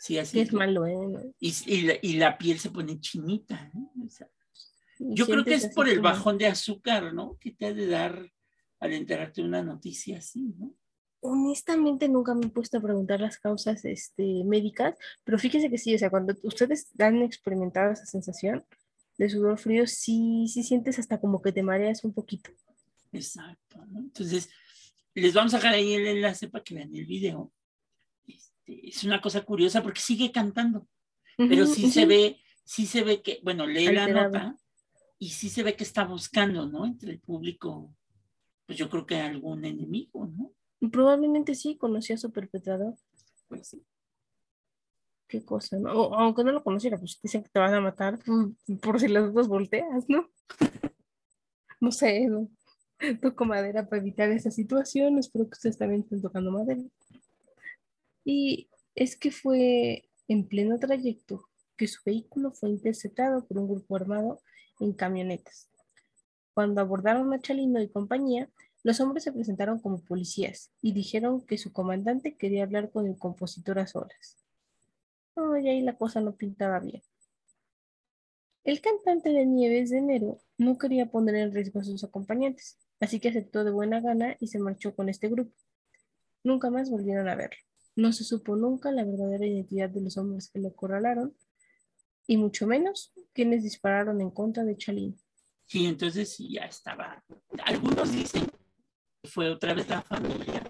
Sí, 0.00 0.18
así 0.18 0.40
es 0.40 0.52
malo, 0.52 0.86
¿eh? 0.86 1.34
Y, 1.38 1.54
y, 2.02 2.16
la, 2.16 2.38
piel 2.38 2.58
se 2.58 2.70
pone 2.70 2.98
chinita. 3.00 3.70
yo 4.98 5.26
creo 5.26 5.44
que 5.44 5.54
es 5.54 5.68
por 5.74 5.88
el 5.88 6.00
bajón 6.00 6.38
de 6.38 6.46
azúcar, 6.46 7.12
¿no? 7.12 7.36
Que 7.38 7.50
te 7.50 7.66
ha 7.66 7.74
de 7.74 7.86
dar 7.86 8.32
al 8.80 8.92
enterarte 8.94 9.42
de 9.42 9.48
una 9.48 9.62
noticia 9.62 10.18
así, 10.18 10.54
¿no? 10.58 10.74
Honestamente 11.22 12.08
nunca 12.08 12.34
me 12.34 12.46
he 12.46 12.48
puesto 12.48 12.78
a 12.78 12.80
preguntar 12.80 13.20
las 13.20 13.36
causas 13.36 13.84
este, 13.84 14.42
médicas, 14.44 14.94
pero 15.22 15.38
fíjese 15.38 15.68
que 15.68 15.76
sí, 15.76 15.94
o 15.94 15.98
sea, 15.98 16.08
cuando 16.08 16.34
ustedes 16.44 16.88
han 16.98 17.20
experimentado 17.20 17.92
esa 17.92 18.06
sensación 18.06 18.64
de 19.18 19.28
sudor 19.28 19.58
frío, 19.58 19.86
sí, 19.86 20.46
sí 20.48 20.62
sientes 20.62 20.98
hasta 20.98 21.20
como 21.20 21.42
que 21.42 21.52
te 21.52 21.62
mareas 21.62 22.04
un 22.04 22.14
poquito. 22.14 22.50
Exacto, 23.12 23.84
¿no? 23.90 23.98
Entonces, 23.98 24.48
les 25.20 25.34
vamos 25.34 25.54
a 25.54 25.58
dejar 25.58 25.74
ahí 25.74 25.94
el 25.94 26.06
enlace 26.06 26.48
para 26.48 26.64
que 26.64 26.74
vean 26.74 26.94
el 26.94 27.06
video. 27.06 27.52
Este, 28.26 28.88
es 28.88 29.04
una 29.04 29.20
cosa 29.20 29.42
curiosa 29.44 29.82
porque 29.82 30.00
sigue 30.00 30.32
cantando, 30.32 30.88
pero 31.36 31.66
sí 31.66 31.90
se 31.90 32.06
ve, 32.06 32.40
sí 32.64 32.86
se 32.86 33.02
ve 33.02 33.22
que, 33.22 33.40
bueno, 33.42 33.66
lee 33.66 33.92
la 33.92 34.08
nota 34.08 34.56
y 35.18 35.30
sí 35.30 35.48
se 35.48 35.62
ve 35.62 35.76
que 35.76 35.84
está 35.84 36.04
buscando, 36.04 36.66
¿no? 36.66 36.86
Entre 36.86 37.10
el 37.10 37.20
público, 37.20 37.94
pues 38.66 38.78
yo 38.78 38.88
creo 38.88 39.06
que 39.06 39.16
algún 39.16 39.64
enemigo, 39.64 40.26
¿no? 40.26 40.52
Probablemente 40.90 41.54
sí, 41.54 41.76
conocía 41.76 42.16
a 42.16 42.18
su 42.18 42.32
perpetrador. 42.32 42.96
Pues 43.48 43.68
sí. 43.68 43.84
Qué 45.28 45.44
cosa, 45.44 45.78
¿no? 45.78 45.90
aunque 45.90 46.42
no 46.42 46.50
lo 46.50 46.64
conociera, 46.64 46.98
pues 46.98 47.20
dicen 47.22 47.44
que 47.44 47.50
te 47.50 47.60
van 47.60 47.74
a 47.74 47.80
matar 47.80 48.18
por 48.82 48.98
si 48.98 49.06
las 49.06 49.32
dos 49.32 49.46
volteas, 49.46 50.08
¿no? 50.08 50.28
no 51.80 51.92
sé, 51.92 52.26
¿no? 52.26 52.48
Toco 53.20 53.44
madera 53.44 53.88
para 53.88 54.00
evitar 54.00 54.30
esa 54.30 54.50
situación. 54.50 55.18
Espero 55.18 55.46
que 55.46 55.54
ustedes 55.54 55.78
también 55.78 56.02
estén 56.02 56.20
tocando 56.20 56.52
madera. 56.52 56.82
Y 58.24 58.68
es 58.94 59.16
que 59.16 59.30
fue 59.30 60.04
en 60.28 60.46
pleno 60.46 60.78
trayecto 60.78 61.48
que 61.76 61.88
su 61.88 62.00
vehículo 62.04 62.52
fue 62.52 62.68
interceptado 62.70 63.44
por 63.46 63.58
un 63.58 63.68
grupo 63.68 63.96
armado 63.96 64.42
en 64.80 64.92
camionetas. 64.92 65.68
Cuando 66.52 66.80
abordaron 66.80 67.32
a 67.32 67.40
Chalino 67.40 67.80
y 67.80 67.88
compañía, 67.88 68.50
los 68.82 69.00
hombres 69.00 69.24
se 69.24 69.32
presentaron 69.32 69.78
como 69.80 70.02
policías 70.02 70.70
y 70.82 70.92
dijeron 70.92 71.40
que 71.46 71.58
su 71.58 71.72
comandante 71.72 72.36
quería 72.36 72.64
hablar 72.64 72.90
con 72.90 73.06
el 73.06 73.16
compositor 73.18 73.78
a 73.78 73.86
solas. 73.86 74.36
Oh, 75.34 75.56
y 75.56 75.68
ahí 75.68 75.80
la 75.80 75.96
cosa 75.96 76.20
no 76.20 76.34
pintaba 76.34 76.80
bien. 76.80 77.02
El 78.64 78.80
cantante 78.82 79.30
de 79.30 79.46
Nieves 79.46 79.90
de 79.90 79.98
Enero 79.98 80.38
no 80.58 80.76
quería 80.76 81.06
poner 81.06 81.36
en 81.36 81.54
riesgo 81.54 81.80
a 81.80 81.84
sus 81.84 82.04
acompañantes, 82.04 82.78
así 83.00 83.18
que 83.20 83.30
aceptó 83.30 83.64
de 83.64 83.70
buena 83.70 84.00
gana 84.00 84.36
y 84.38 84.48
se 84.48 84.58
marchó 84.58 84.94
con 84.94 85.08
este 85.08 85.28
grupo. 85.28 85.52
Nunca 86.44 86.70
más 86.70 86.90
volvieron 86.90 87.28
a 87.28 87.34
verlo. 87.34 87.58
No 87.96 88.12
se 88.12 88.24
supo 88.24 88.56
nunca 88.56 88.92
la 88.92 89.04
verdadera 89.04 89.46
identidad 89.46 89.90
de 89.90 90.00
los 90.00 90.16
hombres 90.16 90.50
que 90.50 90.60
lo 90.60 90.68
acorralaron, 90.68 91.34
y 92.26 92.36
mucho 92.36 92.66
menos 92.66 93.12
quienes 93.32 93.64
dispararon 93.64 94.20
en 94.20 94.30
contra 94.30 94.62
de 94.64 94.76
Chalín. 94.76 95.18
Sí, 95.66 95.86
entonces 95.86 96.38
ya 96.38 96.62
estaba. 96.62 97.24
Algunos 97.64 98.12
dicen 98.12 98.46
que 99.22 99.28
fue 99.28 99.50
otra 99.50 99.74
vez 99.74 99.88
la 99.88 100.02
familia. 100.02 100.62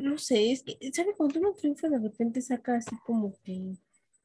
No 0.00 0.18
sé, 0.18 0.52
es 0.52 0.62
que, 0.62 0.78
¿sabe? 0.92 1.14
Cuando 1.16 1.40
uno 1.40 1.54
triunfa 1.54 1.88
de 1.88 1.98
repente 1.98 2.42
saca 2.42 2.76
así 2.76 2.96
como 3.04 3.34
que 3.42 3.76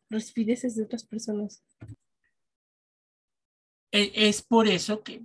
respireces 0.09 0.75
de 0.75 0.83
otras 0.83 1.05
personas. 1.05 1.63
E, 3.91 4.11
es 4.27 4.41
por 4.41 4.67
eso 4.67 5.03
que 5.03 5.21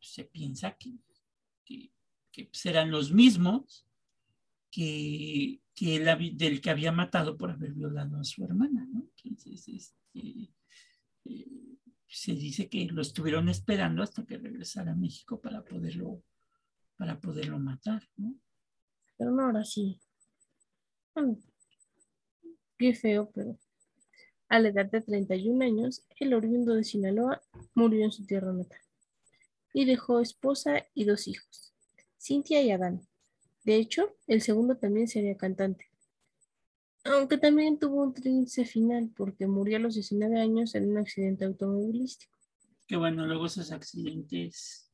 se 0.00 0.24
piensa 0.24 0.76
que, 0.76 0.92
serán 2.50 2.90
los 2.90 3.12
mismos 3.12 3.86
que, 4.70 5.60
que 5.74 6.00
del 6.34 6.60
que 6.60 6.70
había 6.70 6.90
matado 6.90 7.36
por 7.36 7.50
haber 7.50 7.72
violado 7.72 8.18
a 8.18 8.24
su 8.24 8.42
hermana. 8.44 8.86
¿no? 8.90 9.06
Entonces, 9.22 9.68
este, 9.68 10.54
eh, 11.24 11.76
se 12.08 12.34
dice 12.34 12.68
que 12.68 12.86
lo 12.86 13.02
estuvieron 13.02 13.48
esperando 13.48 14.02
hasta 14.02 14.24
que 14.24 14.38
regresara 14.38 14.92
a 14.92 14.96
México 14.96 15.40
para 15.40 15.62
poderlo, 15.62 16.22
para 16.96 17.20
poderlo 17.20 17.58
matar. 17.58 18.08
¿no? 18.16 18.34
Pero 19.22 19.30
no 19.30 19.44
ahora 19.44 19.64
sí. 19.64 20.00
qué 22.76 22.92
feo, 22.92 23.30
pero 23.32 23.56
a 24.48 24.58
la 24.58 24.70
edad 24.70 24.90
de 24.90 25.00
31 25.00 25.64
años, 25.64 26.04
el 26.18 26.34
oriundo 26.34 26.74
de 26.74 26.82
Sinaloa 26.82 27.40
murió 27.72 28.04
en 28.04 28.10
su 28.10 28.26
tierra 28.26 28.52
natal. 28.52 28.80
y 29.72 29.84
dejó 29.84 30.18
esposa 30.18 30.84
y 30.92 31.04
dos 31.04 31.28
hijos, 31.28 31.72
Cintia 32.20 32.62
y 32.62 32.72
Adán. 32.72 33.06
De 33.62 33.76
hecho, 33.76 34.16
el 34.26 34.42
segundo 34.42 34.76
también 34.76 35.06
sería 35.06 35.36
cantante. 35.36 35.86
Aunque 37.04 37.38
también 37.38 37.78
tuvo 37.78 38.02
un 38.02 38.14
triste 38.14 38.64
final 38.64 39.08
porque 39.16 39.46
murió 39.46 39.76
a 39.76 39.80
los 39.80 39.94
19 39.94 40.40
años 40.40 40.74
en 40.74 40.90
un 40.90 40.98
accidente 40.98 41.44
automovilístico. 41.44 42.36
Que 42.88 42.96
bueno, 42.96 43.24
luego 43.24 43.46
esos 43.46 43.70
accidentes 43.70 44.90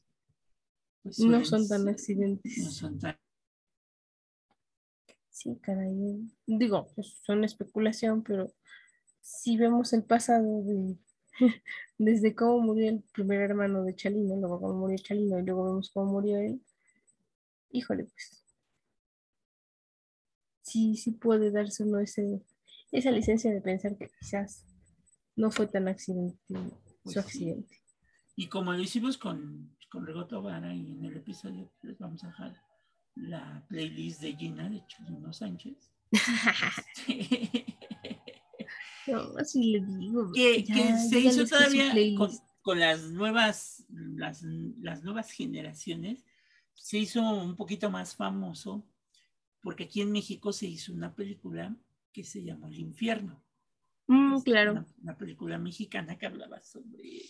pues, 1.03 1.19
No 1.19 1.43
son 1.47 1.67
tan 1.67 1.89
accidentes. 1.89 2.59
No 2.59 2.71
son 2.71 2.99
tan 2.99 3.19
Sí, 5.39 5.57
caray. 5.63 6.29
Digo, 6.49 6.91
pues, 6.97 7.21
son 7.25 7.45
especulación, 7.45 8.25
pero 8.25 8.53
si 9.21 9.57
vemos 9.57 9.93
el 9.93 10.03
pasado 10.03 10.65
de 10.65 10.97
desde 11.99 12.35
cómo 12.35 12.59
murió 12.61 12.89
el 12.89 13.05
primer 13.13 13.43
hermano 13.43 13.85
de 13.85 13.95
Chalino, 13.95 14.35
luego 14.35 14.61
cómo 14.61 14.75
murió 14.81 14.99
Chalino 14.99 15.39
y 15.39 15.45
luego 15.45 15.67
vemos 15.67 15.93
cómo 15.95 16.11
murió 16.11 16.39
él, 16.39 16.61
híjole, 17.71 18.07
pues. 18.07 18.45
Sí, 20.63 20.97
sí 20.97 21.13
puede 21.13 21.53
darse 21.53 21.85
uno 21.85 22.01
ese, 22.01 22.43
esa 22.91 23.13
licencia 23.13 23.53
de 23.53 23.61
pensar 23.61 23.97
que 23.97 24.11
quizás 24.19 24.67
no 25.37 25.53
fue 25.53 25.69
tan 25.69 25.87
accidente 25.87 26.37
Pues 26.49 26.75
su 27.05 27.11
sí. 27.13 27.19
accidente. 27.21 27.77
Y 28.35 28.49
como 28.49 28.73
lo 28.73 28.81
hicimos 28.81 29.19
con, 29.19 29.77
con 29.89 30.05
Rigoto 30.05 30.43
Vara 30.43 30.75
y 30.75 30.95
en 30.95 31.05
el 31.05 31.17
episodio, 31.17 31.71
les 31.83 31.97
vamos 31.97 32.25
a 32.25 32.27
dejar 32.27 32.68
la 33.21 33.65
playlist 33.69 34.21
de 34.23 34.37
Gina 34.37 34.69
de 34.69 34.85
Chulino 34.87 35.33
Sánchez. 35.33 35.93
No, 39.07 39.39
así 39.39 39.73
le 39.73 39.81
digo. 39.81 40.31
que, 40.35 40.63
ya, 40.63 40.75
que 40.75 40.99
se 40.99 41.21
hizo 41.21 41.47
todavía 41.47 41.95
con, 42.15 42.31
con 42.61 42.79
las 42.79 43.11
nuevas, 43.11 43.87
las, 43.89 44.43
las 44.43 45.03
nuevas 45.03 45.31
generaciones, 45.31 46.27
se 46.75 46.99
hizo 46.99 47.23
un 47.23 47.57
poquito 47.57 47.89
más 47.91 48.15
famoso, 48.15 48.87
porque 49.63 49.85
aquí 49.85 50.03
en 50.03 50.13
México 50.13 50.53
se 50.53 50.67
hizo 50.67 50.93
una 50.93 51.15
película 51.15 51.75
que 52.13 52.23
se 52.23 52.45
llamó 52.45 52.69
El 52.69 52.79
Infierno. 52.79 53.43
Mm, 54.09 54.41
claro. 54.41 54.73
Una, 54.73 54.87
una 55.01 55.17
película 55.17 55.57
mexicana 55.57 56.19
que 56.19 56.27
hablaba 56.27 56.61
sobre 56.61 57.23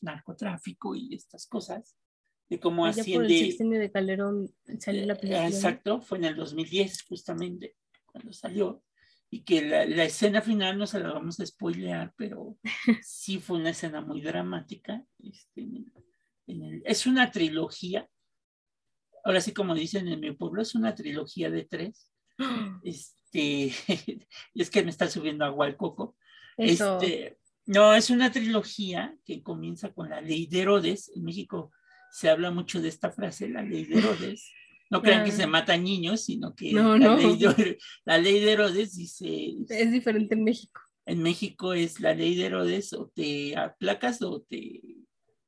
narcotráfico 0.00 0.94
y 0.94 1.12
estas 1.14 1.48
cosas, 1.48 1.96
de 2.48 2.60
cómo 2.60 2.86
Allá 2.86 3.02
por 3.02 3.06
el 3.06 3.26
asciende. 3.26 3.38
sexenio 3.50 3.80
de 3.80 3.90
Calderón 3.90 4.54
salió 4.78 5.04
la 5.06 5.14
Eh, 5.14 5.16
película. 5.16 5.48
Exacto, 5.48 6.00
fue 6.00 6.18
en 6.18 6.24
el 6.24 6.36
2010 6.36 7.02
justamente 7.04 7.76
cuando 8.06 8.32
salió. 8.32 8.82
Y 9.28 9.42
que 9.42 9.62
la, 9.62 9.84
la 9.86 10.04
escena 10.04 10.40
final 10.40 10.78
no 10.78 10.86
se 10.86 11.00
la 11.00 11.12
vamos 11.12 11.40
a 11.40 11.46
spoilear, 11.46 12.14
pero 12.16 12.56
sí 13.02 13.38
fue 13.40 13.58
una 13.58 13.70
escena 13.70 14.00
muy 14.00 14.20
dramática. 14.20 15.04
este, 15.18 15.62
en 16.46 16.62
el- 16.62 16.82
es 16.84 17.06
una 17.06 17.30
trilogía. 17.32 18.08
Ahora 19.24 19.40
sí, 19.40 19.52
como 19.52 19.74
dicen 19.74 20.06
en 20.06 20.20
mi 20.20 20.30
pueblo, 20.32 20.62
es 20.62 20.74
una 20.76 20.94
trilogía 20.94 21.50
de 21.50 21.64
tres. 21.64 22.12
Este, 22.84 23.72
es 24.54 24.70
que 24.70 24.82
me 24.84 24.90
está 24.90 25.08
subiendo 25.10 25.44
agua 25.44 25.66
al 25.66 25.76
coco. 25.76 26.16
Eso. 26.56 27.00
Este, 27.00 27.38
no, 27.66 27.92
es 27.94 28.10
una 28.10 28.30
trilogía 28.30 29.16
que 29.24 29.42
comienza 29.42 29.92
con 29.92 30.08
la 30.10 30.20
ley 30.20 30.46
de 30.46 30.60
Herodes. 30.60 31.10
En 31.16 31.24
México 31.24 31.72
se 32.12 32.28
habla 32.30 32.50
mucho 32.50 32.80
de 32.80 32.88
esta 32.88 33.10
frase, 33.10 33.48
la 33.48 33.62
ley 33.62 33.84
de 33.84 33.98
Herodes. 33.98 34.50
No 34.90 35.02
crean 35.02 35.24
que 35.24 35.32
se 35.32 35.46
matan 35.48 35.82
niños, 35.82 36.24
sino 36.24 36.54
que 36.54 36.72
No, 36.72 36.96
la, 36.96 37.06
no. 37.08 37.16
Ley 37.16 37.36
de, 37.36 37.78
la 38.04 38.18
ley 38.18 38.38
de 38.40 38.52
Herodes 38.52 38.94
dice, 38.96 39.54
Es 39.68 39.90
diferente 39.90 40.34
en 40.36 40.44
México. 40.44 40.80
en 41.06 41.22
México 41.22 41.72
es 41.74 41.98
la 42.00 42.14
ley 42.14 42.36
de 42.36 42.46
Herodes, 42.46 42.92
o 42.92 43.10
te 43.14 43.56
aplacas 43.56 44.22
o 44.22 44.42
te, 44.42 44.80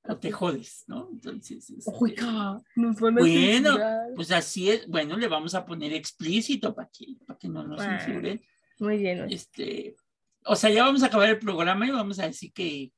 o 0.02 0.16
te 0.16 0.32
jodes, 0.32 0.82
¿no? 0.88 1.08
Entonces, 1.12 1.70
este, 1.70 1.90
Oiga, 2.00 2.60
nos 2.74 2.98
van 2.98 3.16
a 3.18 3.20
Bueno, 3.20 3.70
censurar. 3.70 4.06
pues 4.16 4.32
así 4.32 4.70
es. 4.70 4.88
Bueno, 4.88 5.16
le 5.16 5.28
vamos 5.28 5.54
a 5.54 5.64
poner 5.64 5.92
explícito 5.92 6.74
para 6.74 6.88
que, 6.92 7.06
para 7.26 7.38
que 7.38 7.48
no 7.48 7.62
nos 7.64 7.80
censuren. 7.80 8.40
Muy 8.80 8.98
bien. 8.98 9.26
este, 9.30 9.94
o 10.44 10.56
sea, 10.56 10.70
ya 10.70 10.82
vamos 10.84 11.02
a 11.02 11.06
acabar 11.06 11.28
el 11.28 11.38
programa 11.38 11.86
y 11.86 11.90
vamos 11.90 12.18
a 12.18 12.26
decir 12.26 12.52
que 12.52 12.92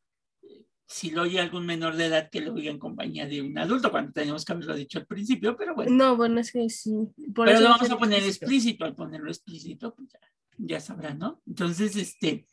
si 0.90 1.10
lo 1.12 1.22
oye 1.22 1.38
algún 1.38 1.66
menor 1.66 1.94
de 1.94 2.06
edad, 2.06 2.28
que 2.30 2.40
lo 2.40 2.52
oiga 2.52 2.68
en 2.68 2.78
compañía 2.80 3.24
de 3.24 3.40
un 3.40 3.56
adulto, 3.56 3.92
cuando 3.92 4.10
teníamos 4.10 4.44
que 4.44 4.52
haberlo 4.52 4.74
dicho 4.74 4.98
al 4.98 5.06
principio, 5.06 5.56
pero 5.56 5.72
bueno, 5.72 5.92
No, 5.92 6.16
bueno, 6.16 6.40
es 6.40 6.50
que 6.50 6.68
sí. 6.68 6.90
Por 7.32 7.46
pero 7.46 7.60
lo 7.60 7.66
va 7.66 7.76
vamos 7.76 7.90
a 7.90 7.96
poner 7.96 8.18
explícito. 8.24 8.44
explícito, 8.44 8.84
al 8.86 8.96
ponerlo 8.96 9.30
explícito, 9.30 9.94
pues 9.94 10.08
ya, 10.08 10.18
ya 10.58 10.80
sabrán, 10.80 11.20
¿no? 11.20 11.40
Entonces, 11.46 11.94
este, 11.94 12.44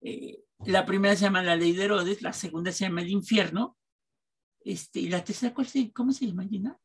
eh, 0.00 0.40
la 0.64 0.86
primera 0.86 1.14
se 1.14 1.24
llama 1.26 1.42
La 1.42 1.56
Ley 1.56 1.72
de 1.72 1.84
Herodes, 1.84 2.22
la 2.22 2.32
segunda 2.32 2.72
se 2.72 2.84
llama 2.86 3.02
El 3.02 3.10
Infierno, 3.10 3.76
este, 4.64 5.00
y 5.00 5.10
la 5.10 5.22
tercera, 5.22 5.52
¿cuál 5.52 5.66
se, 5.66 5.92
¿cómo 5.92 6.10
se 6.10 6.26
llama, 6.26 6.46
Gina? 6.48 6.78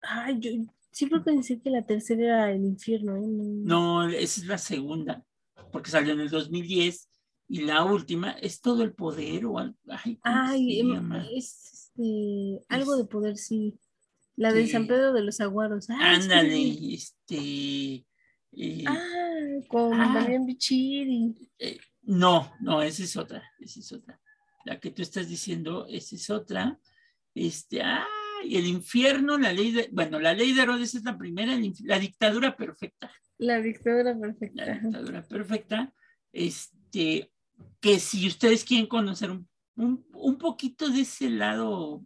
Ay, 0.00 0.38
yo 0.40 0.50
siempre 0.90 1.20
pensé 1.20 1.60
que 1.60 1.68
la 1.68 1.84
tercera 1.84 2.22
era 2.24 2.52
el 2.52 2.64
infierno, 2.64 3.16
¿eh? 3.18 3.26
No. 3.26 4.06
No, 4.06 4.08
esa 4.08 4.40
es 4.40 4.46
la 4.46 4.56
segunda, 4.56 5.22
porque 5.70 5.90
salió 5.90 6.14
en 6.14 6.20
el 6.20 6.30
2010, 6.30 7.10
y 7.52 7.60
la 7.62 7.84
última 7.84 8.30
es 8.32 8.60
Todo 8.62 8.82
el 8.82 8.94
Poder, 8.94 9.44
o 9.44 9.58
algo, 9.58 9.76
ay, 9.88 10.16
¿cómo 10.16 10.34
Ay, 10.48 10.80
em, 10.80 11.12
es 11.36 11.90
este, 11.94 12.60
algo 12.68 12.96
de 12.96 13.04
poder, 13.04 13.36
sí. 13.36 13.78
La 14.36 14.52
de. 14.52 14.66
San 14.66 14.86
Pedro 14.86 15.12
de 15.12 15.20
los 15.22 15.38
Aguaros. 15.40 15.86
Que- 15.86 15.92
Ándale, 15.92 16.94
este. 16.94 18.06
eh, 18.52 18.84
Ah, 18.86 18.98
con 19.68 20.00
Ah. 20.00 20.14
Damián 20.14 20.46
Bichir 20.46 21.06
y 21.08 21.50
eh, 21.58 21.78
no, 22.04 22.50
no, 22.60 22.82
esa 22.82 23.02
es 23.04 23.16
otra, 23.16 23.42
esa 23.60 23.80
es 23.80 23.92
otra. 23.92 24.18
La 24.64 24.80
que 24.80 24.90
tú 24.90 25.02
estás 25.02 25.28
diciendo, 25.28 25.86
esa 25.88 26.16
es 26.16 26.30
otra. 26.30 26.78
Este, 27.34 27.82
ah, 27.82 28.06
y 28.44 28.56
el 28.56 28.66
infierno, 28.66 29.36
la 29.36 29.52
ley 29.52 29.72
de, 29.72 29.88
bueno, 29.92 30.18
la 30.18 30.32
ley 30.34 30.52
de 30.54 30.62
Herodes 30.62 30.94
es 30.94 31.04
la 31.04 31.18
primera, 31.18 31.52
la 31.84 31.98
dictadura 31.98 32.56
perfecta, 32.56 33.10
la 33.38 33.60
dictadura 33.60 34.14
la 34.14 34.20
perfecta. 34.20 34.62
Ajá. 34.62 34.80
dictadura 34.82 35.22
perfecta, 35.22 35.92
este, 36.32 37.30
que 37.80 37.98
si 37.98 38.26
ustedes 38.26 38.64
quieren 38.64 38.86
conocer 38.86 39.30
un, 39.30 39.48
un, 39.76 40.06
un 40.14 40.38
poquito 40.38 40.88
de 40.88 41.00
ese 41.00 41.30
lado 41.30 42.04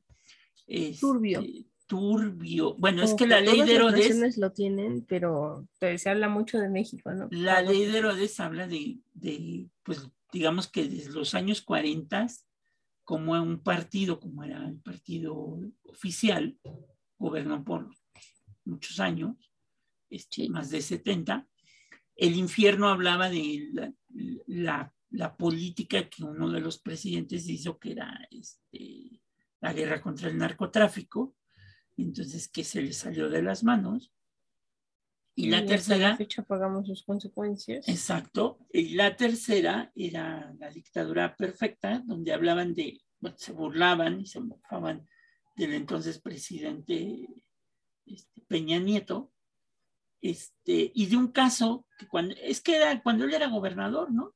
este, 0.66 1.00
Turbio. 1.00 1.44
turbio, 1.86 2.74
bueno, 2.74 3.02
es 3.02 3.14
que 3.14 3.26
la 3.26 3.40
ley 3.40 3.60
de 3.60 3.66
las 3.66 3.70
Herodes 3.70 4.08
naciones 4.08 4.38
lo 4.38 4.52
tienen, 4.52 5.04
pero 5.06 5.68
se 5.80 6.10
habla 6.10 6.28
mucho 6.28 6.58
de 6.58 6.68
México, 6.68 7.12
¿no? 7.12 7.28
La 7.30 7.62
ley 7.62 7.86
de 7.86 7.98
Herodes 7.98 8.40
habla 8.40 8.66
de, 8.66 8.98
de, 9.14 9.68
pues, 9.84 10.08
digamos 10.32 10.66
que 10.66 10.88
desde 10.88 11.12
los 11.12 11.34
años 11.34 11.62
40, 11.62 12.26
como 13.04 13.40
un 13.40 13.60
partido, 13.60 14.18
como 14.18 14.42
era 14.42 14.66
el 14.66 14.80
partido 14.80 15.60
oficial, 15.84 16.58
gobernó 17.18 17.64
por 17.64 17.88
muchos 18.64 18.98
años, 18.98 19.36
este, 20.10 20.48
más 20.48 20.70
de 20.70 20.82
70. 20.82 21.46
El 22.16 22.34
infierno 22.34 22.88
hablaba 22.88 23.28
de 23.30 23.68
la, 23.72 23.92
la, 24.46 24.94
la 25.16 25.36
política 25.36 26.08
que 26.08 26.24
uno 26.24 26.50
de 26.50 26.60
los 26.60 26.78
presidentes 26.78 27.48
hizo, 27.48 27.78
que 27.78 27.92
era 27.92 28.26
este, 28.30 29.22
la 29.60 29.72
guerra 29.72 30.00
contra 30.00 30.28
el 30.28 30.36
narcotráfico, 30.36 31.34
entonces 31.96 32.48
que 32.48 32.64
se 32.64 32.82
le 32.82 32.92
salió 32.92 33.28
de 33.30 33.42
las 33.42 33.64
manos. 33.64 34.12
Y 35.34 35.48
la 35.48 35.64
tercera... 35.64 36.10
la 36.10 36.16
fecha 36.16 36.42
pagamos 36.42 36.86
sus 36.86 37.02
consecuencias. 37.02 37.88
Exacto. 37.88 38.58
Y 38.72 38.94
la 38.94 39.16
tercera 39.16 39.90
era 39.94 40.54
la 40.58 40.70
dictadura 40.70 41.36
perfecta, 41.36 42.02
donde 42.04 42.32
hablaban 42.32 42.74
de, 42.74 43.00
bueno, 43.20 43.36
se 43.38 43.52
burlaban 43.52 44.20
y 44.20 44.26
se 44.26 44.40
mofaban 44.40 45.08
del 45.56 45.72
entonces 45.72 46.20
presidente 46.20 47.28
este, 48.04 48.40
Peña 48.42 48.78
Nieto, 48.78 49.32
este, 50.20 50.90
y 50.94 51.06
de 51.06 51.16
un 51.16 51.28
caso 51.28 51.86
que 51.98 52.06
cuando, 52.06 52.34
es 52.42 52.60
que 52.60 52.76
era 52.76 53.02
cuando 53.02 53.24
él 53.24 53.34
era 53.34 53.48
gobernador, 53.48 54.12
¿no? 54.12 54.34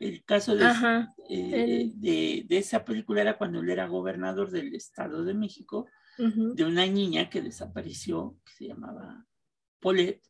El 0.00 0.24
caso 0.24 0.56
de, 0.56 0.64
Ajá. 0.64 1.14
eh, 1.28 1.82
él. 1.82 1.92
de, 2.00 2.44
de 2.48 2.58
esa 2.58 2.84
película 2.84 3.20
era 3.20 3.38
cuando 3.38 3.60
él 3.60 3.70
era 3.70 3.86
gobernador 3.86 4.50
del 4.50 4.74
Estado 4.74 5.22
de 5.24 5.34
México, 5.34 5.86
ujú. 6.18 6.54
de 6.54 6.64
una 6.64 6.86
niña 6.86 7.30
que 7.30 7.42
desapareció, 7.42 8.36
que 8.44 8.52
se 8.52 8.66
llamaba 8.68 9.24
Paulette, 9.78 10.22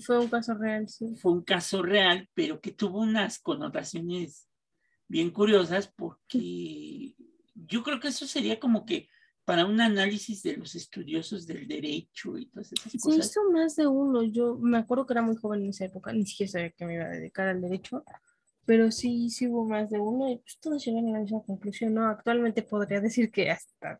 Fue 0.00 0.18
un 0.18 0.28
caso 0.28 0.54
real, 0.54 0.88
sí. 0.88 1.16
fue 1.16 1.32
un 1.32 1.42
caso 1.42 1.82
real, 1.82 2.28
pero 2.32 2.60
que 2.60 2.72
tuvo 2.72 3.00
unas 3.00 3.38
connotaciones 3.40 4.48
bien 5.08 5.30
curiosas 5.30 5.88
porque 5.88 7.14
yo 7.54 7.82
creo 7.82 7.98
que 7.98 8.08
eso 8.08 8.26
sería 8.26 8.60
como 8.60 8.86
que 8.86 9.08
para 9.44 9.64
un 9.66 9.80
análisis 9.80 10.42
de 10.42 10.58
los 10.58 10.74
estudiosos 10.74 11.46
del 11.46 11.66
derecho 11.66 12.36
y 12.38 12.46
todas 12.50 12.70
esas 12.72 12.92
Se 12.92 12.98
cosas. 12.98 13.26
hizo 13.30 13.50
más 13.50 13.74
de 13.76 13.86
uno. 13.86 14.22
Yo 14.22 14.58
me 14.58 14.76
acuerdo 14.76 15.06
que 15.06 15.14
era 15.14 15.22
muy 15.22 15.36
joven 15.36 15.62
en 15.62 15.70
esa 15.70 15.86
época, 15.86 16.12
ni 16.12 16.26
siquiera 16.26 16.52
sabía 16.52 16.70
que 16.70 16.84
me 16.84 16.94
iba 16.94 17.04
a 17.04 17.08
dedicar 17.08 17.48
al 17.48 17.60
derecho, 17.62 18.04
pero 18.68 18.92
sí, 18.92 19.30
sí 19.30 19.46
hubo 19.46 19.64
más 19.66 19.88
de 19.88 19.98
uno 19.98 20.30
y 20.30 20.36
pues 20.36 20.58
todos 20.60 20.84
llegan 20.84 21.08
a 21.08 21.12
la 21.12 21.20
misma 21.20 21.42
conclusión, 21.42 21.94
¿no? 21.94 22.06
Actualmente 22.06 22.62
podría 22.62 23.00
decir 23.00 23.30
que 23.30 23.50
hasta 23.50 23.98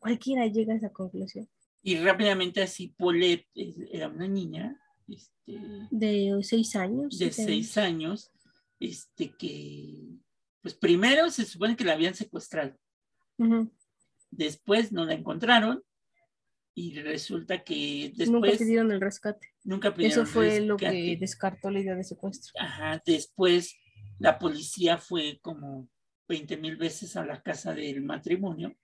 cualquiera 0.00 0.44
llega 0.48 0.74
a 0.74 0.76
esa 0.76 0.90
conclusión. 0.90 1.48
Y 1.84 1.94
rápidamente 1.98 2.60
así, 2.60 2.88
Paulette 2.98 3.46
era 3.54 4.08
una 4.08 4.26
niña 4.26 4.76
este, 5.06 5.56
De 5.92 6.36
seis 6.42 6.74
años. 6.74 7.16
de 7.16 7.30
seis 7.30 7.78
años, 7.78 8.32
este, 8.80 9.36
que, 9.38 10.00
pues 10.62 10.74
primero 10.74 11.30
se 11.30 11.44
supone 11.44 11.76
que 11.76 11.84
la 11.84 11.92
habían 11.92 12.16
secuestrado. 12.16 12.76
Ujú. 13.38 13.70
Después 14.32 14.90
no 14.90 15.04
la 15.04 15.14
encontraron 15.14 15.80
y 16.74 16.98
resulta 17.02 17.62
que 17.62 18.12
Nunca 18.16 18.46
después 18.48 18.58
pidieron 18.58 18.90
el 18.90 19.00
rescate. 19.00 19.46
nunca 19.62 19.94
pidieron 19.94 20.24
Eso 20.24 20.26
fue 20.32 20.60
lo 20.60 20.76
que 20.76 20.86
rescate. 20.86 21.16
descartó 21.20 21.70
la 21.70 21.78
idea 21.78 21.94
de 21.94 22.02
secuestro. 22.02 22.52
Ajá, 22.58 23.00
después 23.06 23.76
la 24.22 24.38
policía 24.38 24.98
fue 24.98 25.38
como 25.42 25.88
20 26.28 26.56
mil 26.56 26.76
veces 26.76 27.16
a 27.16 27.24
la 27.24 27.42
casa 27.42 27.74
del 27.74 28.02
matrimonio. 28.02 28.74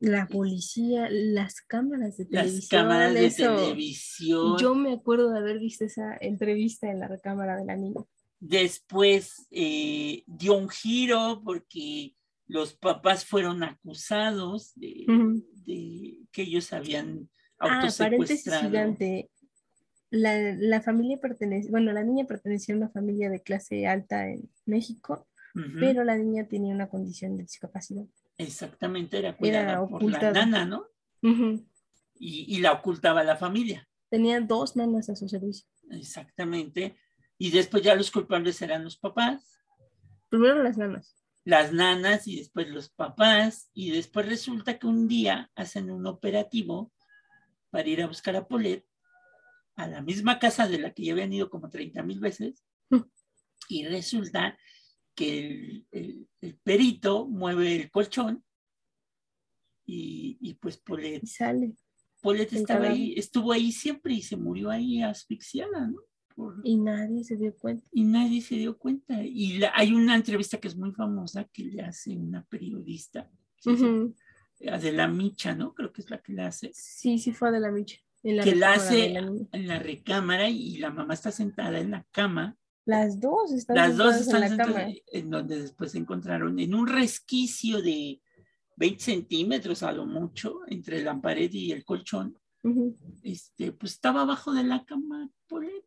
La 0.00 0.28
policía, 0.28 1.08
las 1.10 1.60
cámaras 1.60 2.16
de 2.16 2.26
Las 2.30 2.44
televisión. 2.44 2.80
cámaras 2.82 3.14
de 3.14 3.26
eso. 3.26 3.56
televisión. 3.56 4.56
Yo 4.58 4.74
me 4.76 4.92
acuerdo 4.92 5.32
de 5.32 5.38
haber 5.40 5.58
visto 5.58 5.84
esa 5.84 6.16
entrevista 6.20 6.88
en 6.90 7.00
la 7.00 7.08
recámara 7.08 7.56
de 7.56 7.64
la 7.64 7.76
niña. 7.76 8.00
Después 8.38 9.48
eh, 9.50 10.22
dio 10.26 10.56
un 10.56 10.68
giro 10.68 11.42
porque 11.44 12.14
los 12.46 12.74
papás 12.74 13.24
fueron 13.24 13.64
acusados 13.64 14.72
de, 14.76 15.04
Ujú. 15.08 15.44
de 15.66 16.18
que 16.32 16.42
ellos 16.42 16.72
habían 16.72 17.28
Ah, 17.60 17.66
paréntesis 17.98 18.00
autosecuestrado. 18.46 18.68
gigante. 18.68 19.30
La, 20.10 20.54
la 20.56 20.80
familia 20.80 21.18
pertenece, 21.20 21.70
bueno, 21.70 21.92
la 21.92 22.02
niña 22.02 22.24
pertenecía 22.26 22.74
a 22.74 22.78
una 22.78 22.88
familia 22.88 23.28
de 23.30 23.42
clase 23.42 23.86
alta 23.86 24.28
en 24.28 24.48
México, 24.64 25.26
pero 25.80 26.04
la 26.04 26.16
niña 26.16 26.46
tenía 26.46 26.72
una 26.74 26.88
condición 26.88 27.36
de 27.36 27.42
discapacidad. 27.42 28.04
Exactamente, 28.36 29.18
era 29.18 29.36
cuidada 29.36 29.86
por 29.86 30.02
la 30.04 30.30
nana, 30.30 30.64
¿no? 30.64 30.86
Y, 32.20 32.56
y 32.56 32.60
la 32.60 32.72
ocultaba 32.72 33.22
la 33.24 33.36
familia. 33.36 33.88
Tenía 34.08 34.40
dos 34.40 34.76
nanas 34.76 35.08
a 35.10 35.16
su 35.16 35.28
servicio. 35.28 35.66
Exactamente. 35.90 36.96
Y 37.36 37.50
después 37.50 37.82
ya 37.82 37.94
los 37.94 38.10
culpables 38.10 38.60
eran 38.62 38.84
los 38.84 38.96
papás, 38.96 39.60
Primero 40.28 40.62
las 40.62 40.76
nanas. 40.76 41.16
las 41.44 41.72
nanas 41.72 42.26
y 42.28 42.36
después 42.36 42.68
los 42.68 42.88
papás. 42.90 43.70
Y 43.72 43.90
después 43.90 44.26
resulta 44.26 44.78
que 44.78 44.86
un 44.86 45.08
día 45.08 45.50
hacen 45.54 45.90
un 45.90 46.06
operativo 46.06 46.92
para 47.70 47.88
ir 47.88 48.02
a 48.02 48.06
buscar 48.06 48.36
a 48.36 48.46
Polet 48.46 48.84
a 49.78 49.86
la 49.86 50.02
misma 50.02 50.38
casa 50.40 50.66
de 50.68 50.78
la 50.78 50.92
que 50.92 51.04
ya 51.04 51.12
habían 51.12 51.32
ido 51.32 51.48
como 51.48 51.70
30 51.70 52.02
mil 52.02 52.20
veces. 52.20 52.64
Y 53.70 53.84
resulta 53.86 54.56
que 55.14 55.38
el, 55.40 55.86
el- 55.90 56.28
el 56.40 56.56
perito 56.58 57.26
mueve 57.28 57.76
el 57.76 57.90
colchón 57.90 58.42
y, 59.86 60.38
y 60.40 60.54
pues 60.54 60.78
Polet, 60.78 61.22
Y 61.22 61.26
sale. 61.26 61.74
Polet 62.22 62.50
estaba 62.52 62.86
ahí, 62.88 63.14
estuvo 63.16 63.52
ahí 63.52 63.70
siempre 63.72 64.14
y 64.14 64.22
se 64.22 64.36
murió 64.36 64.70
ahí 64.70 65.02
asfixiada, 65.02 65.86
¿no? 65.88 66.00
Por- 66.34 66.60
Y 66.64 66.76
nadie 66.76 67.24
se 67.24 67.36
dio 67.36 67.54
cuenta. 67.56 67.86
y 67.92 68.04
nadie 68.04 68.40
se 68.40 68.56
dio 68.56 68.78
cuenta. 68.78 69.22
Y 69.22 69.58
la- 69.58 69.72
hay 69.74 69.92
una 69.92 70.16
entrevista 70.16 70.58
que 70.58 70.68
es 70.68 70.76
muy 70.76 70.92
famosa 70.92 71.44
que 71.52 71.64
le 71.64 71.82
hace 71.82 72.16
una 72.16 72.44
periodista, 72.46 73.30
es 73.58 73.66
Ujú. 73.66 74.14
Adela 74.70 75.08
Micha, 75.08 75.54
¿no? 75.54 75.74
Creo 75.74 75.92
que 75.92 76.00
es 76.02 76.10
la 76.10 76.22
que 76.22 76.32
la 76.32 76.46
hace, 76.48 76.70
Sí, 76.74 77.18
sí 77.18 77.32
fue 77.32 77.52
de 77.52 77.60
la 77.60 77.70
Micha. 77.70 77.98
La 78.22 78.42
que 78.42 78.54
la 78.56 78.72
hace 78.74 79.10
la 79.10 79.20
en 79.52 79.68
la 79.68 79.78
recámara 79.78 80.48
y 80.48 80.76
la 80.78 80.90
mamá 80.90 81.14
está 81.14 81.30
sentada 81.30 81.78
en 81.78 81.90
la 81.92 82.04
cama. 82.10 82.56
Las 82.84 83.20
dos 83.20 83.52
están 83.52 83.76
Las 83.76 83.96
dos 83.96 84.16
están 84.16 84.36
en 84.36 84.40
la 84.40 84.48
sentadas 84.48 84.74
cama. 84.74 84.94
en 85.12 85.30
donde 85.30 85.60
después 85.62 85.92
se 85.92 85.98
encontraron 85.98 86.58
en 86.58 86.74
un 86.74 86.86
resquicio 86.86 87.80
de 87.82 88.20
20 88.76 89.02
centímetros 89.04 89.82
a 89.82 89.92
lo 89.92 90.06
mucho 90.06 90.60
entre 90.68 91.02
la 91.02 91.20
pared 91.20 91.52
y 91.52 91.72
el 91.72 91.84
colchón. 91.84 92.38
Ujú. 92.64 92.96
Este, 93.22 93.72
pues 93.72 93.92
estaba 93.92 94.22
abajo 94.22 94.52
de 94.52 94.64
la 94.64 94.84
cama 94.84 95.30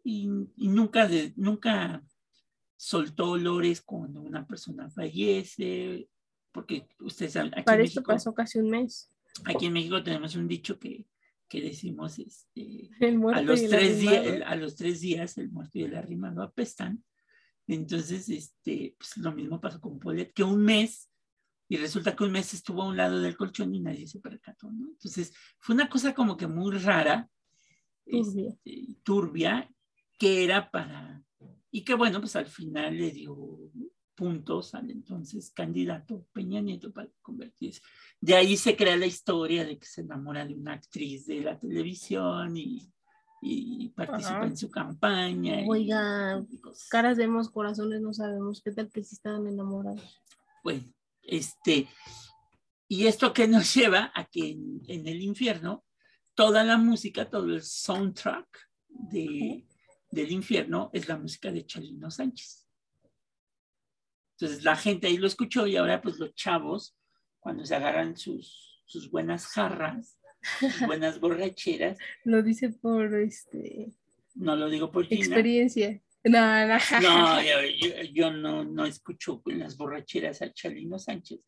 y, 0.04 0.30
y 0.58 0.68
nunca, 0.70 1.08
de, 1.08 1.34
nunca 1.36 2.04
soltó 2.78 3.32
olores 3.32 3.82
cuando 3.82 4.22
una 4.22 4.48
persona 4.48 4.90
fallece, 4.90 6.08
porque 6.52 6.88
ustedes 7.00 7.34
saben, 7.34 7.54
aquí, 7.54 7.64
Para 7.64 7.80
en 7.80 7.86
esto 7.86 8.02
México, 8.02 8.12
pasó 8.14 8.34
casi 8.34 8.60
un 8.60 8.70
mes. 8.70 9.12
aquí 9.46 9.68
en 9.68 9.74
México 9.74 10.02
tenemos 10.02 10.36
un 10.36 10.48
dicho 10.48 10.80
que, 10.80 11.06
que 11.52 11.62
decimos, 11.62 12.18
este, 12.18 12.90
El 13.02 13.22
a, 13.34 13.42
los 13.42 13.62
tres 13.68 14.00
días, 14.00 14.42
a 14.46 14.56
los 14.56 14.76
tres 14.78 15.02
días 15.02 15.38
el 15.38 15.52
muerto 15.52 15.80
y 15.80 15.84
el 15.84 15.98
arrimado 15.98 16.42
apestan. 16.42 17.04
Entonces, 17.68 18.30
este, 18.30 18.96
pues 18.98 19.18
lo 19.18 19.34
mismo 19.34 19.60
pasó 19.60 19.82
con 19.82 20.00
Polet, 20.00 20.32
que 20.34 20.44
un 20.44 20.64
mes, 20.64 21.12
y 21.68 21.76
resulta 21.76 22.16
que 22.16 22.24
un 22.24 22.32
mes 22.32 22.54
estuvo 22.54 22.82
a 22.82 22.88
un 22.88 22.96
lado 22.96 23.20
del 23.20 23.36
colchón 23.36 23.76
y 23.76 23.82
nadie 23.82 24.08
se 24.08 24.22
percató, 24.22 24.72
¿no? 24.72 24.88
Entonces, 24.92 25.34
fue 25.60 25.76
una 25.76 25.90
cosa 25.90 26.14
como 26.14 26.38
que 26.38 26.48
muy 26.48 26.78
rara, 26.78 27.30
Turbia. 28.06 28.50
este, 28.50 28.96
turbia, 29.04 29.70
que 30.18 30.46
era 30.46 30.72
para, 30.72 31.22
y 31.70 31.84
que 31.84 31.96
bueno, 31.96 32.22
pues 32.22 32.36
al 32.38 32.48
final 32.48 32.98
le 32.98 33.12
dio 33.12 33.36
puntos 34.22 34.76
al 34.76 34.92
entonces 34.92 35.50
candidato 35.50 36.28
Peña 36.32 36.62
Nieto 36.62 36.94
para 36.94 37.10
convertirse. 37.24 37.82
De 38.20 38.36
ahí 38.36 38.56
se 38.56 38.76
crea 38.76 38.96
la 38.96 39.08
historia 39.08 39.66
de 39.66 39.80
que 39.80 39.86
se 39.88 40.02
enamora 40.02 40.46
de 40.46 40.54
una 40.54 40.74
actriz 40.74 41.26
de 41.26 41.42
la 41.42 41.58
televisión 41.58 42.56
y, 42.56 42.88
y 43.42 43.90
participa 43.90 44.38
Ajá. 44.38 44.46
en 44.46 44.58
su 44.58 44.70
campaña. 44.70 45.64
Oiga, 45.68 46.46
y. 46.48 46.62
Caras 46.92 47.18
vemos, 47.18 47.50
corazones 47.50 48.00
no 48.00 48.14
sabemos. 48.14 48.62
¿Qué 48.62 48.72
tal 48.72 48.92
que 48.92 49.04
sí 49.04 49.16
estaban 49.16 49.48
enamorados? 49.48 50.22
Bueno, 50.64 50.84
este, 51.24 51.88
y 52.88 53.08
esto 53.08 53.34
que 53.34 53.48
nos 53.48 53.74
lleva 53.74 54.12
a 54.14 54.26
que 54.26 54.52
en, 54.52 54.84
en 54.86 55.08
el 55.08 55.20
infierno, 55.24 55.84
toda 56.36 56.64
la 56.64 56.78
música, 56.78 57.28
todo 57.28 57.48
el 57.48 57.64
soundtrack 57.64 58.70
de, 58.88 59.66
del 60.12 60.32
infierno 60.32 60.92
es 60.94 61.08
la 61.08 61.18
música 61.18 61.52
de 61.52 61.66
Chalino 61.66 62.12
Sánchez. 62.12 62.61
Entonces 64.42 64.64
la 64.66 64.76
gente 64.76 65.06
ahí 65.06 65.18
lo 65.18 65.28
escuchó 65.28 65.68
y 65.68 65.78
ahora 65.78 66.02
pues 66.02 66.18
los 66.18 66.34
chavos, 66.34 66.98
cuando 67.40 67.64
se 67.64 67.76
agarran 67.76 68.18
sus, 68.18 68.82
sus 68.86 69.12
buenas 69.12 69.46
jarras, 69.46 70.18
sus 70.60 70.80
buenas 70.88 71.20
borracheras, 71.20 71.98
Lo 72.24 72.42
dice 72.42 72.70
por 72.70 73.14
este 73.16 73.92
no 74.34 74.56
lo 74.56 74.70
digo 74.70 74.90
por 74.92 75.06
Gina, 75.06 75.26
experiencia. 75.26 76.02
No, 76.24 76.66
no. 76.68 76.78
No, 77.02 77.42
yo, 77.44 77.62
yo- 77.80 78.02
yo 78.14 78.32
no, 78.32 78.64
no 78.64 78.86
escucho 78.86 79.44
en 79.46 79.60
las 79.60 79.78
borracheras 79.78 80.42
a 80.42 80.52
Chalino 80.54 80.98
Sánchez. 80.98 81.42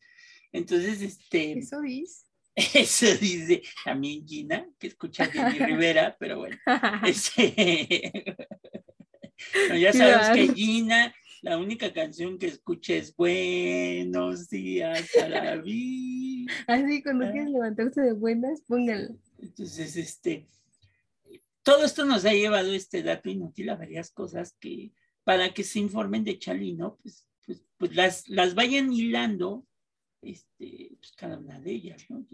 Entonces, 0.52 1.00
este, 1.00 1.58
Eso 1.58 1.80
dice. 1.80 2.26
eso 2.54 3.06
dice 3.16 3.62
también 3.84 4.24
Gina, 4.28 4.68
que 4.78 4.86
escucha 4.88 5.24
a 5.24 5.26
Jenny 5.26 5.58
Rivera, 5.58 6.14
pero 6.20 6.38
bueno. 6.38 6.56
este, 7.06 8.36
no, 9.70 9.76
ya 9.76 9.92
sabemos 9.92 10.28
que 10.28 10.44
Claro. 10.44 10.54
Gina, 10.54 11.14
la 11.44 11.58
única 11.58 11.92
canción 11.92 12.38
que 12.38 12.46
escucha 12.46 12.94
es 12.94 13.14
Buenos 13.14 14.48
días 14.48 15.10
a 15.22 15.28
la 15.28 15.56
vida. 15.56 16.50
Así, 16.66 17.02
cuando 17.02 17.26
Ah. 17.26 17.32
quieres 17.32 17.50
levantarte 17.50 18.00
de 18.00 18.12
buenas, 18.14 18.62
póngalo. 18.62 19.14
Entonces, 19.38 19.94
este, 19.96 20.48
todo 21.62 21.84
esto 21.84 22.06
nos 22.06 22.24
ha 22.24 22.32
llevado 22.32 22.72
este 22.72 23.02
dato 23.02 23.28
inútil 23.28 23.68
a 23.68 23.76
varias 23.76 24.10
cosas 24.10 24.56
que 24.58 24.92
para 25.22 25.52
que 25.52 25.64
se 25.64 25.80
informen 25.80 26.24
de 26.24 26.38
Chalino, 26.38 26.96
pues, 27.02 27.26
pues, 27.44 27.62
pues 27.76 27.94
las, 27.94 28.26
las 28.30 28.54
vayan 28.54 28.90
hilando, 28.90 29.66
este, 30.22 30.96
pues 30.98 31.12
cada 31.12 31.38
una 31.38 31.60
de 31.60 31.72
ellas, 31.72 32.06
¿no? 32.08 32.26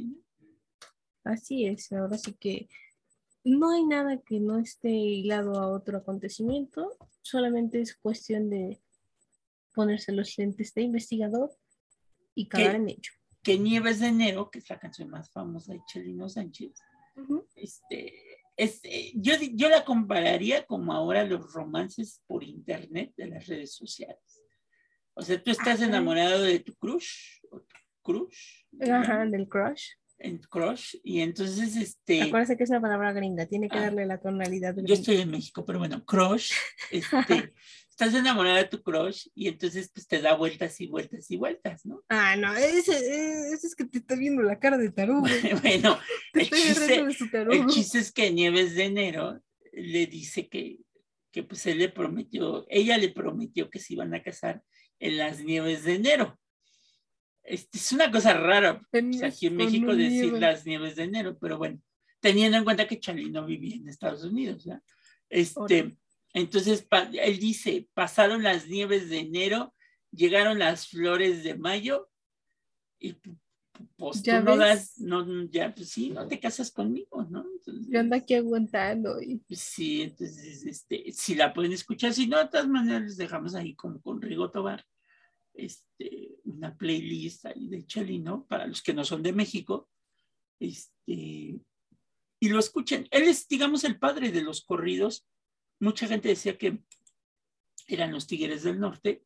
Así 1.24 1.66
es, 1.66 1.90
ahora 1.90 2.16
sí 2.16 2.32
que 2.34 2.68
no 3.42 3.72
hay 3.72 3.84
nada 3.84 4.18
que 4.20 4.38
no 4.38 4.60
esté 4.60 4.90
hilado 4.90 5.58
a 5.58 5.66
otro 5.66 5.98
acontecimiento, 5.98 6.96
solamente 7.22 7.80
es 7.80 7.96
cuestión 7.96 8.50
de 8.50 8.80
ponerse 9.80 10.12
los 10.12 10.36
lentes 10.36 10.74
de 10.74 10.82
investigador 10.82 11.50
y 12.34 12.48
cagar 12.48 12.74
en 12.76 12.88
ello. 12.90 13.10
Que 13.42 13.58
Nieves 13.58 14.00
de 14.00 14.08
Enero, 14.08 14.50
que 14.50 14.58
es 14.58 14.68
la 14.68 14.78
canción 14.78 15.08
más 15.08 15.30
famosa 15.32 15.72
de 15.72 15.80
Chalino 15.90 16.28
Sánchez, 16.28 16.72
Ujú. 17.16 17.46
este, 17.54 18.12
es, 18.58 18.80
eh, 18.84 19.12
yo, 19.14 19.32
yo 19.54 19.70
la 19.70 19.82
compararía 19.86 20.66
como 20.66 20.92
ahora 20.92 21.24
los 21.24 21.50
romances 21.54 22.22
por 22.26 22.44
internet 22.44 23.14
de 23.16 23.28
las 23.28 23.46
redes 23.46 23.74
sociales. 23.74 24.42
O 25.14 25.22
sea, 25.22 25.42
tú 25.42 25.50
estás 25.50 25.76
Ajá. 25.80 25.86
enamorado 25.86 26.42
de 26.42 26.60
tu 26.60 26.74
crush, 26.74 27.40
o 27.50 27.60
tu 27.60 27.74
crush, 28.02 28.64
Ajá, 28.82 29.24
del 29.24 29.48
crush. 29.48 29.92
en 30.18 30.36
crush, 30.38 30.96
y 31.02 31.20
entonces, 31.20 31.74
este, 31.76 32.20
Acuérdate 32.24 32.58
que 32.58 32.64
es 32.64 32.70
una 32.70 32.82
palabra 32.82 33.14
gringa, 33.14 33.46
tiene 33.46 33.70
que 33.70 33.78
Ah. 33.78 33.82
darle 33.84 34.04
la 34.04 34.20
tonalidad 34.20 34.74
yo 34.76 34.82
gringa. 34.82 34.92
estoy 34.92 35.16
en 35.22 35.30
México, 35.30 35.64
pero 35.64 35.78
bueno, 35.78 36.04
crush, 36.04 36.52
este, 36.90 37.54
estás 37.90 38.14
enamorado 38.14 38.56
de 38.56 38.64
tu 38.64 38.82
crush 38.82 39.28
y 39.34 39.48
entonces 39.48 39.90
pues 39.92 40.06
te 40.06 40.20
da 40.22 40.34
vueltas 40.34 40.80
y 40.80 40.86
vueltas 40.86 41.30
y 41.30 41.36
vueltas, 41.36 41.84
¿no? 41.84 42.02
Ah, 42.08 42.36
no, 42.36 42.54
ese, 42.56 43.52
ese 43.52 43.66
es 43.66 43.74
que 43.74 43.84
te 43.84 43.98
está 43.98 44.14
viendo 44.14 44.42
la 44.42 44.58
cara 44.58 44.78
de 44.78 44.90
tarugo. 44.90 45.22
bueno, 45.62 45.98
Te 46.32 46.42
el 46.42 46.50
chiste, 46.50 46.70
agarrando 46.70 47.06
de 47.06 47.14
su 47.14 47.24
el 47.52 47.66
chiste 47.66 47.98
es 47.98 48.12
que 48.12 48.30
Nieves 48.30 48.74
de 48.74 48.84
Enero 48.84 49.40
le 49.72 50.06
dice 50.06 50.48
que, 50.48 50.78
que 51.30 51.42
pues 51.42 51.66
él 51.66 51.78
le 51.78 51.88
prometió, 51.88 52.64
ella 52.68 52.96
le 52.96 53.10
prometió 53.10 53.68
que 53.68 53.78
se 53.78 53.94
iban 53.94 54.14
a 54.14 54.22
casar 54.22 54.62
en 54.98 55.16
las 55.16 55.40
nieves 55.40 55.84
de 55.84 55.94
enero. 55.94 56.38
Este, 57.42 57.78
es 57.78 57.92
una 57.92 58.10
cosa 58.10 58.34
rara, 58.34 58.80
En 58.92 59.10
pues, 59.10 59.22
aquí 59.22 59.46
en 59.46 59.56
México 59.56 59.96
decir 59.96 60.32
nieva. 60.32 60.38
las 60.38 60.66
nieves 60.66 60.96
de 60.96 61.04
enero, 61.04 61.38
pero 61.38 61.58
bueno, 61.58 61.80
teniendo 62.20 62.58
en 62.58 62.64
cuenta 62.64 62.86
que 62.86 63.00
Chalino 63.00 63.46
vivía 63.46 63.76
en 63.76 63.88
Estados 63.88 64.24
Unidos, 64.24 64.64
¿ya? 64.64 64.82
Este. 65.28 65.96
Entonces 66.32 66.86
él 67.12 67.38
dice, 67.38 67.88
pasaron 67.94 68.42
las 68.42 68.68
nieves 68.68 69.08
de 69.10 69.18
enero, 69.18 69.74
llegaron 70.12 70.58
las 70.58 70.88
flores 70.88 71.42
de 71.44 71.56
mayo 71.56 72.10
y 72.98 73.14
pu- 73.14 73.38
pues 73.96 74.22
Ya 74.22 74.40
tú 74.40 74.44
no 74.44 74.56
das, 74.56 74.98
no, 74.98 75.44
ya, 75.50 75.74
pues 75.74 75.88
sí, 75.88 76.10
no 76.10 76.26
te 76.28 76.38
casas 76.38 76.70
conmigo, 76.70 77.26
¿no? 77.30 77.46
Entonces, 77.50 77.86
Yo 77.88 78.00
ando 78.00 78.14
aquí 78.16 78.34
aguantando 78.34 79.20
y 79.22 79.36
pues 79.38 79.60
sí, 79.60 80.02
entonces, 80.02 80.64
este, 80.66 81.10
si 81.12 81.34
la 81.34 81.52
pueden 81.54 81.72
escuchar, 81.72 82.12
si 82.12 82.26
no, 82.26 82.38
de 82.38 82.48
todas 82.48 82.68
maneras 82.68 83.02
les 83.02 83.16
dejamos 83.16 83.54
ahí 83.54 83.74
como 83.74 84.00
con 84.02 84.20
Rigo 84.20 84.50
Tobar, 84.50 84.84
este, 85.54 86.36
una 86.44 86.76
playlist 86.76 87.46
ahí 87.46 87.68
de 87.68 87.86
Chalino, 87.86 88.44
para 88.46 88.66
los 88.66 88.82
que 88.82 88.92
no 88.94 89.02
son 89.04 89.22
de 89.22 89.32
México, 89.32 89.88
este, 90.58 91.58
y 92.42 92.48
lo 92.48 92.58
escuchen. 92.58 93.08
Él 93.10 93.24
es, 93.24 93.48
digamos, 93.48 93.84
el 93.84 93.98
padre 93.98 94.30
de 94.30 94.42
los 94.42 94.62
corridos. 94.62 95.26
Mucha 95.80 96.06
gente 96.06 96.28
decía 96.28 96.56
que 96.56 96.82
eran 97.88 98.12
los 98.12 98.26
Tigres 98.26 98.62
del 98.62 98.78
Norte, 98.78 99.24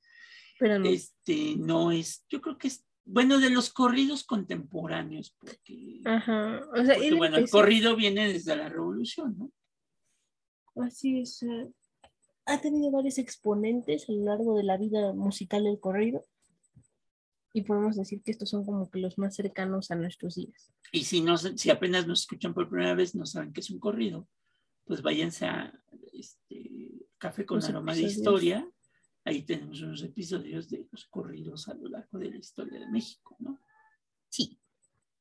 pero 0.59 0.79
no. 0.79 0.89
este, 0.89 1.57
no 1.57 1.91
es, 1.93 2.25
yo 2.31 2.41
creo 2.41 2.57
que 2.57 2.69
es, 2.69 2.87
bueno, 3.05 3.39
de 3.39 3.51
los 3.51 3.71
corridos 3.71 4.25
contemporáneos, 4.25 5.35
porque, 5.39 6.01
Ajá. 6.05 6.63
O 6.73 6.85
sea, 6.85 6.95
porque, 6.95 7.15
bueno, 7.15 7.37
el 7.37 7.51
corrido 7.51 7.97
viene 7.97 8.33
desde 8.33 8.57
la 8.57 8.69
revolución, 8.69 9.37
¿no? 9.37 9.53
Así 10.83 11.21
es. 11.21 11.43
eh, 11.43 11.71
Ha 12.47 12.61
tenido 12.61 12.91
varios 12.91 13.19
exponentes 13.19 14.09
a 14.09 14.13
lo 14.13 14.25
largo 14.25 14.57
de 14.57 14.65
la 14.65 14.77
vida 14.77 15.13
musical 15.13 15.65
del 15.65 15.79
corrido. 15.81 16.25
Y 17.53 17.63
podemos 17.63 17.95
decir 17.97 18.21
que 18.23 18.33
estos 18.33 18.51
son 18.51 18.65
como 18.65 18.91
que 18.91 18.99
los 18.99 19.17
más 19.17 19.37
cercanos 19.37 19.93
a 19.93 19.95
nuestros 19.95 20.35
días. 20.35 20.73
Y 20.91 21.05
si, 21.05 21.21
no, 21.21 21.37
si 21.39 21.71
apenas 21.71 22.05
nos 22.07 22.23
escuchan 22.23 22.53
por 22.53 22.69
primera 22.69 22.95
vez, 22.97 23.15
no 23.15 23.27
saben 23.27 23.53
qué 23.53 23.61
es 23.61 23.71
un 23.71 23.79
corrido, 23.79 24.27
pues 24.85 25.03
váyanse 25.03 25.47
a 25.47 25.73
este, 26.19 27.07
Café 27.19 27.45
con 27.47 27.63
Aroma 27.65 27.95
de. 27.95 28.03
Historia. 28.03 28.69
Ahí 29.25 29.43
tenemos 29.43 29.81
unos 29.81 30.03
episodios 30.03 30.69
de 30.69 30.87
los 30.91 31.07
corridos 31.07 31.69
a 31.69 31.75
lo 31.75 31.89
largo 31.89 32.19
de 32.19 32.31
la 32.31 32.37
historia 32.37 32.81
de 32.81 32.89
México, 32.89 33.37
¿no? 33.39 33.59
Sí. 34.29 34.59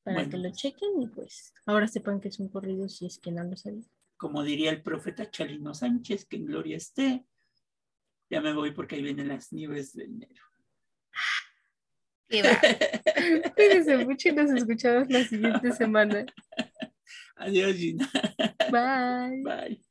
Para 0.03 0.17
Bueno. 0.17 0.31
que 0.31 0.37
lo 0.37 0.51
chequen 0.51 1.01
y 1.01 1.07
pues 1.07 1.53
ahora 1.65 1.87
sepan 1.87 2.19
que 2.19 2.27
es 2.27 2.39
un 2.39 2.49
corrido 2.49 2.89
si 2.89 3.05
es 3.05 3.17
que 3.17 3.31
no 3.31 3.43
lo 3.45 3.55
sabían. 3.55 3.87
Como 4.17 4.43
diría 4.43 4.71
el 4.71 4.81
profeta 4.81 5.31
Chalino 5.31 5.73
Sánchez, 5.73 6.25
que 6.25 6.35
en 6.37 6.45
gloria 6.45 6.75
esté. 6.77 7.25
Ya 8.29 8.41
me 8.41 8.53
voy 8.53 8.71
porque 8.71 8.95
ahí 8.95 9.01
vienen 9.01 9.29
las 9.29 9.53
nieves 9.53 9.93
de 9.93 10.05
enero. 10.05 10.43
Cuídense 13.55 13.97
mucho 14.05 14.29
y 14.29 14.31
nos 14.33 14.49
escuchamos 14.51 15.09
la 15.09 15.23
siguiente 15.23 15.71
semana. 15.73 16.25
Adiós, 17.35 17.75
Gina. 17.75 18.09
Bye. 18.71 19.43
Bye. 19.43 19.82